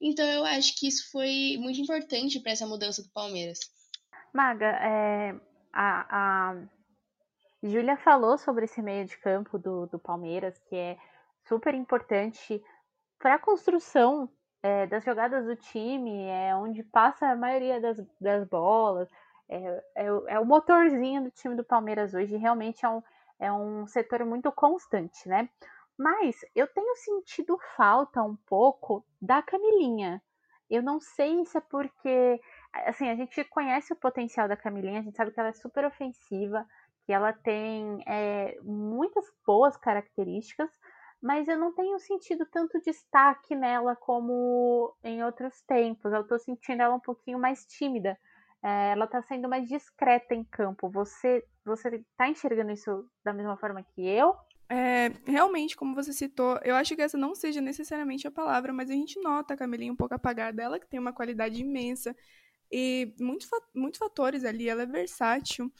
Então 0.00 0.24
eu 0.26 0.44
acho 0.44 0.78
que 0.78 0.88
isso 0.88 1.10
foi 1.10 1.56
muito 1.58 1.80
importante 1.80 2.40
para 2.40 2.52
essa 2.52 2.66
mudança 2.66 3.02
do 3.02 3.08
Palmeiras. 3.10 3.60
Maga, 4.32 4.66
é, 4.66 5.34
a, 5.72 6.50
a 6.50 6.56
Júlia 7.62 7.96
falou 7.96 8.36
sobre 8.36 8.66
esse 8.66 8.82
meio 8.82 9.06
de 9.06 9.16
campo 9.18 9.58
do, 9.58 9.86
do 9.86 9.98
Palmeiras, 9.98 10.58
que 10.68 10.76
é 10.76 10.98
super 11.48 11.74
importante 11.74 12.62
para 13.18 13.34
a 13.34 13.38
construção 13.38 14.28
é, 14.62 14.86
das 14.86 15.04
jogadas 15.04 15.46
do 15.46 15.56
time, 15.56 16.26
é 16.26 16.54
onde 16.54 16.82
passa 16.82 17.28
a 17.28 17.36
maioria 17.36 17.80
das, 17.80 18.02
das 18.20 18.46
bolas, 18.48 19.08
é, 19.48 19.82
é, 19.94 20.06
é, 20.28 20.40
o 20.40 20.44
motorzinho 20.44 21.24
do 21.24 21.30
time 21.30 21.54
do 21.54 21.64
Palmeiras 21.64 22.14
hoje, 22.14 22.36
realmente 22.36 22.84
é 22.84 22.88
um, 22.88 23.02
é 23.38 23.52
um 23.52 23.86
setor 23.86 24.24
muito 24.24 24.50
constante, 24.50 25.28
né? 25.28 25.48
Mas 25.98 26.36
eu 26.54 26.66
tenho 26.66 26.94
sentido 26.96 27.58
falta 27.76 28.22
um 28.22 28.36
pouco 28.46 29.04
da 29.20 29.42
Camilinha. 29.42 30.22
Eu 30.68 30.82
não 30.82 31.00
sei 31.00 31.44
se 31.46 31.56
é 31.56 31.60
porque, 31.60 32.40
assim, 32.86 33.08
a 33.08 33.14
gente 33.14 33.42
conhece 33.44 33.92
o 33.92 33.96
potencial 33.96 34.48
da 34.48 34.56
Camilinha, 34.56 35.00
a 35.00 35.02
gente 35.02 35.16
sabe 35.16 35.30
que 35.30 35.40
ela 35.40 35.50
é 35.50 35.52
super 35.52 35.84
ofensiva, 35.84 36.66
que 37.06 37.12
ela 37.12 37.32
tem 37.32 38.02
é, 38.06 38.58
muitas 38.62 39.24
boas 39.46 39.76
características, 39.76 40.68
mas 41.22 41.48
eu 41.48 41.56
não 41.56 41.72
tenho 41.72 41.98
sentido 42.00 42.44
tanto 42.46 42.80
destaque 42.80 43.54
nela 43.54 43.96
como 43.96 44.94
em 45.02 45.24
outros 45.24 45.62
tempos. 45.62 46.12
Eu 46.12 46.22
estou 46.22 46.38
sentindo 46.38 46.82
ela 46.82 46.94
um 46.94 47.00
pouquinho 47.00 47.38
mais 47.38 47.64
tímida. 47.64 48.18
É, 48.62 48.92
ela 48.92 49.04
está 49.04 49.22
sendo 49.22 49.48
mais 49.48 49.68
discreta 49.68 50.34
em 50.34 50.44
campo. 50.44 50.90
Você 50.90 51.44
você 51.64 51.96
está 51.96 52.28
enxergando 52.28 52.70
isso 52.72 53.08
da 53.24 53.32
mesma 53.32 53.56
forma 53.56 53.82
que 53.82 54.06
eu? 54.06 54.36
É, 54.68 55.12
realmente, 55.24 55.76
como 55.76 55.94
você 55.94 56.12
citou, 56.12 56.58
eu 56.64 56.74
acho 56.74 56.96
que 56.96 57.02
essa 57.02 57.16
não 57.16 57.34
seja 57.34 57.60
necessariamente 57.60 58.26
a 58.26 58.30
palavra, 58.30 58.72
mas 58.72 58.90
a 58.90 58.94
gente 58.94 59.20
nota 59.20 59.54
a 59.54 59.56
Camelinha 59.56 59.92
um 59.92 59.96
pouco 59.96 60.14
apagada. 60.14 60.62
Ela 60.62 60.78
que 60.80 60.88
tem 60.88 60.98
uma 60.98 61.12
qualidade 61.12 61.60
imensa 61.60 62.16
e 62.70 63.14
muitos, 63.20 63.48
muitos 63.74 63.98
fatores 63.98 64.44
ali. 64.44 64.68
Ela 64.68 64.82
é 64.82 64.86
versátil 64.86 65.72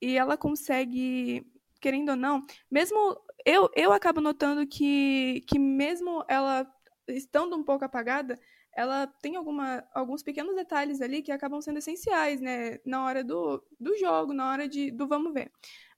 e 0.00 0.16
ela 0.16 0.36
consegue, 0.36 1.46
querendo 1.80 2.10
ou 2.10 2.16
não, 2.16 2.42
mesmo 2.70 3.18
eu, 3.44 3.70
eu 3.74 3.92
acabo 3.92 4.20
notando 4.20 4.66
que, 4.66 5.42
que 5.48 5.58
mesmo 5.58 6.24
ela 6.28 6.66
estando 7.08 7.56
um 7.56 7.62
pouco 7.62 7.84
apagada, 7.84 8.38
ela 8.76 9.06
tem 9.06 9.36
alguma, 9.36 9.82
alguns 9.94 10.22
pequenos 10.22 10.54
detalhes 10.54 11.00
ali 11.00 11.22
que 11.22 11.32
acabam 11.32 11.60
sendo 11.62 11.78
essenciais, 11.78 12.40
né, 12.40 12.78
na 12.84 13.04
hora 13.04 13.24
do, 13.24 13.64
do 13.80 13.96
jogo, 13.96 14.34
na 14.34 14.50
hora 14.50 14.68
de, 14.68 14.90
do 14.90 15.06
vamos 15.08 15.32
ver. 15.32 15.50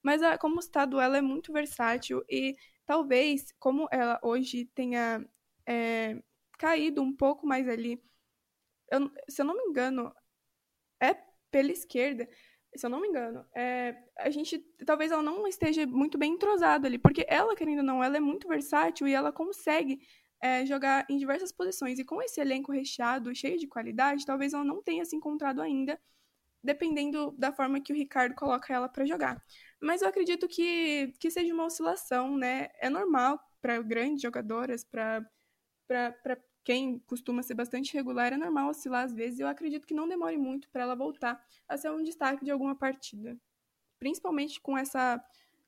Mas 0.03 0.21
a, 0.23 0.37
como 0.37 0.59
estado 0.59 0.99
ela 0.99 1.17
é 1.17 1.21
muito 1.21 1.51
versátil 1.51 2.23
e 2.29 2.55
talvez, 2.85 3.53
como 3.59 3.87
ela 3.91 4.19
hoje 4.23 4.65
tenha 4.73 5.25
é, 5.67 6.21
caído 6.57 7.01
um 7.01 7.15
pouco 7.15 7.45
mais 7.45 7.67
ali, 7.67 8.01
eu, 8.91 9.11
se 9.29 9.41
eu 9.41 9.45
não 9.45 9.55
me 9.55 9.63
engano, 9.63 10.13
é 11.01 11.15
pela 11.51 11.71
esquerda, 11.71 12.27
se 12.75 12.85
eu 12.85 12.89
não 12.89 13.01
me 13.01 13.07
engano, 13.07 13.45
é, 13.55 13.95
a 14.17 14.29
gente 14.29 14.59
talvez 14.85 15.11
ela 15.11 15.23
não 15.23 15.47
esteja 15.47 15.85
muito 15.87 16.17
bem 16.17 16.33
entrosada 16.33 16.87
ali, 16.87 16.97
porque 16.97 17.25
ela, 17.27 17.55
querendo 17.55 17.79
ou 17.79 17.83
não, 17.83 18.03
ela 18.03 18.17
é 18.17 18.19
muito 18.19 18.47
versátil 18.47 19.07
e 19.07 19.13
ela 19.13 19.31
consegue 19.31 19.99
é, 20.41 20.65
jogar 20.65 21.05
em 21.09 21.17
diversas 21.17 21.51
posições. 21.51 21.99
E 21.99 22.05
com 22.05 22.21
esse 22.21 22.39
elenco 22.39 22.71
recheado, 22.71 23.33
cheio 23.35 23.57
de 23.57 23.67
qualidade, 23.67 24.25
talvez 24.25 24.53
ela 24.53 24.63
não 24.63 24.81
tenha 24.81 25.05
se 25.05 25.15
encontrado 25.15 25.61
ainda, 25.61 25.99
dependendo 26.63 27.31
da 27.37 27.51
forma 27.51 27.79
que 27.79 27.93
o 27.93 27.95
Ricardo 27.95 28.35
coloca 28.35 28.73
ela 28.73 28.89
para 28.89 29.05
jogar. 29.05 29.41
Mas 29.81 30.01
eu 30.01 30.09
acredito 30.09 30.47
que, 30.47 31.13
que 31.19 31.31
seja 31.31 31.53
uma 31.53 31.65
oscilação, 31.65 32.37
né? 32.37 32.69
É 32.79 32.89
normal 32.89 33.39
para 33.61 33.81
grandes 33.81 34.21
jogadoras, 34.21 34.83
para 34.83 35.25
quem 36.63 36.99
costuma 36.99 37.41
ser 37.41 37.53
bastante 37.53 37.93
regular, 37.93 38.33
é 38.33 38.37
normal 38.37 38.69
oscilar 38.69 39.05
às 39.05 39.13
vezes. 39.13 39.39
Eu 39.39 39.47
acredito 39.47 39.87
que 39.87 39.93
não 39.93 40.07
demore 40.07 40.37
muito 40.37 40.69
para 40.69 40.83
ela 40.83 40.95
voltar 40.95 41.41
a 41.67 41.77
ser 41.77 41.89
um 41.91 42.03
destaque 42.03 42.43
de 42.43 42.51
alguma 42.51 42.75
partida. 42.75 43.37
Principalmente 43.99 44.61
com 44.61 44.77
essa 44.77 45.23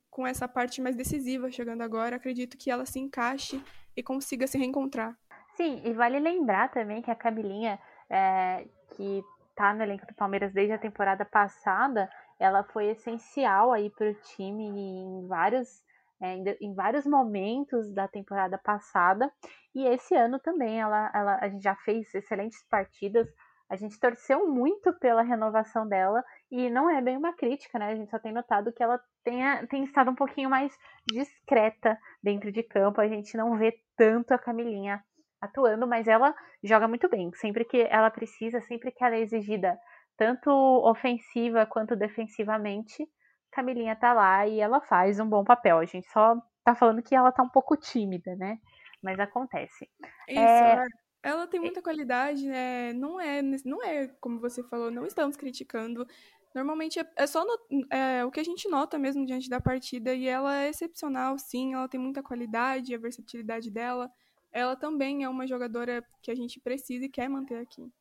com 0.09 0.27
essa 0.27 0.45
parte 0.45 0.81
mais 0.81 0.93
decisiva 0.93 1.49
chegando 1.49 1.81
agora, 1.81 2.17
acredito 2.17 2.57
que 2.57 2.69
ela 2.69 2.85
se 2.85 2.99
encaixe 2.99 3.63
e 3.95 4.03
consiga 4.03 4.45
se 4.45 4.57
reencontrar. 4.57 5.17
Sim, 5.55 5.81
e 5.85 5.93
vale 5.93 6.19
lembrar 6.19 6.69
também 6.69 7.01
que 7.01 7.09
a 7.09 7.15
Camilinha, 7.15 7.79
é, 8.09 8.67
que 8.89 9.23
tá 9.55 9.73
no 9.73 9.83
elenco 9.83 10.05
do 10.05 10.13
Palmeiras 10.15 10.53
desde 10.53 10.73
a 10.73 10.77
temporada 10.77 11.25
passada, 11.25 12.09
ela 12.39 12.63
foi 12.63 12.87
essencial 12.87 13.71
aí 13.71 13.89
para 13.89 14.09
o 14.09 14.13
time 14.13 14.63
em 14.65 15.27
vários 15.27 15.83
é, 16.21 16.35
em 16.61 16.73
vários 16.75 17.05
momentos 17.05 17.91
da 17.93 18.07
temporada 18.07 18.57
passada. 18.57 19.31
E 19.73 19.87
esse 19.87 20.15
ano 20.15 20.39
também 20.39 20.79
ela, 20.79 21.11
ela, 21.13 21.39
a 21.41 21.49
gente 21.49 21.63
já 21.63 21.75
fez 21.77 22.13
excelentes 22.13 22.63
partidas. 22.69 23.27
A 23.67 23.75
gente 23.75 23.99
torceu 23.99 24.47
muito 24.47 24.93
pela 24.99 25.23
renovação 25.23 25.87
dela 25.87 26.23
e 26.51 26.69
não 26.69 26.89
é 26.89 27.01
bem 27.01 27.17
uma 27.17 27.33
crítica, 27.33 27.79
né? 27.79 27.91
A 27.91 27.95
gente 27.95 28.11
só 28.11 28.19
tem 28.19 28.33
notado 28.33 28.71
que 28.71 28.83
ela 28.83 28.99
tenha, 29.23 29.65
tem 29.67 29.83
estado 29.83 30.11
um 30.11 30.15
pouquinho 30.15 30.49
mais 30.49 30.77
discreta 31.07 31.97
dentro 32.21 32.51
de 32.51 32.61
campo. 32.63 33.01
A 33.01 33.07
gente 33.07 33.35
não 33.35 33.57
vê 33.57 33.73
tanto 33.95 34.33
a 34.33 34.37
Camilinha 34.37 35.03
atuando, 35.41 35.87
mas 35.87 36.07
ela 36.07 36.33
joga 36.63 36.87
muito 36.87 37.09
bem. 37.09 37.31
Sempre 37.33 37.65
que 37.65 37.81
ela 37.89 38.11
precisa, 38.11 38.61
sempre 38.61 38.91
que 38.91 39.03
ela 39.03 39.15
é 39.15 39.21
exigida, 39.21 39.77
tanto 40.17 40.51
ofensiva 40.51 41.65
quanto 41.65 41.95
defensivamente, 41.95 43.07
Camilinha 43.51 43.95
tá 43.95 44.13
lá 44.13 44.47
e 44.47 44.59
ela 44.59 44.79
faz 44.81 45.19
um 45.19 45.27
bom 45.27 45.43
papel. 45.43 45.79
A 45.79 45.85
gente 45.85 46.07
só 46.11 46.35
tá 46.63 46.73
falando 46.73 47.01
que 47.01 47.13
ela 47.13 47.31
tá 47.31 47.43
um 47.43 47.49
pouco 47.49 47.75
tímida, 47.75 48.35
né? 48.35 48.57
Mas 49.03 49.19
acontece. 49.19 49.89
Isso, 50.29 50.39
é... 50.39 50.85
ela 51.23 51.47
tem 51.47 51.59
muita 51.59 51.81
qualidade, 51.81 52.47
né? 52.47 52.93
Não 52.93 53.19
é, 53.19 53.41
não 53.65 53.83
é, 53.83 54.07
como 54.21 54.39
você 54.39 54.63
falou, 54.63 54.89
não 54.89 55.05
estamos 55.05 55.35
criticando. 55.35 56.05
Normalmente 56.53 56.99
é, 56.99 57.05
é 57.17 57.27
só 57.27 57.45
no, 57.45 57.57
é, 57.91 58.23
o 58.25 58.31
que 58.31 58.39
a 58.39 58.43
gente 58.43 58.69
nota 58.69 58.97
mesmo 58.97 59.25
diante 59.25 59.49
da 59.49 59.59
partida. 59.59 60.13
E 60.13 60.27
ela 60.27 60.61
é 60.63 60.69
excepcional, 60.69 61.37
sim. 61.37 61.73
Ela 61.73 61.89
tem 61.89 61.99
muita 61.99 62.23
qualidade, 62.23 62.95
a 62.95 62.99
versatilidade 62.99 63.69
dela. 63.69 64.09
Ela 64.51 64.75
também 64.75 65.23
é 65.23 65.29
uma 65.29 65.47
jogadora 65.47 66.03
que 66.21 66.31
a 66.31 66.35
gente 66.35 66.59
precisa 66.59 67.05
e 67.05 67.09
quer 67.09 67.29
manter 67.29 67.57
aqui. 67.57 67.91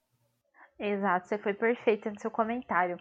Exato, 0.78 1.28
você 1.28 1.38
foi 1.38 1.54
perfeita 1.54 2.10
no 2.10 2.18
seu 2.18 2.30
comentário. 2.30 2.98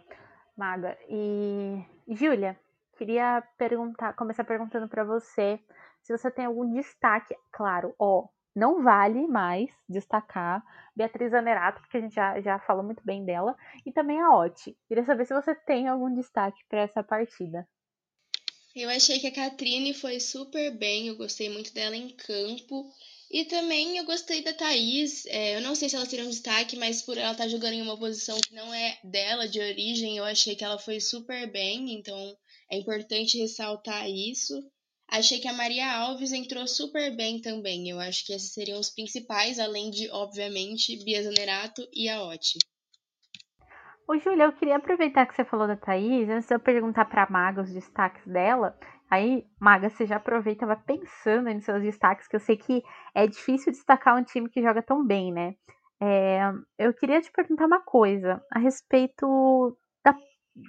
Maga. 0.56 0.96
E, 1.08 1.82
Júlia, 2.08 2.58
queria 2.96 3.42
perguntar, 3.56 4.12
começar 4.12 4.44
perguntando 4.44 4.86
para 4.86 5.02
você 5.02 5.58
se 6.02 6.16
você 6.16 6.30
tem 6.30 6.44
algum 6.44 6.70
destaque. 6.74 7.34
Claro, 7.50 7.94
ó, 7.98 8.28
não 8.54 8.82
vale 8.82 9.26
mais 9.26 9.70
destacar 9.88 10.62
Beatriz 10.94 11.32
Anerato, 11.32 11.80
porque 11.80 11.96
a 11.96 12.00
gente 12.00 12.14
já, 12.14 12.40
já 12.40 12.58
falou 12.58 12.84
muito 12.84 13.02
bem 13.04 13.24
dela, 13.24 13.56
e 13.86 13.92
também 13.92 14.20
a 14.20 14.34
Oti. 14.34 14.76
Queria 14.86 15.04
saber 15.04 15.24
se 15.24 15.34
você 15.34 15.54
tem 15.54 15.88
algum 15.88 16.12
destaque 16.12 16.62
para 16.68 16.80
essa 16.80 17.02
partida. 17.02 17.66
Eu 18.74 18.88
achei 18.90 19.18
que 19.18 19.26
a 19.26 19.34
Catrine 19.34 19.94
foi 19.94 20.20
super 20.20 20.76
bem, 20.76 21.08
eu 21.08 21.16
gostei 21.16 21.48
muito 21.48 21.72
dela 21.72 21.96
em 21.96 22.10
campo. 22.10 22.88
E 23.30 23.44
também 23.44 23.96
eu 23.96 24.04
gostei 24.04 24.42
da 24.42 24.52
Thaís. 24.52 25.24
É, 25.26 25.56
eu 25.56 25.60
não 25.60 25.76
sei 25.76 25.88
se 25.88 25.94
ela 25.94 26.04
seria 26.04 26.24
um 26.24 26.30
destaque, 26.30 26.76
mas 26.76 27.00
por 27.00 27.16
ela 27.16 27.30
estar 27.30 27.44
tá 27.44 27.48
jogando 27.48 27.74
em 27.74 27.82
uma 27.82 27.96
posição 27.96 28.36
que 28.40 28.52
não 28.52 28.74
é 28.74 28.98
dela 29.04 29.48
de 29.48 29.60
origem, 29.60 30.16
eu 30.16 30.24
achei 30.24 30.56
que 30.56 30.64
ela 30.64 30.78
foi 30.78 30.98
super 30.98 31.50
bem. 31.50 31.94
Então 31.94 32.36
é 32.70 32.76
importante 32.76 33.38
ressaltar 33.38 34.10
isso. 34.10 34.60
Achei 35.08 35.38
que 35.38 35.46
a 35.46 35.52
Maria 35.52 35.92
Alves 35.92 36.32
entrou 36.32 36.66
super 36.66 37.14
bem 37.16 37.40
também. 37.40 37.88
Eu 37.88 38.00
acho 38.00 38.26
que 38.26 38.32
esses 38.32 38.52
seriam 38.52 38.80
os 38.80 38.90
principais, 38.90 39.60
além 39.60 39.90
de, 39.90 40.10
obviamente, 40.10 41.02
Bia 41.04 41.22
Zanerato 41.22 41.86
e 41.92 42.08
a 42.08 42.22
Oti. 42.24 42.58
Ô, 44.08 44.18
Júlia, 44.18 44.44
eu 44.44 44.52
queria 44.52 44.76
aproveitar 44.76 45.26
que 45.26 45.36
você 45.36 45.44
falou 45.44 45.68
da 45.68 45.76
Thaís, 45.76 46.28
antes 46.28 46.48
de 46.48 46.54
eu 46.54 46.58
perguntar 46.58 47.04
para 47.04 47.24
a 47.24 47.30
Maga 47.30 47.62
os 47.62 47.72
destaques 47.72 48.26
dela, 48.26 48.76
Aí, 49.10 49.44
Maga, 49.60 49.90
você 49.90 50.06
já 50.06 50.16
aproveita, 50.16 50.64
vai 50.64 50.76
pensando 50.76 51.52
nos 51.52 51.64
seus 51.64 51.82
destaques, 51.82 52.28
que 52.28 52.36
eu 52.36 52.40
sei 52.40 52.56
que 52.56 52.82
é 53.14 53.26
difícil 53.26 53.72
destacar 53.72 54.16
um 54.16 54.22
time 54.22 54.48
que 54.48 54.62
joga 54.62 54.82
tão 54.82 55.04
bem, 55.04 55.32
né? 55.32 55.54
É, 56.00 56.40
eu 56.78 56.94
queria 56.94 57.20
te 57.20 57.30
perguntar 57.32 57.66
uma 57.66 57.80
coisa 57.80 58.40
a 58.52 58.58
respeito 58.58 59.76
da, 60.04 60.14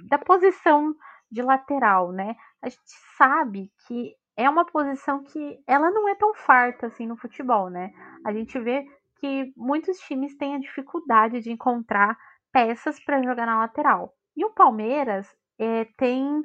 da 0.09 0.17
posição 0.17 0.93
de 1.31 1.41
lateral, 1.41 2.11
né? 2.11 2.35
A 2.63 2.67
gente 2.67 2.81
sabe 3.15 3.71
que 3.87 4.13
é 4.35 4.49
uma 4.49 4.65
posição 4.65 5.23
que 5.23 5.59
ela 5.67 5.91
não 5.91 6.09
é 6.09 6.15
tão 6.15 6.33
farta 6.33 6.87
assim 6.87 7.05
no 7.05 7.15
futebol, 7.15 7.69
né? 7.69 7.91
A 8.25 8.33
gente 8.33 8.59
vê 8.59 8.85
que 9.19 9.53
muitos 9.55 9.99
times 9.99 10.35
têm 10.35 10.55
a 10.55 10.59
dificuldade 10.59 11.41
de 11.41 11.51
encontrar 11.51 12.17
peças 12.51 12.99
para 13.05 13.21
jogar 13.21 13.45
na 13.45 13.59
lateral. 13.59 14.13
E 14.35 14.43
o 14.43 14.53
Palmeiras 14.53 15.27
é, 15.59 15.85
tem 15.95 16.43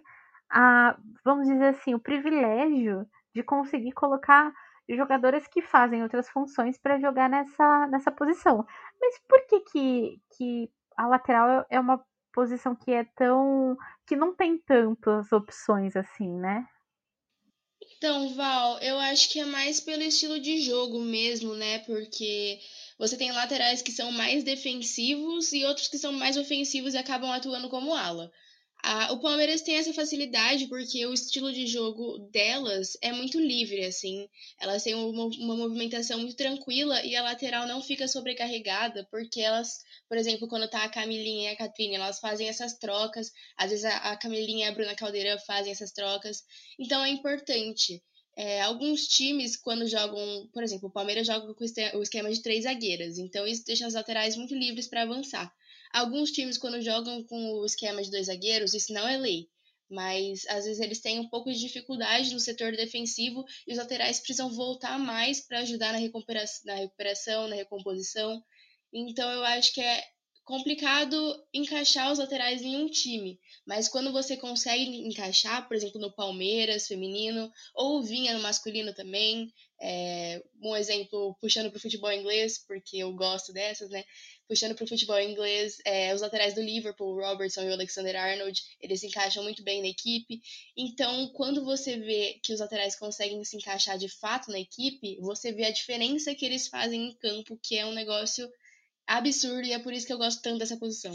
a, 0.50 0.96
vamos 1.24 1.46
dizer 1.46 1.68
assim, 1.68 1.94
o 1.94 2.00
privilégio 2.00 3.06
de 3.34 3.42
conseguir 3.42 3.92
colocar 3.92 4.52
jogadores 4.88 5.46
que 5.48 5.60
fazem 5.62 6.02
outras 6.02 6.28
funções 6.28 6.78
para 6.78 6.98
jogar 7.00 7.28
nessa, 7.28 7.86
nessa 7.88 8.12
posição. 8.12 8.64
Mas 9.00 9.18
por 9.28 9.46
que, 9.46 9.60
que, 9.60 10.20
que 10.36 10.70
a 10.96 11.06
lateral 11.06 11.66
é 11.68 11.78
uma 11.78 12.04
posição 12.32 12.76
que 12.76 12.92
é 12.92 13.04
tão. 13.16 13.76
que 14.06 14.14
não 14.14 14.34
tem 14.36 14.58
tantas 14.58 15.32
opções 15.32 15.96
assim, 15.96 16.28
né? 16.28 16.66
Então, 17.96 18.34
Val, 18.34 18.78
eu 18.80 18.98
acho 18.98 19.30
que 19.30 19.40
é 19.40 19.44
mais 19.44 19.80
pelo 19.80 20.02
estilo 20.02 20.38
de 20.38 20.60
jogo 20.60 21.00
mesmo, 21.00 21.54
né? 21.54 21.78
Porque 21.80 22.60
você 22.98 23.16
tem 23.16 23.32
laterais 23.32 23.80
que 23.80 23.90
são 23.90 24.12
mais 24.12 24.44
defensivos 24.44 25.52
e 25.52 25.64
outros 25.64 25.88
que 25.88 25.98
são 25.98 26.12
mais 26.12 26.36
ofensivos 26.36 26.94
e 26.94 26.98
acabam 26.98 27.30
atuando 27.30 27.70
como 27.70 27.94
ala. 27.94 28.30
O 29.10 29.18
Palmeiras 29.18 29.62
tem 29.62 29.74
essa 29.74 29.92
facilidade 29.92 30.68
porque 30.68 31.04
o 31.06 31.12
estilo 31.12 31.52
de 31.52 31.66
jogo 31.66 32.18
delas 32.30 32.96
é 33.02 33.10
muito 33.10 33.40
livre, 33.40 33.84
assim. 33.84 34.28
Elas 34.60 34.84
têm 34.84 34.94
uma, 34.94 35.24
uma 35.24 35.56
movimentação 35.56 36.20
muito 36.20 36.36
tranquila 36.36 37.04
e 37.04 37.16
a 37.16 37.22
lateral 37.22 37.66
não 37.66 37.82
fica 37.82 38.06
sobrecarregada, 38.06 39.04
porque 39.10 39.40
elas, 39.40 39.80
por 40.08 40.16
exemplo, 40.16 40.46
quando 40.46 40.70
tá 40.70 40.84
a 40.84 40.88
Camilinha 40.88 41.50
e 41.50 41.52
a 41.54 41.56
Catrine, 41.56 41.96
elas 41.96 42.20
fazem 42.20 42.48
essas 42.48 42.78
trocas. 42.78 43.32
Às 43.56 43.70
vezes 43.70 43.84
a, 43.84 43.96
a 44.12 44.16
Camilinha 44.16 44.66
e 44.66 44.68
a 44.68 44.72
Bruna 44.72 44.94
Caldeirão 44.94 45.36
fazem 45.40 45.72
essas 45.72 45.90
trocas. 45.90 46.44
Então 46.78 47.04
é 47.04 47.08
importante. 47.08 48.00
É, 48.36 48.60
alguns 48.60 49.08
times, 49.08 49.56
quando 49.56 49.88
jogam, 49.88 50.48
por 50.52 50.62
exemplo, 50.62 50.88
o 50.88 50.92
Palmeiras 50.92 51.26
joga 51.26 51.52
com 51.54 51.64
o 51.98 52.02
esquema 52.02 52.30
de 52.30 52.42
três 52.42 52.64
zagueiras, 52.64 53.16
então 53.16 53.46
isso 53.46 53.64
deixa 53.64 53.86
as 53.86 53.94
laterais 53.94 54.36
muito 54.36 54.54
livres 54.54 54.86
para 54.86 55.02
avançar. 55.02 55.50
Alguns 55.92 56.30
times, 56.30 56.58
quando 56.58 56.80
jogam 56.82 57.22
com 57.24 57.52
o 57.54 57.64
esquema 57.64 58.02
de 58.02 58.10
dois 58.10 58.26
zagueiros, 58.26 58.74
isso 58.74 58.92
não 58.92 59.06
é 59.06 59.16
lei. 59.16 59.48
Mas 59.88 60.44
às 60.48 60.64
vezes 60.64 60.80
eles 60.80 61.00
têm 61.00 61.20
um 61.20 61.28
pouco 61.28 61.52
de 61.52 61.60
dificuldade 61.60 62.34
no 62.34 62.40
setor 62.40 62.72
defensivo 62.72 63.44
e 63.66 63.72
os 63.72 63.78
laterais 63.78 64.18
precisam 64.18 64.50
voltar 64.50 64.98
mais 64.98 65.40
para 65.40 65.60
ajudar 65.60 65.92
na 65.92 65.98
recuperação, 65.98 66.62
na 66.64 66.74
recuperação, 66.74 67.48
na 67.48 67.54
recomposição. 67.54 68.42
Então 68.92 69.30
eu 69.30 69.44
acho 69.44 69.72
que 69.72 69.80
é 69.80 70.04
complicado 70.44 71.16
encaixar 71.52 72.10
os 72.10 72.20
laterais 72.20 72.62
em 72.62 72.76
um 72.76 72.88
time, 72.88 73.38
mas 73.66 73.88
quando 73.88 74.12
você 74.12 74.36
consegue 74.36 75.06
encaixar, 75.06 75.66
por 75.66 75.76
exemplo, 75.76 76.00
no 76.00 76.14
Palmeiras 76.14 76.86
feminino, 76.86 77.52
ou 77.74 78.02
vinha 78.02 78.32
no 78.32 78.40
masculino 78.40 78.94
também, 78.94 79.52
é, 79.80 80.42
um 80.62 80.74
exemplo 80.74 81.36
puxando 81.40 81.70
para 81.70 81.78
o 81.78 81.80
futebol 81.80 82.12
inglês, 82.12 82.58
porque 82.66 82.98
eu 82.98 83.12
gosto 83.12 83.52
dessas, 83.52 83.90
né? 83.90 84.04
Puxando 84.48 84.74
para 84.74 84.84
o 84.84 84.88
futebol 84.88 85.18
inglês, 85.18 85.78
é, 85.84 86.14
os 86.14 86.20
laterais 86.20 86.54
do 86.54 86.62
Liverpool, 86.62 87.14
o 87.14 87.20
Robertson 87.20 87.62
e 87.62 87.68
o 87.68 87.72
Alexander 87.72 88.16
Arnold, 88.16 88.62
eles 88.80 89.00
se 89.00 89.06
encaixam 89.08 89.42
muito 89.42 89.62
bem 89.62 89.82
na 89.82 89.88
equipe. 89.88 90.40
Então, 90.76 91.28
quando 91.34 91.64
você 91.64 91.98
vê 91.98 92.38
que 92.42 92.52
os 92.52 92.60
laterais 92.60 92.96
conseguem 92.96 93.42
se 93.44 93.56
encaixar 93.56 93.98
de 93.98 94.08
fato 94.08 94.50
na 94.50 94.60
equipe, 94.60 95.18
você 95.20 95.52
vê 95.52 95.64
a 95.64 95.72
diferença 95.72 96.34
que 96.34 96.46
eles 96.46 96.68
fazem 96.68 97.08
em 97.08 97.14
campo, 97.16 97.58
que 97.62 97.76
é 97.76 97.84
um 97.84 97.92
negócio 97.92 98.48
absurdo 99.06 99.66
e 99.66 99.72
é 99.72 99.78
por 99.78 99.92
isso 99.92 100.06
que 100.06 100.12
eu 100.12 100.18
gosto 100.18 100.42
tanto 100.42 100.58
dessa 100.58 100.76
posição. 100.76 101.12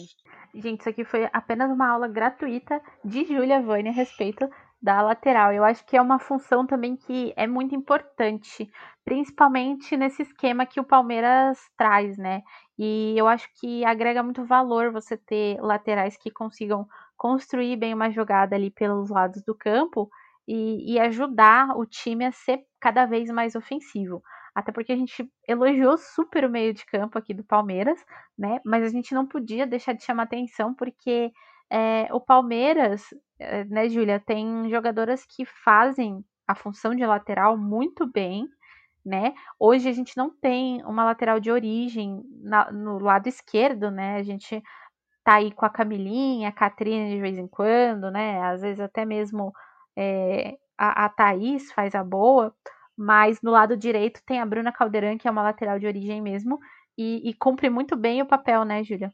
Gente, 0.53 0.79
isso 0.79 0.89
aqui 0.89 1.03
foi 1.03 1.27
apenas 1.33 1.69
uma 1.69 1.89
aula 1.89 2.07
gratuita 2.07 2.81
de 3.03 3.25
Julia 3.25 3.61
Vane 3.61 3.89
a 3.89 3.93
respeito 3.93 4.49
da 4.81 5.01
lateral. 5.01 5.53
Eu 5.53 5.63
acho 5.63 5.85
que 5.85 5.95
é 5.95 6.01
uma 6.01 6.19
função 6.19 6.65
também 6.65 6.95
que 6.95 7.33
é 7.35 7.45
muito 7.45 7.75
importante, 7.75 8.69
principalmente 9.05 9.95
nesse 9.95 10.23
esquema 10.23 10.65
que 10.65 10.79
o 10.79 10.83
Palmeiras 10.83 11.59
traz, 11.77 12.17
né? 12.17 12.41
E 12.77 13.13
eu 13.17 13.27
acho 13.27 13.47
que 13.59 13.85
agrega 13.85 14.23
muito 14.23 14.43
valor 14.45 14.91
você 14.91 15.15
ter 15.17 15.61
laterais 15.61 16.17
que 16.17 16.31
consigam 16.31 16.87
construir 17.15 17.75
bem 17.77 17.93
uma 17.93 18.09
jogada 18.09 18.55
ali 18.55 18.71
pelos 18.71 19.09
lados 19.09 19.43
do 19.43 19.55
campo 19.55 20.09
e, 20.47 20.93
e 20.93 20.99
ajudar 20.99 21.77
o 21.77 21.85
time 21.85 22.25
a 22.25 22.31
ser 22.31 22.61
cada 22.79 23.05
vez 23.05 23.29
mais 23.29 23.55
ofensivo. 23.55 24.23
Até 24.55 24.71
porque 24.71 24.91
a 24.91 24.95
gente 24.97 25.29
elogiou 25.47 25.97
super 25.97 26.43
o 26.45 26.49
meio 26.49 26.73
de 26.73 26.85
campo 26.85 27.17
aqui 27.17 27.33
do 27.33 27.43
Palmeiras, 27.43 28.03
né? 28.37 28.59
Mas 28.65 28.83
a 28.83 28.89
gente 28.89 29.13
não 29.13 29.27
podia 29.27 29.65
deixar 29.67 29.93
de 29.93 30.03
chamar 30.03 30.23
atenção 30.23 30.73
porque 30.73 31.31
é, 31.71 32.07
o 32.13 32.19
Palmeiras, 32.19 33.03
é, 33.39 33.63
né, 33.65 33.89
Júlia, 33.89 34.19
tem 34.19 34.69
jogadoras 34.69 35.25
que 35.25 35.45
fazem 35.45 36.23
a 36.47 36.55
função 36.55 36.93
de 36.95 37.05
lateral 37.05 37.57
muito 37.57 38.05
bem, 38.05 38.47
né? 39.05 39.33
Hoje 39.59 39.89
a 39.89 39.93
gente 39.93 40.17
não 40.17 40.29
tem 40.29 40.83
uma 40.85 41.05
lateral 41.05 41.39
de 41.39 41.51
origem 41.51 42.21
na, 42.43 42.71
no 42.71 42.99
lado 42.99 43.27
esquerdo, 43.27 43.89
né? 43.91 44.17
A 44.17 44.23
gente 44.23 44.61
tá 45.23 45.35
aí 45.35 45.51
com 45.51 45.65
a 45.65 45.69
Camilinha, 45.69 46.49
a 46.49 46.51
Catrina 46.51 47.09
de 47.09 47.19
vez 47.21 47.37
em 47.37 47.47
quando, 47.47 48.11
né? 48.11 48.41
Às 48.43 48.61
vezes 48.61 48.81
até 48.81 49.05
mesmo 49.05 49.53
é, 49.97 50.57
a, 50.77 51.05
a 51.05 51.09
Thaís 51.09 51.71
faz 51.73 51.95
a 51.95 52.03
boa, 52.03 52.53
mas 52.97 53.41
no 53.41 53.51
lado 53.51 53.77
direito 53.77 54.21
tem 54.25 54.41
a 54.41 54.45
Bruna 54.45 54.71
Caldeirão, 54.73 55.17
que 55.17 55.27
é 55.27 55.31
uma 55.31 55.43
lateral 55.43 55.79
de 55.79 55.87
origem 55.87 56.21
mesmo, 56.21 56.59
e, 56.97 57.29
e 57.29 57.33
cumpre 57.33 57.69
muito 57.69 57.95
bem 57.97 58.21
o 58.21 58.27
papel, 58.27 58.65
né, 58.65 58.83
Júlia? 58.83 59.11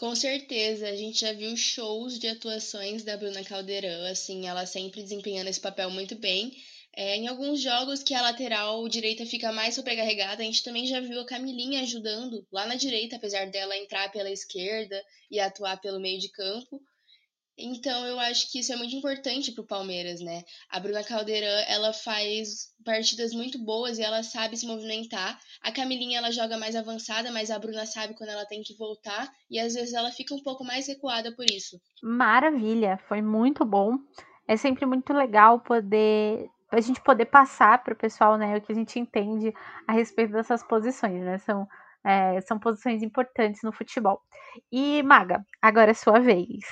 Com 0.00 0.16
certeza, 0.16 0.88
a 0.88 0.96
gente 0.96 1.20
já 1.20 1.30
viu 1.34 1.54
shows 1.54 2.18
de 2.18 2.26
atuações 2.26 3.04
da 3.04 3.18
Bruna 3.18 3.44
Caldeirão, 3.44 4.06
assim, 4.06 4.48
ela 4.48 4.64
sempre 4.64 5.02
desempenhando 5.02 5.48
esse 5.48 5.60
papel 5.60 5.90
muito 5.90 6.14
bem. 6.14 6.56
É, 6.96 7.16
em 7.16 7.28
alguns 7.28 7.60
jogos 7.60 8.02
que 8.02 8.14
a 8.14 8.22
lateral 8.22 8.88
direita 8.88 9.26
fica 9.26 9.52
mais 9.52 9.74
sobrecarregada, 9.74 10.42
a 10.42 10.46
gente 10.46 10.64
também 10.64 10.86
já 10.86 11.00
viu 11.00 11.20
a 11.20 11.26
Camilinha 11.26 11.82
ajudando 11.82 12.46
lá 12.50 12.64
na 12.64 12.76
direita, 12.76 13.16
apesar 13.16 13.50
dela 13.50 13.76
entrar 13.76 14.10
pela 14.10 14.30
esquerda 14.30 15.04
e 15.30 15.38
atuar 15.38 15.78
pelo 15.82 16.00
meio 16.00 16.18
de 16.18 16.30
campo. 16.30 16.80
Então 17.60 18.06
eu 18.06 18.18
acho 18.18 18.50
que 18.50 18.60
isso 18.60 18.72
é 18.72 18.76
muito 18.76 18.94
importante 18.94 19.52
para 19.52 19.62
o 19.62 19.66
Palmeiras, 19.66 20.20
né? 20.20 20.42
A 20.70 20.80
Bruna 20.80 21.04
Caldeirão, 21.04 21.64
ela 21.68 21.92
faz 21.92 22.72
partidas 22.84 23.32
muito 23.32 23.58
boas 23.58 23.98
e 23.98 24.02
ela 24.02 24.22
sabe 24.22 24.56
se 24.56 24.66
movimentar. 24.66 25.38
A 25.62 25.70
Camilinha 25.70 26.18
ela 26.18 26.30
joga 26.30 26.56
mais 26.56 26.74
avançada, 26.74 27.30
mas 27.30 27.50
a 27.50 27.58
Bruna 27.58 27.84
sabe 27.84 28.14
quando 28.14 28.30
ela 28.30 28.46
tem 28.46 28.62
que 28.62 28.76
voltar 28.76 29.30
e 29.50 29.58
às 29.58 29.74
vezes 29.74 29.92
ela 29.92 30.10
fica 30.10 30.34
um 30.34 30.42
pouco 30.42 30.64
mais 30.64 30.88
recuada 30.88 31.34
por 31.34 31.44
isso. 31.50 31.80
Maravilha, 32.02 32.98
foi 33.08 33.20
muito 33.20 33.64
bom. 33.64 33.98
É 34.48 34.56
sempre 34.56 34.86
muito 34.86 35.12
legal 35.12 35.60
poder 35.60 36.48
a 36.72 36.80
gente 36.80 37.00
poder 37.00 37.26
passar 37.26 37.82
para 37.82 37.94
o 37.94 37.96
pessoal, 37.96 38.38
né, 38.38 38.56
o 38.56 38.60
que 38.60 38.70
a 38.70 38.74
gente 38.74 38.96
entende 38.96 39.52
a 39.88 39.92
respeito 39.92 40.32
dessas 40.32 40.62
posições, 40.62 41.20
né? 41.20 41.36
São 41.38 41.66
é, 42.04 42.40
são 42.42 42.58
posições 42.58 43.02
importantes 43.02 43.62
no 43.62 43.72
futebol. 43.72 44.22
E 44.72 45.02
Maga, 45.02 45.44
agora 45.60 45.90
é 45.90 45.94
sua 45.94 46.18
vez 46.18 46.64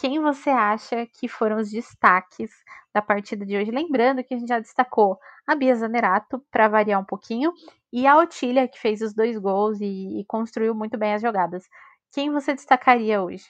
quem 0.00 0.18
você 0.18 0.48
acha 0.48 1.06
que 1.06 1.28
foram 1.28 1.58
os 1.58 1.70
destaques 1.70 2.50
da 2.92 3.02
partida 3.02 3.44
de 3.44 3.54
hoje? 3.54 3.70
Lembrando 3.70 4.24
que 4.24 4.32
a 4.32 4.38
gente 4.38 4.48
já 4.48 4.58
destacou 4.58 5.18
a 5.46 5.54
Bia 5.54 5.74
Zanerato, 5.74 6.42
para 6.50 6.68
variar 6.68 6.98
um 6.98 7.04
pouquinho, 7.04 7.52
e 7.92 8.06
a 8.06 8.16
Otília, 8.16 8.66
que 8.66 8.78
fez 8.78 9.02
os 9.02 9.12
dois 9.12 9.36
gols 9.36 9.78
e, 9.78 10.20
e 10.20 10.24
construiu 10.24 10.74
muito 10.74 10.96
bem 10.96 11.12
as 11.12 11.20
jogadas. 11.20 11.68
Quem 12.12 12.30
você 12.30 12.54
destacaria 12.54 13.22
hoje? 13.22 13.44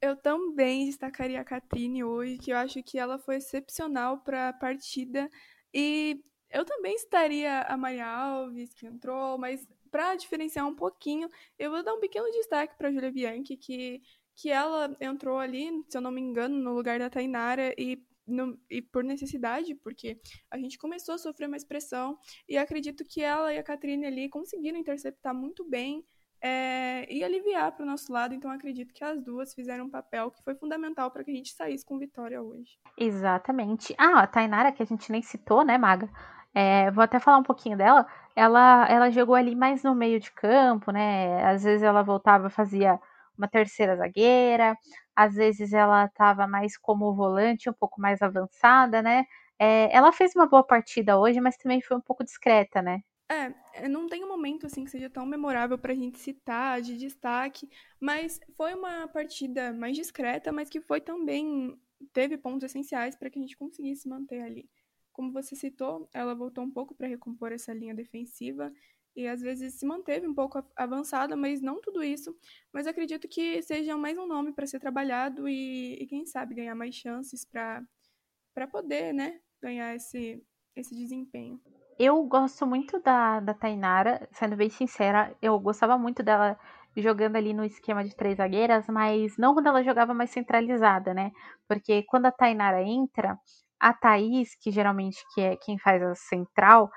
Eu 0.00 0.16
também 0.16 0.86
destacaria 0.86 1.40
a 1.40 1.44
Catrine 1.44 2.02
hoje, 2.02 2.38
que 2.38 2.50
eu 2.50 2.56
acho 2.56 2.82
que 2.82 2.98
ela 2.98 3.18
foi 3.18 3.36
excepcional 3.36 4.18
para 4.18 4.48
a 4.48 4.52
partida. 4.54 5.28
E 5.74 6.24
eu 6.48 6.64
também 6.64 6.94
estaria 6.94 7.60
a 7.62 7.76
Maria 7.76 8.06
Alves, 8.06 8.72
que 8.72 8.86
entrou, 8.86 9.36
mas 9.36 9.68
para 9.90 10.14
diferenciar 10.14 10.66
um 10.66 10.74
pouquinho, 10.74 11.28
eu 11.58 11.70
vou 11.70 11.82
dar 11.82 11.94
um 11.94 12.00
pequeno 12.00 12.30
destaque 12.30 12.76
para 12.78 12.88
a 12.88 12.92
Julia 12.92 13.12
Bianchi, 13.12 13.56
que 13.56 14.00
que 14.38 14.50
ela 14.50 14.96
entrou 15.00 15.38
ali, 15.38 15.68
se 15.88 15.98
eu 15.98 16.00
não 16.00 16.12
me 16.12 16.20
engano, 16.20 16.56
no 16.56 16.72
lugar 16.72 17.00
da 17.00 17.10
Tainara 17.10 17.74
e, 17.76 18.00
no, 18.24 18.56
e 18.70 18.80
por 18.80 19.02
necessidade, 19.02 19.74
porque 19.74 20.20
a 20.48 20.56
gente 20.56 20.78
começou 20.78 21.16
a 21.16 21.18
sofrer 21.18 21.48
mais 21.48 21.64
pressão 21.64 22.16
e 22.48 22.56
acredito 22.56 23.04
que 23.04 23.20
ela 23.20 23.52
e 23.52 23.58
a 23.58 23.64
Catrine 23.64 24.06
ali 24.06 24.28
conseguiram 24.28 24.78
interceptar 24.78 25.34
muito 25.34 25.68
bem 25.68 26.04
é, 26.40 27.12
e 27.12 27.24
aliviar 27.24 27.72
para 27.72 27.82
o 27.82 27.86
nosso 27.86 28.12
lado. 28.12 28.32
Então 28.32 28.48
acredito 28.48 28.94
que 28.94 29.02
as 29.02 29.20
duas 29.20 29.52
fizeram 29.52 29.86
um 29.86 29.90
papel 29.90 30.30
que 30.30 30.40
foi 30.44 30.54
fundamental 30.54 31.10
para 31.10 31.24
que 31.24 31.32
a 31.32 31.34
gente 31.34 31.52
saísse 31.52 31.84
com 31.84 31.98
vitória 31.98 32.40
hoje. 32.40 32.78
Exatamente. 32.96 33.92
Ah, 33.98 34.20
a 34.20 34.26
Tainara, 34.28 34.70
que 34.70 34.84
a 34.84 34.86
gente 34.86 35.10
nem 35.10 35.20
citou, 35.20 35.64
né, 35.64 35.76
Maga? 35.76 36.08
É, 36.54 36.92
vou 36.92 37.02
até 37.02 37.18
falar 37.18 37.38
um 37.38 37.42
pouquinho 37.42 37.76
dela. 37.76 38.06
Ela, 38.36 38.86
ela 38.88 39.10
jogou 39.10 39.34
ali 39.34 39.56
mais 39.56 39.82
no 39.82 39.96
meio 39.96 40.20
de 40.20 40.30
campo, 40.30 40.92
né? 40.92 41.44
Às 41.44 41.64
vezes 41.64 41.82
ela 41.82 42.02
voltava, 42.02 42.48
fazia 42.48 43.00
uma 43.38 43.48
terceira 43.48 43.96
zagueira, 43.96 44.76
às 45.14 45.34
vezes 45.34 45.72
ela 45.72 46.06
estava 46.06 46.46
mais 46.46 46.76
como 46.76 47.14
volante, 47.14 47.70
um 47.70 47.72
pouco 47.72 48.00
mais 48.00 48.20
avançada, 48.22 49.02
né? 49.02 49.24
É, 49.58 49.94
ela 49.94 50.12
fez 50.12 50.34
uma 50.36 50.46
boa 50.46 50.62
partida 50.62 51.18
hoje, 51.18 51.40
mas 51.40 51.56
também 51.56 51.80
foi 51.80 51.96
um 51.96 52.00
pouco 52.00 52.24
discreta, 52.24 52.80
né? 52.82 53.00
É, 53.30 53.86
não 53.88 54.06
tem 54.08 54.24
um 54.24 54.28
momento 54.28 54.66
assim 54.66 54.84
que 54.84 54.90
seja 54.90 55.10
tão 55.10 55.26
memorável 55.26 55.78
pra 55.78 55.94
gente 55.94 56.18
citar, 56.18 56.80
de 56.80 56.96
destaque, 56.96 57.68
mas 58.00 58.40
foi 58.56 58.74
uma 58.74 59.06
partida 59.08 59.72
mais 59.72 59.96
discreta, 59.96 60.50
mas 60.50 60.70
que 60.70 60.80
foi 60.80 61.00
também 61.00 61.78
teve 62.12 62.38
pontos 62.38 62.64
essenciais 62.64 63.16
para 63.16 63.28
que 63.28 63.38
a 63.38 63.42
gente 63.42 63.56
conseguisse 63.56 64.08
manter 64.08 64.40
ali. 64.40 64.68
Como 65.12 65.32
você 65.32 65.54
citou, 65.54 66.08
ela 66.14 66.34
voltou 66.34 66.64
um 66.64 66.70
pouco 66.70 66.94
para 66.94 67.08
recompor 67.08 67.52
essa 67.52 67.72
linha 67.74 67.94
defensiva 67.94 68.72
e 69.18 69.26
às 69.26 69.40
vezes 69.40 69.74
se 69.74 69.84
manteve 69.84 70.28
um 70.28 70.32
pouco 70.32 70.64
avançada, 70.76 71.34
mas 71.34 71.60
não 71.60 71.80
tudo 71.80 72.04
isso. 72.04 72.32
Mas 72.72 72.86
acredito 72.86 73.26
que 73.26 73.60
seja 73.62 73.96
mais 73.96 74.16
um 74.16 74.28
nome 74.28 74.52
para 74.52 74.64
ser 74.64 74.78
trabalhado 74.78 75.48
e, 75.48 75.94
e, 76.00 76.06
quem 76.06 76.24
sabe 76.24 76.54
ganhar 76.54 76.76
mais 76.76 76.94
chances 76.94 77.44
para 77.44 78.68
poder, 78.70 79.12
né, 79.12 79.40
ganhar 79.60 79.92
esse, 79.96 80.40
esse 80.76 80.94
desempenho. 80.94 81.60
eu 81.98 82.22
gosto 82.22 82.64
muito 82.64 83.00
da, 83.00 83.40
da 83.40 83.54
Tainara, 83.54 84.28
sendo 84.30 84.54
bem 84.54 84.70
sincera, 84.70 85.36
eu 85.42 85.58
gostava 85.58 85.98
muito 85.98 86.22
dela 86.22 86.56
jogando 86.96 87.34
ali 87.34 87.52
no 87.52 87.64
esquema 87.64 88.04
de 88.04 88.14
três 88.14 88.36
zagueiras, 88.36 88.86
mas 88.88 89.36
não 89.36 89.52
quando 89.52 89.66
ela 89.66 89.82
jogava 89.82 90.14
mais 90.14 90.30
centralizada, 90.30 91.12
né? 91.12 91.32
Porque 91.66 92.04
quando 92.04 92.26
a 92.26 92.32
Tainara 92.32 92.82
entra, 92.84 93.36
a 93.80 93.92
Thaís, 93.92 94.54
que 94.60 94.70
geralmente 94.70 95.18
que 95.34 95.40
é 95.40 95.56
quem 95.56 95.76
faz 95.76 96.00
a 96.02 96.14
central, 96.14 96.88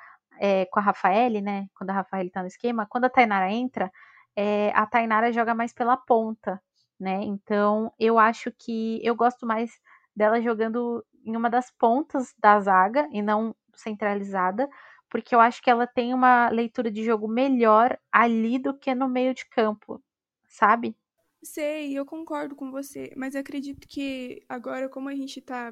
é, 0.42 0.66
com 0.66 0.80
a 0.80 0.82
Rafaele, 0.84 1.40
né? 1.40 1.68
Quando 1.76 1.92
a 1.92 1.94
Rafaele 1.94 2.32
tá 2.32 2.42
no 2.42 2.48
esquema, 2.48 2.88
quando 2.90 3.06
a 3.06 3.10
Tainara 3.10 3.52
entra, 3.52 3.92
é, 4.36 4.72
a 4.74 4.88
Tainara 4.88 5.32
joga 5.32 5.54
mais 5.54 5.72
pela 5.72 5.96
ponta, 5.96 6.60
né? 7.00 7.22
Então 7.24 7.94
eu 8.00 8.18
acho 8.18 8.52
que 8.52 9.00
eu 9.06 9.16
gosto 9.16 9.46
mais 9.46 9.72
dela 10.16 10.42
jogando 10.42 11.06
em 11.24 11.38
uma 11.38 11.48
das 11.48 11.70
pontas 11.70 12.34
da 12.40 12.60
zaga 12.60 13.08
e 13.12 13.22
não 13.22 13.56
centralizada, 13.76 14.68
porque 15.12 15.36
eu 15.36 15.40
acho 15.40 15.62
que 15.62 15.70
ela 15.70 15.86
tem 15.86 16.12
uma 16.12 16.50
leitura 16.50 16.90
de 16.90 17.04
jogo 17.04 17.28
melhor 17.28 17.96
ali 18.12 18.58
do 18.58 18.76
que 18.76 18.96
no 18.96 19.08
meio 19.08 19.36
de 19.36 19.48
campo, 19.48 20.04
sabe? 20.48 20.98
Sei, 21.44 21.94
eu 21.94 22.06
concordo 22.06 22.56
com 22.56 22.72
você, 22.72 23.14
mas 23.16 23.36
acredito 23.36 23.88
que 23.88 24.44
agora, 24.50 24.90
como 24.90 25.08
a 25.08 25.16
gente 25.16 25.40
tá 25.40 25.72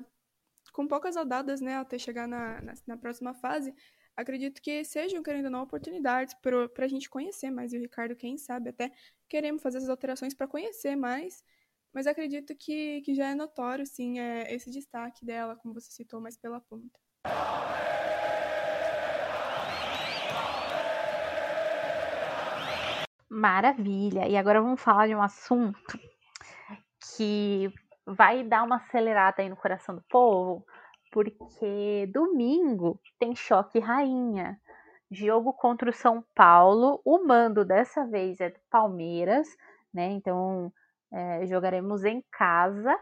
com 0.74 0.88
poucas 0.88 1.16
rodadas, 1.16 1.60
né, 1.60 1.78
até 1.78 1.98
chegar 1.98 2.28
na, 2.28 2.62
na, 2.62 2.74
na 2.88 2.98
próxima 2.98 3.34
fase, 3.34 3.74
acredito 4.20 4.62
que 4.62 4.84
sejam, 4.84 5.24
querendo 5.24 5.46
ou 5.46 5.52
não, 5.52 5.64
oportunidades 5.64 6.36
para 6.36 6.86
a 6.86 6.88
gente 6.88 7.10
conhecer 7.10 7.50
mais. 7.50 7.72
E 7.74 7.78
o 7.78 7.82
Ricardo, 7.82 8.16
quem 8.16 8.38
sabe, 8.38 8.70
até 8.70 8.92
queremos 9.28 9.62
fazer 9.62 9.78
essas 9.78 9.90
alterações 9.90 10.34
para 10.34 10.48
conhecer 10.48 10.96
mais. 10.96 11.44
Mas 11.94 12.06
acredito 12.06 12.56
que, 12.56 13.02
que 13.02 13.16
já 13.16 13.30
é 13.30 13.36
notório, 13.36 13.86
sim, 13.86 14.20
é, 14.20 14.54
esse 14.54 14.70
destaque 14.70 15.26
dela, 15.26 15.56
como 15.56 15.74
você 15.74 15.90
citou, 15.92 16.22
mais 16.22 16.38
pela 16.38 16.60
ponta. 16.62 17.00
Maravilha! 23.28 24.28
E 24.28 24.36
agora 24.36 24.62
vamos 24.62 24.82
falar 24.82 25.08
de 25.08 25.16
um 25.16 25.22
assunto 25.22 26.00
que 27.16 27.72
vai 28.06 28.44
dar 28.44 28.64
uma 28.64 28.78
acelerada 28.78 29.42
aí 29.42 29.50
no 29.50 29.56
coração 29.56 29.96
do 29.96 30.04
povo, 30.10 30.66
porque 31.12 32.08
domingo 32.14 33.00
tem 33.20 33.36
choque 33.36 33.80
rainha. 33.80 34.60
Jogo 35.12 35.54
contra 35.54 35.90
o 35.90 35.94
São 35.94 36.24
Paulo. 36.36 37.02
O 37.04 37.26
mando 37.26 37.66
dessa 37.66 38.06
vez 38.06 38.40
é 38.40 38.50
do 38.50 38.60
Palmeiras, 38.70 39.48
né? 39.94 40.12
Então 40.12 40.72
é, 41.12 41.46
jogaremos 41.48 42.04
em 42.04 42.24
casa. 42.32 42.96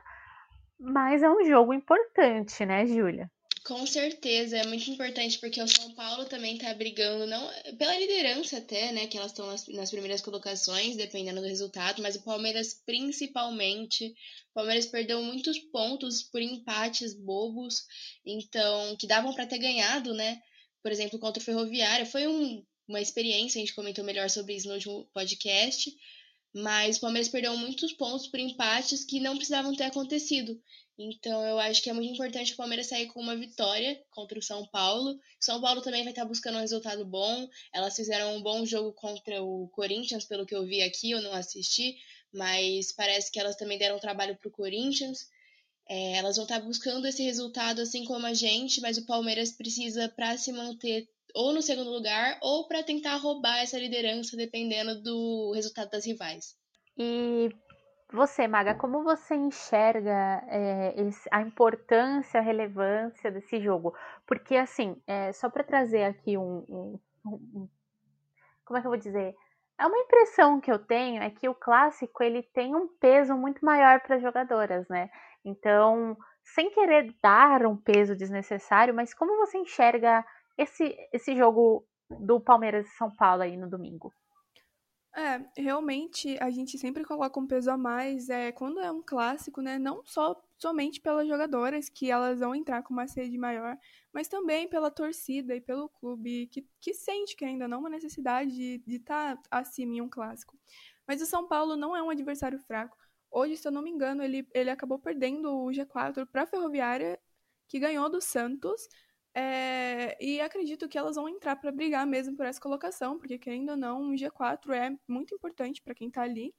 Mas 0.80 1.24
é 1.24 1.30
um 1.30 1.44
jogo 1.44 1.74
importante, 1.74 2.66
né, 2.66 2.86
Júlia? 2.86 3.30
Com 3.68 3.86
certeza, 3.86 4.60
é 4.60 4.66
muito 4.66 4.90
importante 4.90 5.38
porque 5.40 5.62
o 5.62 5.68
São 5.68 5.94
Paulo 5.94 6.24
também 6.24 6.58
tá 6.58 6.74
brigando, 6.74 7.28
não 7.28 7.50
pela 7.78 8.00
liderança 8.00 8.60
até, 8.60 8.94
né? 8.94 9.08
Que 9.08 9.18
elas 9.18 9.32
estão 9.32 9.46
nas, 9.46 9.68
nas, 9.68 9.92
primeiras 9.92 10.22
colocações, 10.22 10.96
dependendo 10.96 11.42
do 11.42 11.48
resultado, 11.48 12.02
mas 12.02 12.16
o 12.16 12.24
Palmeiras 12.24 12.82
principalmente. 12.86 14.06
O 14.52 14.54
Palmeiras 14.54 14.86
perdeu 14.86 15.22
muitos 15.22 15.60
pontos 15.60 16.24
por 16.24 16.42
empates 16.42 17.14
bobos, 17.14 17.84
então, 18.26 18.96
que 18.96 19.06
davam 19.06 19.34
para 19.34 19.46
ter 19.46 19.58
ganhado, 19.58 20.14
né? 20.14 20.40
Por 20.82 20.90
exemplo, 20.90 21.20
contra 21.20 21.42
o 21.42 21.46
Ferroviário. 21.46 22.06
Foi 22.06 22.26
um, 22.26 22.66
uma 22.88 23.02
experiência, 23.02 23.60
a 23.60 23.66
gente 23.66 23.76
comentou 23.76 24.06
melhor 24.06 24.30
sobre 24.30 24.56
isso 24.56 24.70
no 24.70 24.76
último 24.76 25.10
podcast. 25.14 25.94
Mas 26.56 26.96
o 26.96 27.02
Palmeiras 27.02 27.28
perdeu 27.28 27.58
muitos 27.58 27.92
pontos 27.92 28.28
por 28.28 28.40
empates 28.40 29.04
que 29.04 29.20
não 29.20 29.36
precisavam 29.36 29.76
ter 29.76 29.84
acontecido. 29.84 30.58
Então 30.98 31.46
eu 31.46 31.60
acho 31.60 31.84
que 31.84 31.90
é 31.90 31.94
muito 31.94 32.12
importante 32.12 32.54
o 32.54 32.56
Palmeiras 32.56 32.88
sair 32.88 33.06
com 33.08 33.20
uma 33.20 33.36
vitória 33.36 34.02
contra 34.10 34.40
o 34.40 34.42
São 34.42 34.66
Paulo. 34.68 35.20
São 35.40 35.62
Paulo 35.62 35.82
também 35.82 36.04
vai 36.04 36.12
estar 36.12 36.26
buscando 36.26 36.58
um 36.58 36.62
resultado 36.62 37.06
bom. 37.06 37.48
Elas 37.72 37.96
fizeram 37.96 38.36
um 38.36 38.42
bom 38.42 38.66
jogo 38.66 38.92
contra 38.94 39.44
o 39.44 39.68
Corinthians, 39.70 40.26
pelo 40.26 40.46
que 40.46 40.56
eu 40.56 40.66
vi 40.66 40.82
aqui, 40.82 41.12
eu 41.12 41.22
não 41.22 41.34
assisti, 41.34 41.96
mas 42.34 42.92
parece 42.92 43.32
que 43.32 43.40
elas 43.40 43.56
também 43.56 43.78
deram 43.78 44.00
trabalho 44.00 44.36
para 44.38 44.48
o 44.48 44.52
Corinthians. 44.52 45.28
É, 45.88 46.18
elas 46.18 46.36
vão 46.36 46.44
estar 46.44 46.60
buscando 46.62 47.08
esse 47.08 47.24
resultado 47.24 47.80
assim 47.80 48.04
como 48.04 48.26
a 48.26 48.34
gente, 48.34 48.82
mas 48.82 48.98
o 48.98 49.06
Palmeiras 49.06 49.52
precisa 49.52 50.10
para 50.10 50.36
se 50.36 50.52
manter 50.52 51.08
ou 51.34 51.54
no 51.54 51.62
segundo 51.62 51.92
lugar 51.92 52.40
ou 52.42 52.68
para 52.68 52.84
tentar 52.84 53.18
roubar 53.18 53.60
essa 53.60 53.78
liderança 53.78 54.36
dependendo 54.36 55.02
do 55.02 55.52
resultado 55.54 55.92
das 55.92 56.06
rivais. 56.06 56.56
E 56.98 57.50
você, 58.12 58.48
Maga, 58.48 58.74
como 58.74 59.04
você 59.04 59.36
enxerga 59.36 60.42
é, 60.48 60.94
esse, 61.02 61.28
a 61.32 61.42
importância, 61.42 62.40
a 62.40 62.44
relevância 62.44 63.30
desse 63.32 63.60
jogo? 63.60 63.94
Porque, 64.26 64.56
assim, 64.56 65.02
é, 65.06 65.34
só 65.34 65.50
para 65.50 65.64
trazer 65.64 66.04
aqui 66.06 66.38
um, 66.38 66.66
um, 66.70 67.00
um, 67.26 67.70
Como 68.66 68.78
é 68.78 68.82
que 68.82 68.88
eu 68.88 68.92
vou 68.92 69.00
dizer? 69.00 69.36
É 69.80 69.86
uma 69.86 69.98
impressão 69.98 70.60
que 70.60 70.72
eu 70.72 70.80
tenho 70.80 71.22
é 71.22 71.30
que 71.30 71.50
o 71.50 71.56
clássico 71.56 72.24
ele 72.24 72.44
tem 72.44 72.76
um 72.76 72.88
peso 73.00 73.36
muito 73.36 73.64
maior 73.64 74.00
para 74.02 74.16
as 74.16 74.22
jogadoras, 74.22 74.88
né? 74.90 75.10
Então, 75.46 76.18
sem 76.44 76.72
querer 76.72 77.14
dar 77.22 77.66
um 77.66 77.76
peso 77.78 78.16
desnecessário, 78.16 78.94
mas 78.94 79.14
como 79.14 79.38
você 79.38 79.58
enxerga 79.58 80.26
esse, 80.58 80.96
esse 81.14 81.36
jogo 81.36 81.86
do 82.10 82.40
Palmeiras 82.40 82.88
e 82.88 82.98
São 82.98 83.14
Paulo 83.16 83.44
aí 83.44 83.58
no 83.58 83.70
domingo? 83.70 84.14
É, 85.18 85.44
realmente 85.60 86.38
a 86.40 86.52
gente 86.52 86.78
sempre 86.78 87.04
coloca 87.04 87.40
um 87.40 87.48
peso 87.48 87.72
a 87.72 87.78
mais 87.78 88.30
é, 88.30 88.52
quando 88.52 88.80
é 88.80 88.92
um 88.92 89.02
clássico, 89.02 89.62
né? 89.62 89.80
Não 89.80 90.06
só 90.06 90.40
somente 90.60 91.02
pelas 91.02 91.28
jogadoras, 91.28 91.90
que 91.90 92.12
elas 92.12 92.40
vão 92.40 92.54
entrar 92.54 92.84
com 92.84 92.94
uma 92.94 93.08
sede 93.08 93.36
maior, 93.36 93.76
mas 94.14 94.28
também 94.28 94.68
pela 94.70 94.92
torcida 94.92 95.56
e 95.56 95.62
pelo 95.62 95.90
clube, 95.90 96.46
que, 96.48 96.68
que 96.80 96.94
sente 96.94 97.36
que 97.36 97.44
ainda 97.44 97.68
não 97.68 97.80
uma 97.80 97.90
necessidade 97.90 98.52
de 98.78 98.96
estar 98.96 99.38
tá 99.38 99.42
acima 99.50 99.96
em 99.96 100.02
um 100.02 100.10
clássico. 100.10 100.56
Mas 101.08 101.20
o 101.20 101.26
São 101.26 101.48
Paulo 101.48 101.76
não 101.76 101.96
é 101.96 102.04
um 102.04 102.12
adversário 102.12 102.60
fraco. 102.60 102.96
Hoje, 103.32 103.58
se 103.58 103.68
eu 103.68 103.72
não 103.72 103.82
me 103.82 103.90
engano, 103.90 104.22
ele, 104.22 104.48
ele 104.54 104.70
acabou 104.70 105.00
perdendo 105.00 105.50
o 105.50 105.72
G4 105.72 106.28
para 106.28 106.44
a 106.44 106.48
Ferroviária, 106.48 107.20
que 107.68 107.80
ganhou 107.80 108.08
do 108.08 108.22
Santos, 108.22 108.88
é, 109.40 110.18
e 110.20 110.42
acredito 110.42 110.90
que 110.90 110.98
elas 110.98 111.16
vão 111.16 111.30
entrar 111.30 111.56
para 111.58 111.72
brigar 111.72 112.08
mesmo 112.08 112.36
por 112.36 112.44
essa 112.44 112.60
colocação, 112.60 113.20
porque 113.20 113.38
querendo 113.38 113.70
ou 113.70 113.78
não, 113.78 114.02
um 114.02 114.16
G4 114.16 114.72
é 114.72 114.98
muito 115.08 115.36
importante 115.36 115.80
para 115.80 115.94
quem 115.94 116.08
está 116.08 116.24
ali. 116.24 116.56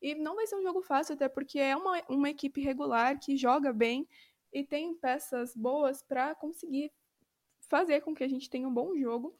E 0.00 0.14
não 0.14 0.36
vai 0.36 0.46
ser 0.46 0.54
um 0.54 0.62
jogo 0.62 0.80
fácil, 0.80 1.14
até 1.14 1.28
porque 1.28 1.58
é 1.58 1.76
uma, 1.76 2.00
uma 2.08 2.30
equipe 2.30 2.60
regular 2.60 3.18
que 3.18 3.36
joga 3.36 3.72
bem 3.72 4.06
e 4.52 4.62
tem 4.62 4.94
peças 4.94 5.56
boas 5.56 6.04
para 6.04 6.32
conseguir 6.36 6.92
fazer 7.68 8.00
com 8.00 8.14
que 8.14 8.22
a 8.22 8.28
gente 8.28 8.48
tenha 8.48 8.68
um 8.68 8.72
bom 8.72 8.96
jogo. 8.96 9.36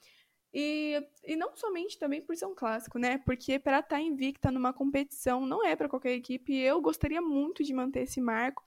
E, 0.52 1.00
e 1.22 1.36
não 1.36 1.54
somente 1.54 1.96
também 1.96 2.20
por 2.20 2.36
ser 2.36 2.46
um 2.46 2.56
clássico, 2.56 2.98
né? 2.98 3.18
Porque 3.18 3.56
para 3.60 3.78
estar 3.78 3.96
tá 3.96 4.02
invicta 4.02 4.50
numa 4.50 4.72
competição 4.72 5.46
não 5.46 5.64
é 5.64 5.76
para 5.76 5.88
qualquer 5.88 6.14
equipe. 6.14 6.58
Eu 6.58 6.80
gostaria 6.80 7.22
muito 7.22 7.62
de 7.62 7.72
manter 7.72 8.02
esse 8.02 8.20
marco, 8.20 8.64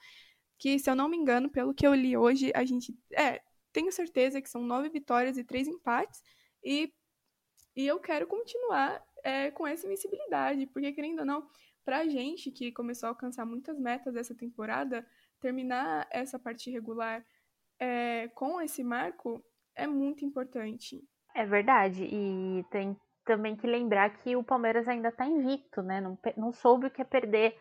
que 0.58 0.80
se 0.80 0.90
eu 0.90 0.96
não 0.96 1.10
me 1.10 1.18
engano, 1.18 1.50
pelo 1.50 1.74
que 1.74 1.86
eu 1.86 1.94
li 1.94 2.16
hoje, 2.16 2.54
a 2.56 2.64
gente. 2.64 2.98
É, 3.12 3.42
tenho 3.74 3.92
certeza 3.92 4.42
que 4.42 4.50
são 4.50 4.62
nove 4.62 4.90
vitórias 4.90 5.38
e 5.38 5.44
três 5.44 5.68
empates. 5.68 6.22
E, 6.64 6.94
e 7.76 7.86
eu 7.86 8.00
quero 8.00 8.28
continuar 8.28 9.04
é, 9.24 9.52
com 9.52 9.68
essa 9.68 9.86
invencibilidade, 9.86 10.68
porque 10.68 10.94
querendo 10.94 11.20
ou 11.20 11.26
não, 11.26 11.48
pra 11.84 12.08
gente 12.08 12.52
que 12.52 12.72
começou 12.72 13.08
a 13.08 13.10
alcançar 13.12 13.46
muitas 13.46 13.78
metas 13.80 14.14
dessa 14.14 14.36
temporada, 14.36 15.06
terminar 15.42 16.08
essa 16.12 16.40
parte 16.40 16.70
regular 16.70 17.26
é, 17.80 18.30
com 18.30 18.62
esse 18.62 18.84
marco 18.84 19.44
é 19.76 19.88
muito 19.88 20.24
importante. 20.24 21.04
É 21.36 21.46
verdade. 21.46 22.06
E 22.06 22.64
tem 22.70 22.96
também 23.26 23.56
que 23.56 23.66
lembrar 23.66 24.10
que 24.18 24.36
o 24.36 24.44
Palmeiras 24.44 24.88
ainda 24.88 25.10
está 25.10 25.26
invicto, 25.26 25.82
né? 25.82 26.00
Não, 26.00 26.18
não 26.38 26.54
soube 26.54 26.88
o 26.88 26.92
que 26.92 27.02
é 27.02 27.06
perder 27.06 27.58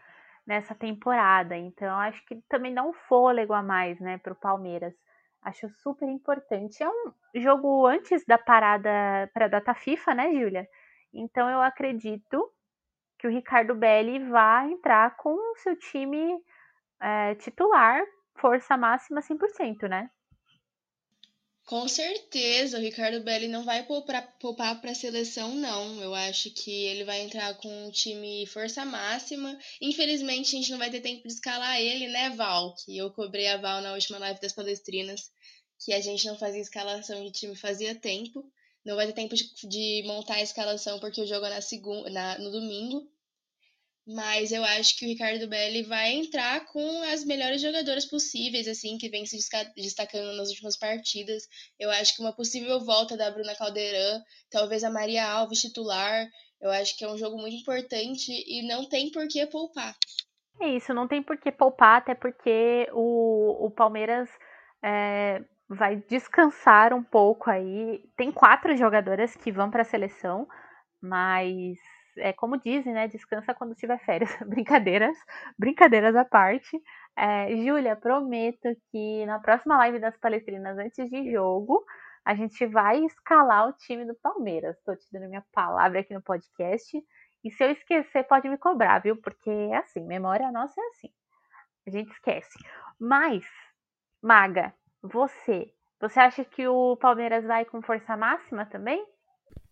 nessa 0.46 0.74
temporada. 0.74 1.56
Então, 1.56 1.98
acho 1.98 2.24
que 2.26 2.36
também 2.48 2.74
dá 2.74 2.82
um 2.82 2.92
fôlego 2.92 3.52
a 3.52 3.62
mais, 3.62 3.98
né, 4.00 4.18
para 4.18 4.32
o 4.32 4.36
Palmeiras. 4.36 4.94
Acho 5.42 5.68
super 5.68 6.08
importante. 6.08 6.82
É 6.82 6.88
um 6.88 7.12
jogo 7.34 7.86
antes 7.86 8.24
da 8.26 8.38
parada 8.38 9.28
para 9.34 9.46
a 9.46 9.48
data 9.48 9.74
FIFA, 9.74 10.14
né, 10.14 10.32
Júlia? 10.32 10.68
Então 11.12 11.48
eu 11.50 11.60
acredito 11.60 12.50
que 13.18 13.26
o 13.26 13.30
Ricardo 13.30 13.74
Belli 13.74 14.20
vai 14.30 14.72
entrar 14.72 15.16
com 15.16 15.34
o 15.34 15.56
seu 15.58 15.76
time 15.78 16.38
é, 17.00 17.34
titular, 17.36 18.02
força 18.36 18.76
máxima 18.76 19.22
100%, 19.22 19.88
né? 19.88 20.10
Com 21.64 21.88
certeza, 21.88 22.76
o 22.76 22.80
Ricardo 22.80 23.20
Belli 23.20 23.48
não 23.48 23.64
vai 23.64 23.84
poupar 23.84 24.80
para 24.80 24.90
a 24.90 24.94
seleção, 24.94 25.54
não. 25.54 26.00
Eu 26.02 26.14
acho 26.14 26.50
que 26.50 26.70
ele 26.70 27.04
vai 27.04 27.20
entrar 27.22 27.54
com 27.54 27.86
um 27.86 27.90
time 27.90 28.46
força 28.46 28.84
máxima. 28.84 29.58
Infelizmente, 29.80 30.54
a 30.54 30.58
gente 30.58 30.70
não 30.70 30.78
vai 30.78 30.90
ter 30.90 31.00
tempo 31.00 31.26
de 31.26 31.32
escalar 31.32 31.80
ele, 31.80 32.08
né, 32.08 32.30
Val? 32.30 32.74
Que 32.74 32.96
eu 32.98 33.10
cobrei 33.10 33.48
a 33.48 33.56
Val 33.56 33.80
na 33.80 33.94
última 33.94 34.18
live 34.18 34.40
das 34.40 34.52
palestrinas, 34.52 35.30
que 35.78 35.92
a 35.92 36.00
gente 36.00 36.26
não 36.26 36.36
fazia 36.36 36.60
escalação 36.60 37.24
de 37.24 37.30
time 37.30 37.56
fazia 37.56 37.94
tempo. 37.94 38.44
Não 38.84 38.96
vai 38.96 39.06
ter 39.06 39.14
tempo 39.14 39.34
de, 39.34 39.44
de 39.66 40.02
montar 40.06 40.34
a 40.34 40.42
escalação 40.42 40.98
porque 40.98 41.22
o 41.22 41.26
jogo 41.26 41.46
é 41.46 41.50
na 41.50 41.60
segunda, 41.60 42.10
na, 42.10 42.38
no 42.38 42.50
domingo. 42.50 43.08
Mas 44.06 44.50
eu 44.50 44.64
acho 44.64 44.96
que 44.98 45.04
o 45.04 45.08
Ricardo 45.08 45.46
Belli 45.46 45.82
vai 45.84 46.12
entrar 46.12 46.64
com 46.66 47.02
as 47.12 47.24
melhores 47.24 47.62
jogadoras 47.62 48.04
possíveis, 48.04 48.66
assim, 48.66 48.98
que 48.98 49.08
vem 49.08 49.24
se 49.24 49.38
destacando 49.76 50.36
nas 50.36 50.48
últimas 50.48 50.76
partidas. 50.76 51.44
Eu 51.78 51.90
acho 51.90 52.16
que 52.16 52.22
uma 52.22 52.34
possível 52.34 52.80
volta 52.80 53.16
da 53.16 53.30
Bruna 53.30 53.54
Caldeirão, 53.54 54.20
talvez 54.50 54.82
a 54.82 54.90
Maria 54.90 55.24
Alves 55.24 55.60
titular, 55.60 56.28
eu 56.60 56.70
acho 56.70 56.96
que 56.96 57.04
é 57.04 57.08
um 57.08 57.18
jogo 57.18 57.36
muito 57.38 57.56
importante 57.56 58.30
e 58.30 58.66
não 58.66 58.88
tem 58.88 59.10
por 59.10 59.26
que 59.28 59.44
poupar. 59.46 59.94
É 60.60 60.68
isso, 60.68 60.92
não 60.92 61.08
tem 61.08 61.22
por 61.22 61.36
que 61.38 61.50
poupar, 61.50 61.98
até 61.98 62.14
porque 62.14 62.88
o, 62.92 63.66
o 63.66 63.70
Palmeiras 63.70 64.28
é, 64.82 65.42
vai 65.68 65.96
descansar 66.08 66.92
um 66.92 67.02
pouco 67.02 67.50
aí. 67.50 68.04
Tem 68.16 68.30
quatro 68.30 68.76
jogadoras 68.76 69.34
que 69.36 69.50
vão 69.50 69.70
para 69.70 69.82
a 69.82 69.84
seleção, 69.84 70.46
mas 71.00 71.78
é 72.16 72.32
como 72.32 72.58
dizem, 72.58 72.92
né? 72.92 73.08
Descansa 73.08 73.54
quando 73.54 73.74
tiver 73.74 73.98
férias. 74.04 74.30
brincadeiras, 74.46 75.16
brincadeiras 75.58 76.14
à 76.16 76.24
parte. 76.24 76.80
É, 77.16 77.54
Júlia, 77.56 77.96
prometo 77.96 78.68
que 78.90 79.26
na 79.26 79.38
próxima 79.38 79.76
live 79.78 79.98
das 79.98 80.16
palestrinas, 80.16 80.78
antes 80.78 81.10
de 81.10 81.30
jogo, 81.30 81.84
a 82.24 82.34
gente 82.34 82.64
vai 82.66 83.04
escalar 83.04 83.68
o 83.68 83.72
time 83.72 84.04
do 84.04 84.14
Palmeiras. 84.14 84.76
Estou 84.78 84.96
te 84.96 85.06
dando 85.12 85.28
minha 85.28 85.44
palavra 85.52 86.00
aqui 86.00 86.14
no 86.14 86.22
podcast. 86.22 86.96
E 87.44 87.50
se 87.50 87.64
eu 87.64 87.70
esquecer, 87.70 88.24
pode 88.24 88.48
me 88.48 88.56
cobrar, 88.56 89.00
viu? 89.00 89.16
Porque 89.16 89.50
é 89.50 89.76
assim, 89.76 90.06
memória 90.06 90.50
nossa 90.52 90.80
é 90.80 90.86
assim. 90.86 91.10
A 91.86 91.90
gente 91.90 92.12
esquece. 92.12 92.56
Mas, 92.98 93.44
Maga, 94.22 94.72
você, 95.02 95.74
você 96.00 96.20
acha 96.20 96.44
que 96.44 96.66
o 96.68 96.96
Palmeiras 96.96 97.44
vai 97.44 97.64
com 97.64 97.82
força 97.82 98.16
máxima 98.16 98.64
também? 98.66 99.04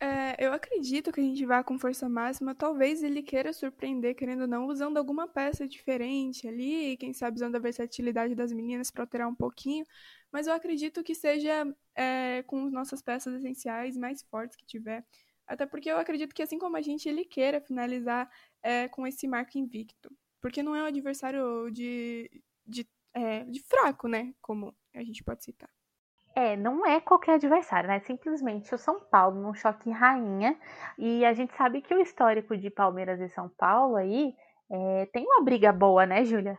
É, 0.03 0.35
eu 0.39 0.53
acredito 0.55 1.13
que 1.13 1.21
a 1.21 1.23
gente 1.23 1.45
vá 1.45 1.63
com 1.63 1.79
força 1.79 2.09
máxima. 2.09 2.55
Talvez 2.55 3.03
ele 3.03 3.23
queira 3.23 3.53
surpreender, 3.53 4.15
querendo 4.15 4.43
ou 4.43 4.47
não, 4.47 4.67
usando 4.67 4.97
alguma 4.97 5.29
peça 5.29 5.69
diferente 5.69 6.49
ali, 6.49 6.97
quem 6.97 7.13
sabe 7.13 7.37
usando 7.37 7.57
a 7.57 7.59
versatilidade 7.59 8.35
das 8.35 8.51
meninas 8.51 8.91
para 8.91 9.03
alterar 9.03 9.29
um 9.29 9.35
pouquinho. 9.35 9.85
Mas 10.33 10.47
eu 10.47 10.55
acredito 10.55 11.03
que 11.03 11.15
seja 11.15 11.67
é, 11.95 12.43
com 12.45 12.65
as 12.67 12.73
nossas 12.73 13.03
peças 13.03 13.35
essenciais 13.35 13.97
mais 13.97 14.23
fortes 14.23 14.57
que 14.57 14.65
tiver. 14.65 15.05
Até 15.47 15.67
porque 15.67 15.91
eu 15.91 15.99
acredito 15.99 16.35
que, 16.35 16.43
assim 16.43 16.59
como 16.59 16.77
a 16.77 16.81
gente, 16.81 17.09
ele 17.09 17.25
queira 17.25 17.61
finalizar 17.61 18.31
é, 18.63 18.89
com 18.89 19.07
esse 19.07 19.29
marco 19.29 19.59
invicto. 19.59 20.11
Porque 20.41 20.63
não 20.63 20.75
é 20.75 20.83
um 20.83 20.87
adversário 20.87 21.71
de, 21.71 22.31
de, 22.67 22.89
é, 23.13 23.45
de 23.45 23.61
fraco, 23.65 24.09
né? 24.09 24.35
Como 24.41 24.75
a 24.95 25.03
gente 25.05 25.23
pode 25.23 25.45
citar. 25.45 25.71
É, 26.35 26.57
não 26.57 26.87
é 26.87 27.01
qualquer 27.01 27.35
adversário, 27.35 27.89
né? 27.89 28.01
Simplesmente 28.01 28.75
o 28.75 28.79
São 28.79 29.01
Paulo 29.01 29.41
num 29.41 29.55
choque 29.55 29.91
rainha. 29.91 30.57
E 30.99 31.25
a 31.25 31.33
gente 31.33 31.55
sabe 31.57 31.83
que 31.83 31.95
o 31.95 32.01
histórico 32.01 32.57
de 32.57 32.71
Palmeiras 32.71 33.21
e 33.21 33.29
São 33.29 33.49
Paulo 33.49 33.97
aí 33.97 34.35
é, 34.71 35.07
tem 35.13 35.25
uma 35.25 35.43
briga 35.43 35.73
boa, 35.73 36.07
né, 36.07 36.25
Júlia? 36.25 36.59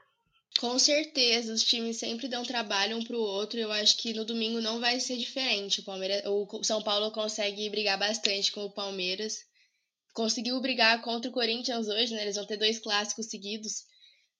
Com 0.60 0.78
certeza, 0.78 1.54
os 1.54 1.64
times 1.64 1.98
sempre 1.98 2.28
dão 2.28 2.44
trabalho 2.44 2.98
um 2.98 3.04
pro 3.04 3.18
outro. 3.18 3.58
Eu 3.58 3.72
acho 3.72 3.98
que 3.98 4.14
no 4.14 4.26
domingo 4.26 4.60
não 4.60 4.80
vai 4.80 5.00
ser 5.00 5.18
diferente. 5.18 5.80
O, 5.80 5.84
Palmeiras, 5.84 6.22
o 6.26 6.64
São 6.64 6.84
Paulo 6.84 7.12
consegue 7.12 7.70
brigar 7.70 7.98
bastante 7.98 8.52
com 8.52 8.66
o 8.66 8.72
Palmeiras. 8.72 9.46
Conseguiu 10.14 10.60
brigar 10.60 11.02
contra 11.02 11.32
o 11.32 11.34
Corinthians 11.34 11.88
hoje, 11.88 12.14
né? 12.14 12.24
Eles 12.24 12.36
vão 12.36 12.46
ter 12.46 12.58
dois 12.58 12.80
clássicos 12.80 13.28
seguidos. 13.28 13.86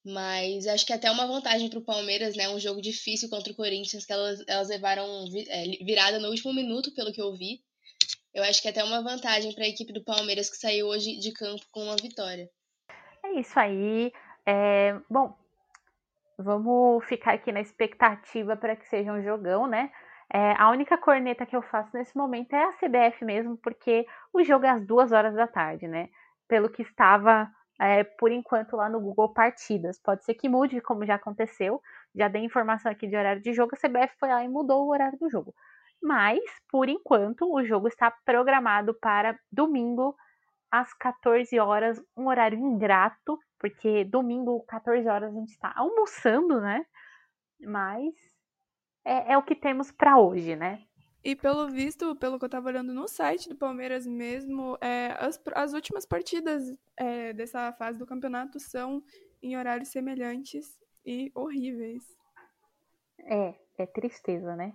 Mas 0.04 0.66
acho 0.66 0.86
que 0.86 0.94
até 0.94 1.12
uma 1.12 1.28
vantagem 1.28 1.70
para 1.70 1.80
o 1.80 1.86
Palmeiras, 1.86 2.36
né? 2.36 2.50
Um 2.50 2.60
jogo 2.60 2.82
difícil 2.82 3.30
contra 3.30 3.54
o 3.54 3.56
Corinthians, 3.56 4.06
que 4.06 4.12
elas, 4.12 4.44
elas 4.48 4.70
levaram 4.70 5.06
é, 5.48 5.64
virada 5.84 6.20
no 6.20 6.30
último 6.30 6.54
minuto, 6.54 6.94
pelo 6.96 7.14
que 7.14 7.22
eu 7.22 7.34
vi. 7.36 7.60
Eu 8.34 8.44
acho 8.44 8.62
que 8.62 8.68
até 8.68 8.84
uma 8.84 9.04
vantagem 9.04 9.54
para 9.54 9.66
a 9.66 9.68
equipe 9.68 9.94
do 9.94 10.04
Palmeiras 10.04 10.50
que 10.50 10.58
saiu 10.58 10.88
hoje 10.88 11.20
de 11.20 11.32
campo 11.34 11.62
com 11.72 11.84
uma 11.84 11.96
vitória. 11.98 12.50
É 13.24 13.40
isso 13.40 13.60
aí. 13.60 14.12
É, 14.46 15.00
bom, 15.10 15.38
vamos 16.38 17.06
ficar 17.06 17.34
aqui 17.34 17.52
na 17.52 17.62
expectativa 17.62 18.56
para 18.58 18.76
que 18.76 18.88
seja 18.88 19.12
um 19.12 19.22
jogão, 19.22 19.68
né? 19.68 19.92
É, 20.34 20.54
a 20.58 20.70
única 20.72 20.98
corneta 20.98 21.46
que 21.46 21.56
eu 21.56 21.62
faço 21.62 21.90
nesse 21.94 22.16
momento 22.18 22.54
é 22.54 22.64
a 22.64 22.74
CBF 22.74 23.24
mesmo, 23.26 23.58
porque 23.58 24.06
o 24.34 24.44
jogo 24.44 24.66
é 24.66 24.70
às 24.70 24.86
duas 24.86 25.12
horas 25.12 25.36
da 25.36 25.46
tarde, 25.46 25.88
né? 25.88 26.10
Pelo 26.48 26.70
que 26.70 26.82
estava 26.82 27.52
é, 27.82 28.04
por 28.04 28.32
enquanto 28.32 28.76
lá 28.76 28.88
no 28.88 29.00
Google 29.00 29.34
Partidas. 29.34 30.00
Pode 30.00 30.24
ser 30.24 30.36
que 30.36 30.48
mude, 30.48 30.80
como 30.82 31.04
já 31.04 31.16
aconteceu. 31.16 31.82
Já 32.14 32.28
dei 32.28 32.44
informação 32.44 32.92
aqui 32.92 33.08
de 33.08 33.16
horário 33.16 33.42
de 33.42 33.54
jogo, 33.54 33.72
a 33.74 33.78
CBF 33.78 34.16
foi 34.20 34.30
lá 34.30 34.44
e 34.44 34.48
mudou 34.48 34.86
o 34.86 34.92
horário 34.92 35.18
do 35.18 35.28
jogo. 35.28 35.52
Mas, 36.00 36.40
por 36.70 36.88
enquanto, 36.88 37.52
o 37.52 37.64
jogo 37.64 37.88
está 37.88 38.12
programado 38.24 38.94
para 38.94 39.36
domingo 39.52 40.16
às 40.70 40.94
14 40.94 41.60
horas, 41.60 42.00
um 42.16 42.28
horário 42.28 42.60
ingrato, 42.60 43.40
porque 43.60 44.06
domingo, 44.06 44.64
14 44.68 45.08
horas, 45.08 45.32
a 45.32 45.40
gente 45.40 45.50
está 45.50 45.74
almoçando, 45.76 46.62
né? 46.62 46.86
Mas 47.60 48.14
é, 49.04 49.34
é 49.34 49.38
o 49.38 49.44
que 49.44 49.56
temos 49.56 49.92
para 49.92 50.20
hoje, 50.20 50.56
né? 50.56 50.84
E 51.24 51.36
pelo 51.36 51.68
visto, 51.70 52.16
pelo 52.16 52.40
que 52.40 52.46
eu 52.46 52.50
tava 52.50 52.70
olhando 52.70 52.94
no 52.94 53.08
site 53.08 53.48
do 53.48 53.56
Palmeiras 53.56 54.08
mesmo, 54.08 54.76
é, 54.82 55.16
as, 55.20 55.40
as 55.54 55.74
últimas 55.74 56.06
partidas 56.06 56.74
é, 56.98 57.32
dessa 57.32 57.72
fase 57.74 58.00
do 58.00 58.08
campeonato 58.08 58.60
são 58.60 59.04
em 59.42 59.56
horários 59.56 59.90
semelhantes 59.90 60.80
e 61.06 61.32
horríveis. 61.36 62.04
É, 63.20 63.54
é 63.78 63.86
tristeza, 63.86 64.56
né? 64.56 64.74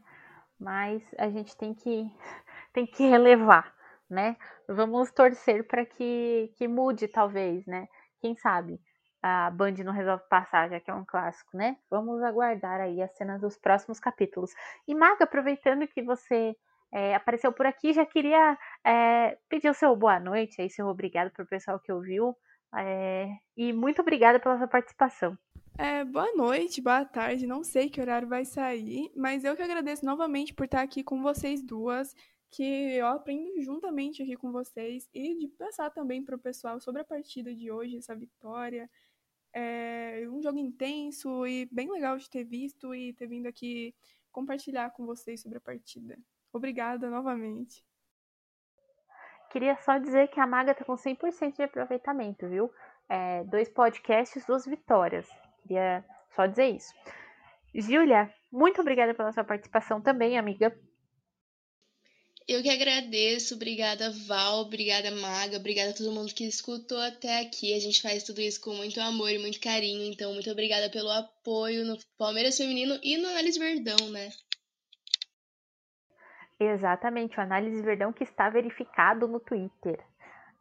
Mas 0.58 1.02
a 1.18 1.28
gente 1.28 1.56
tem 1.56 1.74
que, 1.74 2.08
tem 2.72 2.86
que 2.86 3.02
relevar, 3.04 3.74
né? 4.08 4.36
Vamos 4.68 5.10
torcer 5.10 5.66
para 5.66 5.84
que, 5.84 6.52
que 6.56 6.68
mude, 6.68 7.08
talvez, 7.08 7.66
né? 7.66 7.88
Quem 8.20 8.36
sabe? 8.36 8.80
A 9.26 9.50
Band 9.50 9.74
não 9.84 9.92
resolve 9.92 10.22
passar, 10.28 10.70
já 10.70 10.78
que 10.78 10.90
é 10.90 10.94
um 10.94 11.04
clássico, 11.04 11.56
né? 11.56 11.76
Vamos 11.90 12.22
aguardar 12.22 12.80
aí 12.80 13.02
as 13.02 13.10
cenas 13.16 13.40
dos 13.40 13.56
próximos 13.56 13.98
capítulos. 13.98 14.52
E 14.86 14.94
Maga, 14.94 15.24
aproveitando 15.24 15.86
que 15.88 16.02
você 16.02 16.56
é, 16.92 17.14
apareceu 17.14 17.52
por 17.52 17.66
aqui, 17.66 17.92
já 17.92 18.06
queria 18.06 18.56
é, 18.84 19.36
pedir 19.48 19.68
o 19.68 19.74
seu 19.74 19.96
boa 19.96 20.20
noite, 20.20 20.62
aí 20.62 20.70
seu 20.70 20.86
obrigado 20.86 21.30
para 21.32 21.42
o 21.42 21.48
pessoal 21.48 21.80
que 21.80 21.92
ouviu. 21.92 22.36
É, 22.74 23.28
e 23.56 23.72
muito 23.72 24.00
obrigada 24.00 24.38
pela 24.38 24.58
sua 24.58 24.68
participação. 24.68 25.36
É, 25.78 26.04
boa 26.04 26.32
noite, 26.34 26.80
boa 26.80 27.04
tarde, 27.04 27.46
não 27.46 27.62
sei 27.64 27.90
que 27.90 28.00
horário 28.00 28.28
vai 28.28 28.44
sair, 28.44 29.10
mas 29.14 29.44
eu 29.44 29.56
que 29.56 29.62
agradeço 29.62 30.06
novamente 30.06 30.54
por 30.54 30.64
estar 30.64 30.80
aqui 30.80 31.02
com 31.02 31.20
vocês 31.20 31.62
duas, 31.62 32.14
que 32.50 32.62
eu 32.96 33.06
aprendo 33.08 33.60
juntamente 33.60 34.22
aqui 34.22 34.36
com 34.36 34.50
vocês 34.50 35.08
e 35.12 35.34
de 35.36 35.48
passar 35.48 35.90
também 35.90 36.24
para 36.24 36.36
o 36.36 36.38
pessoal 36.38 36.80
sobre 36.80 37.02
a 37.02 37.04
partida 37.04 37.54
de 37.54 37.70
hoje, 37.70 37.98
essa 37.98 38.14
vitória, 38.14 38.88
é 39.58 40.28
um 40.28 40.42
jogo 40.42 40.58
intenso 40.58 41.46
e 41.46 41.66
bem 41.72 41.90
legal 41.90 42.18
de 42.18 42.28
ter 42.28 42.44
visto 42.44 42.94
e 42.94 43.14
ter 43.14 43.26
vindo 43.26 43.46
aqui 43.46 43.94
compartilhar 44.30 44.90
com 44.90 45.06
vocês 45.06 45.40
sobre 45.40 45.56
a 45.56 45.60
partida. 45.62 46.18
Obrigada 46.52 47.08
novamente. 47.08 47.82
Queria 49.50 49.74
só 49.78 49.96
dizer 49.96 50.28
que 50.28 50.38
a 50.38 50.46
Maga 50.46 50.74
tá 50.74 50.84
com 50.84 50.94
100% 50.94 51.56
de 51.56 51.62
aproveitamento, 51.62 52.46
viu? 52.46 52.70
É, 53.08 53.44
dois 53.44 53.70
podcasts, 53.70 54.44
duas 54.44 54.66
vitórias. 54.66 55.26
Queria 55.62 56.04
só 56.34 56.44
dizer 56.44 56.66
isso. 56.66 56.92
Júlia, 57.74 58.30
muito 58.52 58.82
obrigada 58.82 59.14
pela 59.14 59.32
sua 59.32 59.44
participação 59.44 60.02
também, 60.02 60.36
amiga. 60.36 60.78
Eu 62.48 62.62
que 62.62 62.70
agradeço, 62.70 63.56
obrigada 63.56 64.12
Val, 64.28 64.60
obrigada 64.60 65.10
Maga, 65.10 65.56
obrigada 65.56 65.90
a 65.90 65.94
todo 65.94 66.12
mundo 66.12 66.32
que 66.32 66.44
escutou 66.44 67.00
até 67.00 67.40
aqui. 67.40 67.74
A 67.74 67.80
gente 67.80 68.00
faz 68.00 68.22
tudo 68.22 68.40
isso 68.40 68.60
com 68.60 68.72
muito 68.72 69.00
amor 69.00 69.30
e 69.30 69.38
muito 69.38 69.60
carinho, 69.60 70.12
então 70.12 70.32
muito 70.32 70.48
obrigada 70.48 70.88
pelo 70.88 71.10
apoio 71.10 71.84
no 71.84 71.98
Palmeiras 72.16 72.56
Feminino 72.56 73.00
e 73.02 73.18
no 73.18 73.26
Análise 73.26 73.58
Verdão, 73.58 74.10
né? 74.10 74.30
Exatamente, 76.60 77.36
o 77.36 77.40
Análise 77.42 77.82
Verdão 77.82 78.12
que 78.12 78.22
está 78.22 78.48
verificado 78.48 79.26
no 79.26 79.40
Twitter. 79.40 79.98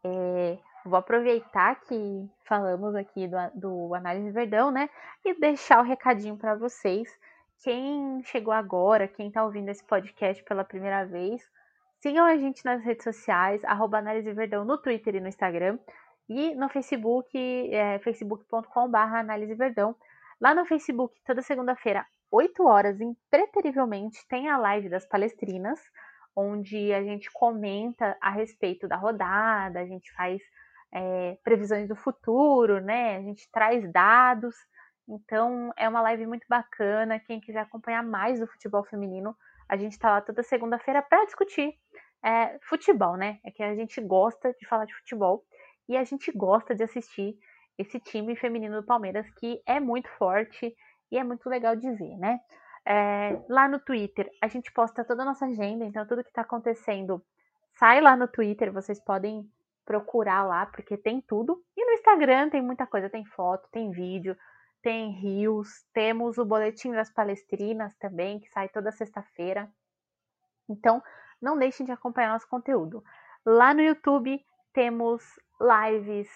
É, 0.04 0.58
vou 0.84 0.98
aproveitar 0.98 1.82
que 1.82 2.28
falamos 2.46 2.96
aqui 2.96 3.28
do, 3.28 3.38
do 3.54 3.94
Análise 3.94 4.32
Verdão, 4.32 4.72
né? 4.72 4.90
E 5.24 5.40
deixar 5.40 5.82
o 5.82 5.88
recadinho 5.88 6.36
para 6.36 6.56
vocês. 6.56 7.08
Quem 7.64 8.24
chegou 8.24 8.54
agora, 8.54 9.08
quem 9.08 9.28
está 9.28 9.46
ouvindo 9.46 9.70
esse 9.70 9.84
podcast 9.84 10.44
pela 10.44 10.64
primeira 10.64 11.06
vez, 11.06 11.42
Sigam 12.06 12.24
a 12.24 12.38
gente 12.38 12.64
nas 12.64 12.84
redes 12.84 13.04
sociais, 13.04 13.64
arroba 13.64 13.98
Análise 13.98 14.32
Verdão 14.32 14.64
no 14.64 14.78
Twitter 14.78 15.16
e 15.16 15.20
no 15.20 15.28
Instagram. 15.28 15.80
E 16.30 16.54
no 16.54 16.70
Facebook, 16.70 17.36
é, 17.74 17.98
facebook.com.br 17.98 18.96
Análise 18.96 19.56
Verdão. 19.56 19.96
Lá 20.40 20.54
no 20.54 20.68
Facebook, 20.68 21.20
toda 21.26 21.42
segunda-feira, 21.42 22.06
8 22.30 22.64
horas, 22.64 23.02
impreterivelmente, 23.02 24.24
tem 24.28 24.48
a 24.50 24.56
live 24.56 24.88
das 24.88 25.04
palestrinas, 25.08 25.80
onde 26.36 26.94
a 26.94 27.02
gente 27.02 27.32
comenta 27.34 28.16
a 28.22 28.30
respeito 28.30 28.88
da 28.88 28.98
rodada, 28.98 29.80
a 29.80 29.86
gente 29.88 30.14
faz 30.14 30.40
é, 30.94 31.40
previsões 31.44 31.88
do 31.88 31.96
futuro, 31.96 32.80
né? 32.82 33.18
A 33.18 33.22
gente 33.24 33.50
traz 33.52 33.92
dados. 33.92 34.56
Então, 35.10 35.74
é 35.76 35.90
uma 35.90 36.02
live 36.02 36.28
muito 36.28 36.46
bacana. 36.48 37.20
Quem 37.20 37.42
quiser 37.42 37.62
acompanhar 37.62 38.04
mais 38.04 38.40
do 38.40 38.46
futebol 38.46 38.84
feminino, 38.84 39.36
a 39.68 39.78
gente 39.78 39.94
está 39.94 40.12
lá 40.12 40.22
toda 40.22 40.44
segunda-feira 40.44 41.02
para 41.02 41.26
discutir 41.26 41.74
é, 42.24 42.58
futebol, 42.64 43.16
né? 43.18 43.40
É 43.44 43.52
que 43.52 43.64
a 43.64 43.76
gente 43.76 44.02
gosta 44.02 44.54
de 44.54 44.68
falar 44.68 44.86
de 44.86 44.96
futebol 44.96 45.44
e 45.88 45.96
a 45.96 46.04
gente 46.04 46.32
gosta 46.32 46.74
de 46.74 46.84
assistir 46.84 47.38
esse 47.78 48.00
time 48.00 48.36
feminino 48.36 48.82
do 48.82 48.86
Palmeiras 48.86 49.30
que 49.32 49.62
é 49.66 49.80
muito 49.80 50.10
forte 50.18 50.76
e 51.12 51.18
é 51.18 51.24
muito 51.24 51.50
legal 51.50 51.76
de 51.76 51.92
ver, 51.92 52.18
né? 52.18 52.40
É, 52.88 53.42
lá 53.50 53.68
no 53.68 53.80
Twitter, 53.80 54.30
a 54.42 54.48
gente 54.48 54.72
posta 54.72 55.04
toda 55.04 55.24
a 55.24 55.26
nossa 55.26 55.46
agenda, 55.46 55.86
então 55.86 56.06
tudo 56.06 56.24
que 56.24 56.30
está 56.30 56.42
acontecendo 56.42 57.24
sai 57.74 58.00
lá 58.00 58.16
no 58.16 58.28
Twitter, 58.28 58.72
vocês 58.72 59.00
podem 59.00 59.50
procurar 59.86 60.44
lá, 60.44 60.66
porque 60.66 60.98
tem 60.98 61.22
tudo. 61.22 61.62
E 61.76 61.86
no 61.86 61.94
Instagram 61.94 62.50
tem 62.50 62.62
muita 62.62 62.86
coisa, 62.88 63.10
tem 63.10 63.26
foto, 63.26 63.68
tem 63.72 63.92
vídeo, 63.92 64.36
tem 64.86 65.10
rios, 65.10 65.84
temos 65.92 66.38
o 66.38 66.46
boletim 66.46 66.92
das 66.92 67.10
palestrinas 67.10 67.96
também, 67.96 68.40
que 68.40 68.48
sai 68.50 68.70
toda 68.70 68.92
sexta-feira. 68.92 69.68
Então, 70.70 71.02
não 71.42 71.58
deixem 71.58 71.88
de 71.88 71.92
acompanhar 71.92 72.32
nosso 72.32 72.48
conteúdo. 72.48 73.04
Lá 73.44 73.74
no 73.74 73.82
YouTube 73.82 74.40
temos 74.72 75.24
lives 75.60 76.30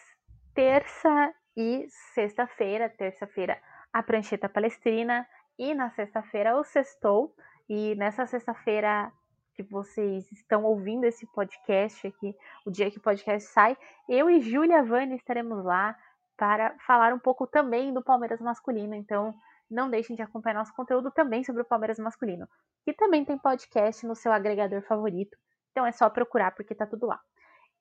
terça 0.56 1.32
e 1.56 1.86
sexta-feira. 2.16 2.90
Terça-feira, 2.90 3.62
a 3.94 4.02
prancheta 4.02 4.50
palestrina 4.50 5.28
e 5.56 5.76
na 5.76 5.92
sexta-feira 5.92 6.58
o 6.58 6.64
sextou. 6.64 7.36
E 7.70 7.94
nessa 7.98 8.26
sexta-feira 8.26 9.12
que 9.54 9.62
vocês 9.62 10.28
estão 10.32 10.64
ouvindo 10.64 11.04
esse 11.04 11.28
podcast 11.34 12.08
aqui, 12.08 12.36
o 12.66 12.72
dia 12.72 12.90
que 12.90 12.98
o 12.98 13.02
podcast 13.02 13.48
sai, 13.52 13.78
eu 14.08 14.28
e 14.28 14.42
Júlia 14.42 14.82
Vani 14.82 15.18
estaremos 15.18 15.64
lá 15.64 15.96
para 16.40 16.74
falar 16.88 17.14
um 17.14 17.20
pouco 17.20 17.46
também 17.46 17.94
do 17.94 18.02
Palmeiras 18.02 18.40
masculino. 18.40 18.96
Então, 18.96 19.36
não 19.70 19.90
deixem 19.90 20.16
de 20.16 20.22
acompanhar 20.22 20.56
nosso 20.56 20.74
conteúdo 20.74 21.12
também 21.12 21.44
sobre 21.44 21.62
o 21.62 21.66
Palmeiras 21.66 22.00
masculino, 22.00 22.48
que 22.86 22.94
também 22.94 23.26
tem 23.26 23.38
podcast 23.38 24.08
no 24.08 24.16
seu 24.16 24.32
agregador 24.32 24.82
favorito. 24.84 25.38
Então 25.72 25.86
é 25.86 25.92
só 25.92 26.10
procurar 26.10 26.52
porque 26.56 26.74
tá 26.74 26.88
tudo 26.88 27.06
lá. 27.06 27.20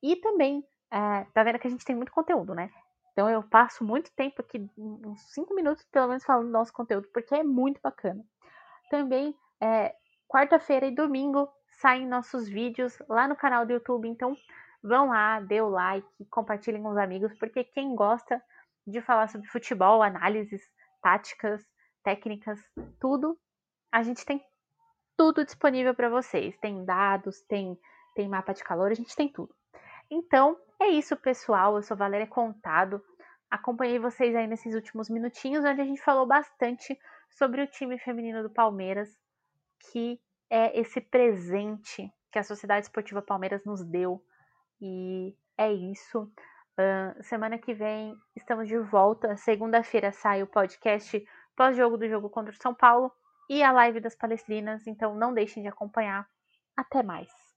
E 0.02 0.16
também, 0.16 0.62
é, 0.90 1.24
tá 1.32 1.42
vendo 1.44 1.58
que 1.58 1.68
a 1.68 1.70
gente 1.70 1.84
tem 1.84 1.96
muito 1.96 2.12
conteúdo, 2.12 2.54
né? 2.54 2.68
Então 3.12 3.30
eu 3.30 3.42
passo 3.42 3.84
muito 3.84 4.12
tempo 4.14 4.42
aqui, 4.42 4.68
uns 4.76 5.20
5 5.32 5.54
minutos 5.54 5.84
pelo 5.90 6.08
menos, 6.08 6.24
falando 6.24 6.46
do 6.46 6.52
nosso 6.52 6.72
conteúdo, 6.72 7.08
porque 7.12 7.34
é 7.34 7.42
muito 7.42 7.80
bacana. 7.80 8.22
Também, 8.90 9.34
é, 9.60 9.94
quarta-feira 10.28 10.86
e 10.86 10.94
domingo 10.94 11.48
saem 11.80 12.06
nossos 12.06 12.48
vídeos 12.48 12.98
lá 13.08 13.26
no 13.26 13.36
canal 13.36 13.64
do 13.64 13.72
YouTube, 13.72 14.08
então 14.08 14.36
vão 14.82 15.08
lá, 15.08 15.40
dê 15.40 15.60
o 15.60 15.68
like, 15.68 16.24
compartilhem 16.30 16.82
com 16.82 16.90
os 16.90 16.96
amigos, 16.96 17.36
porque 17.38 17.64
quem 17.64 17.94
gosta 17.94 18.42
de 18.86 19.00
falar 19.00 19.28
sobre 19.28 19.48
futebol, 19.48 20.02
análises, 20.02 20.62
táticas, 21.02 21.62
técnicas, 22.02 22.58
tudo, 23.00 23.38
a 23.92 24.02
gente 24.02 24.24
tem 24.24 24.42
tudo 25.16 25.44
disponível 25.44 25.94
para 25.94 26.08
vocês. 26.08 26.56
Tem 26.58 26.84
dados, 26.84 27.42
tem, 27.42 27.78
tem 28.14 28.28
mapa 28.28 28.54
de 28.54 28.62
calor, 28.62 28.90
a 28.90 28.94
gente 28.94 29.14
tem 29.14 29.28
tudo. 29.28 29.54
Então, 30.10 30.56
é 30.80 30.86
isso, 30.88 31.16
pessoal. 31.16 31.76
Eu 31.76 31.82
sou 31.82 31.96
Valéria 31.96 32.26
Contado. 32.26 33.02
Acompanhei 33.50 33.98
vocês 33.98 34.34
aí 34.34 34.46
nesses 34.46 34.74
últimos 34.74 35.10
minutinhos, 35.10 35.64
onde 35.64 35.80
a 35.80 35.84
gente 35.84 36.02
falou 36.02 36.26
bastante 36.26 36.98
sobre 37.30 37.62
o 37.62 37.66
time 37.66 37.98
feminino 37.98 38.42
do 38.42 38.50
Palmeiras, 38.50 39.08
que 39.90 40.20
é 40.50 40.78
esse 40.78 41.00
presente 41.00 42.10
que 42.30 42.38
a 42.38 42.44
Sociedade 42.44 42.86
Esportiva 42.86 43.20
Palmeiras 43.20 43.64
nos 43.64 43.84
deu. 43.84 44.22
E 44.80 45.34
é 45.56 45.72
isso. 45.72 46.30
Uh, 46.78 47.22
semana 47.22 47.58
que 47.58 47.74
vem 47.74 48.16
estamos 48.36 48.68
de 48.68 48.78
volta. 48.78 49.36
Segunda-feira 49.36 50.12
sai 50.12 50.42
o 50.42 50.46
podcast 50.46 51.24
pós-jogo 51.56 51.96
do 51.96 52.08
jogo 52.08 52.30
contra 52.30 52.52
o 52.52 52.62
São 52.62 52.74
Paulo 52.74 53.10
e 53.50 53.62
a 53.62 53.72
live 53.72 54.00
das 54.00 54.14
Palestrinas. 54.14 54.86
Então 54.86 55.14
não 55.14 55.34
deixem 55.34 55.62
de 55.62 55.68
acompanhar. 55.68 56.28
Até 56.76 57.02
mais. 57.02 57.47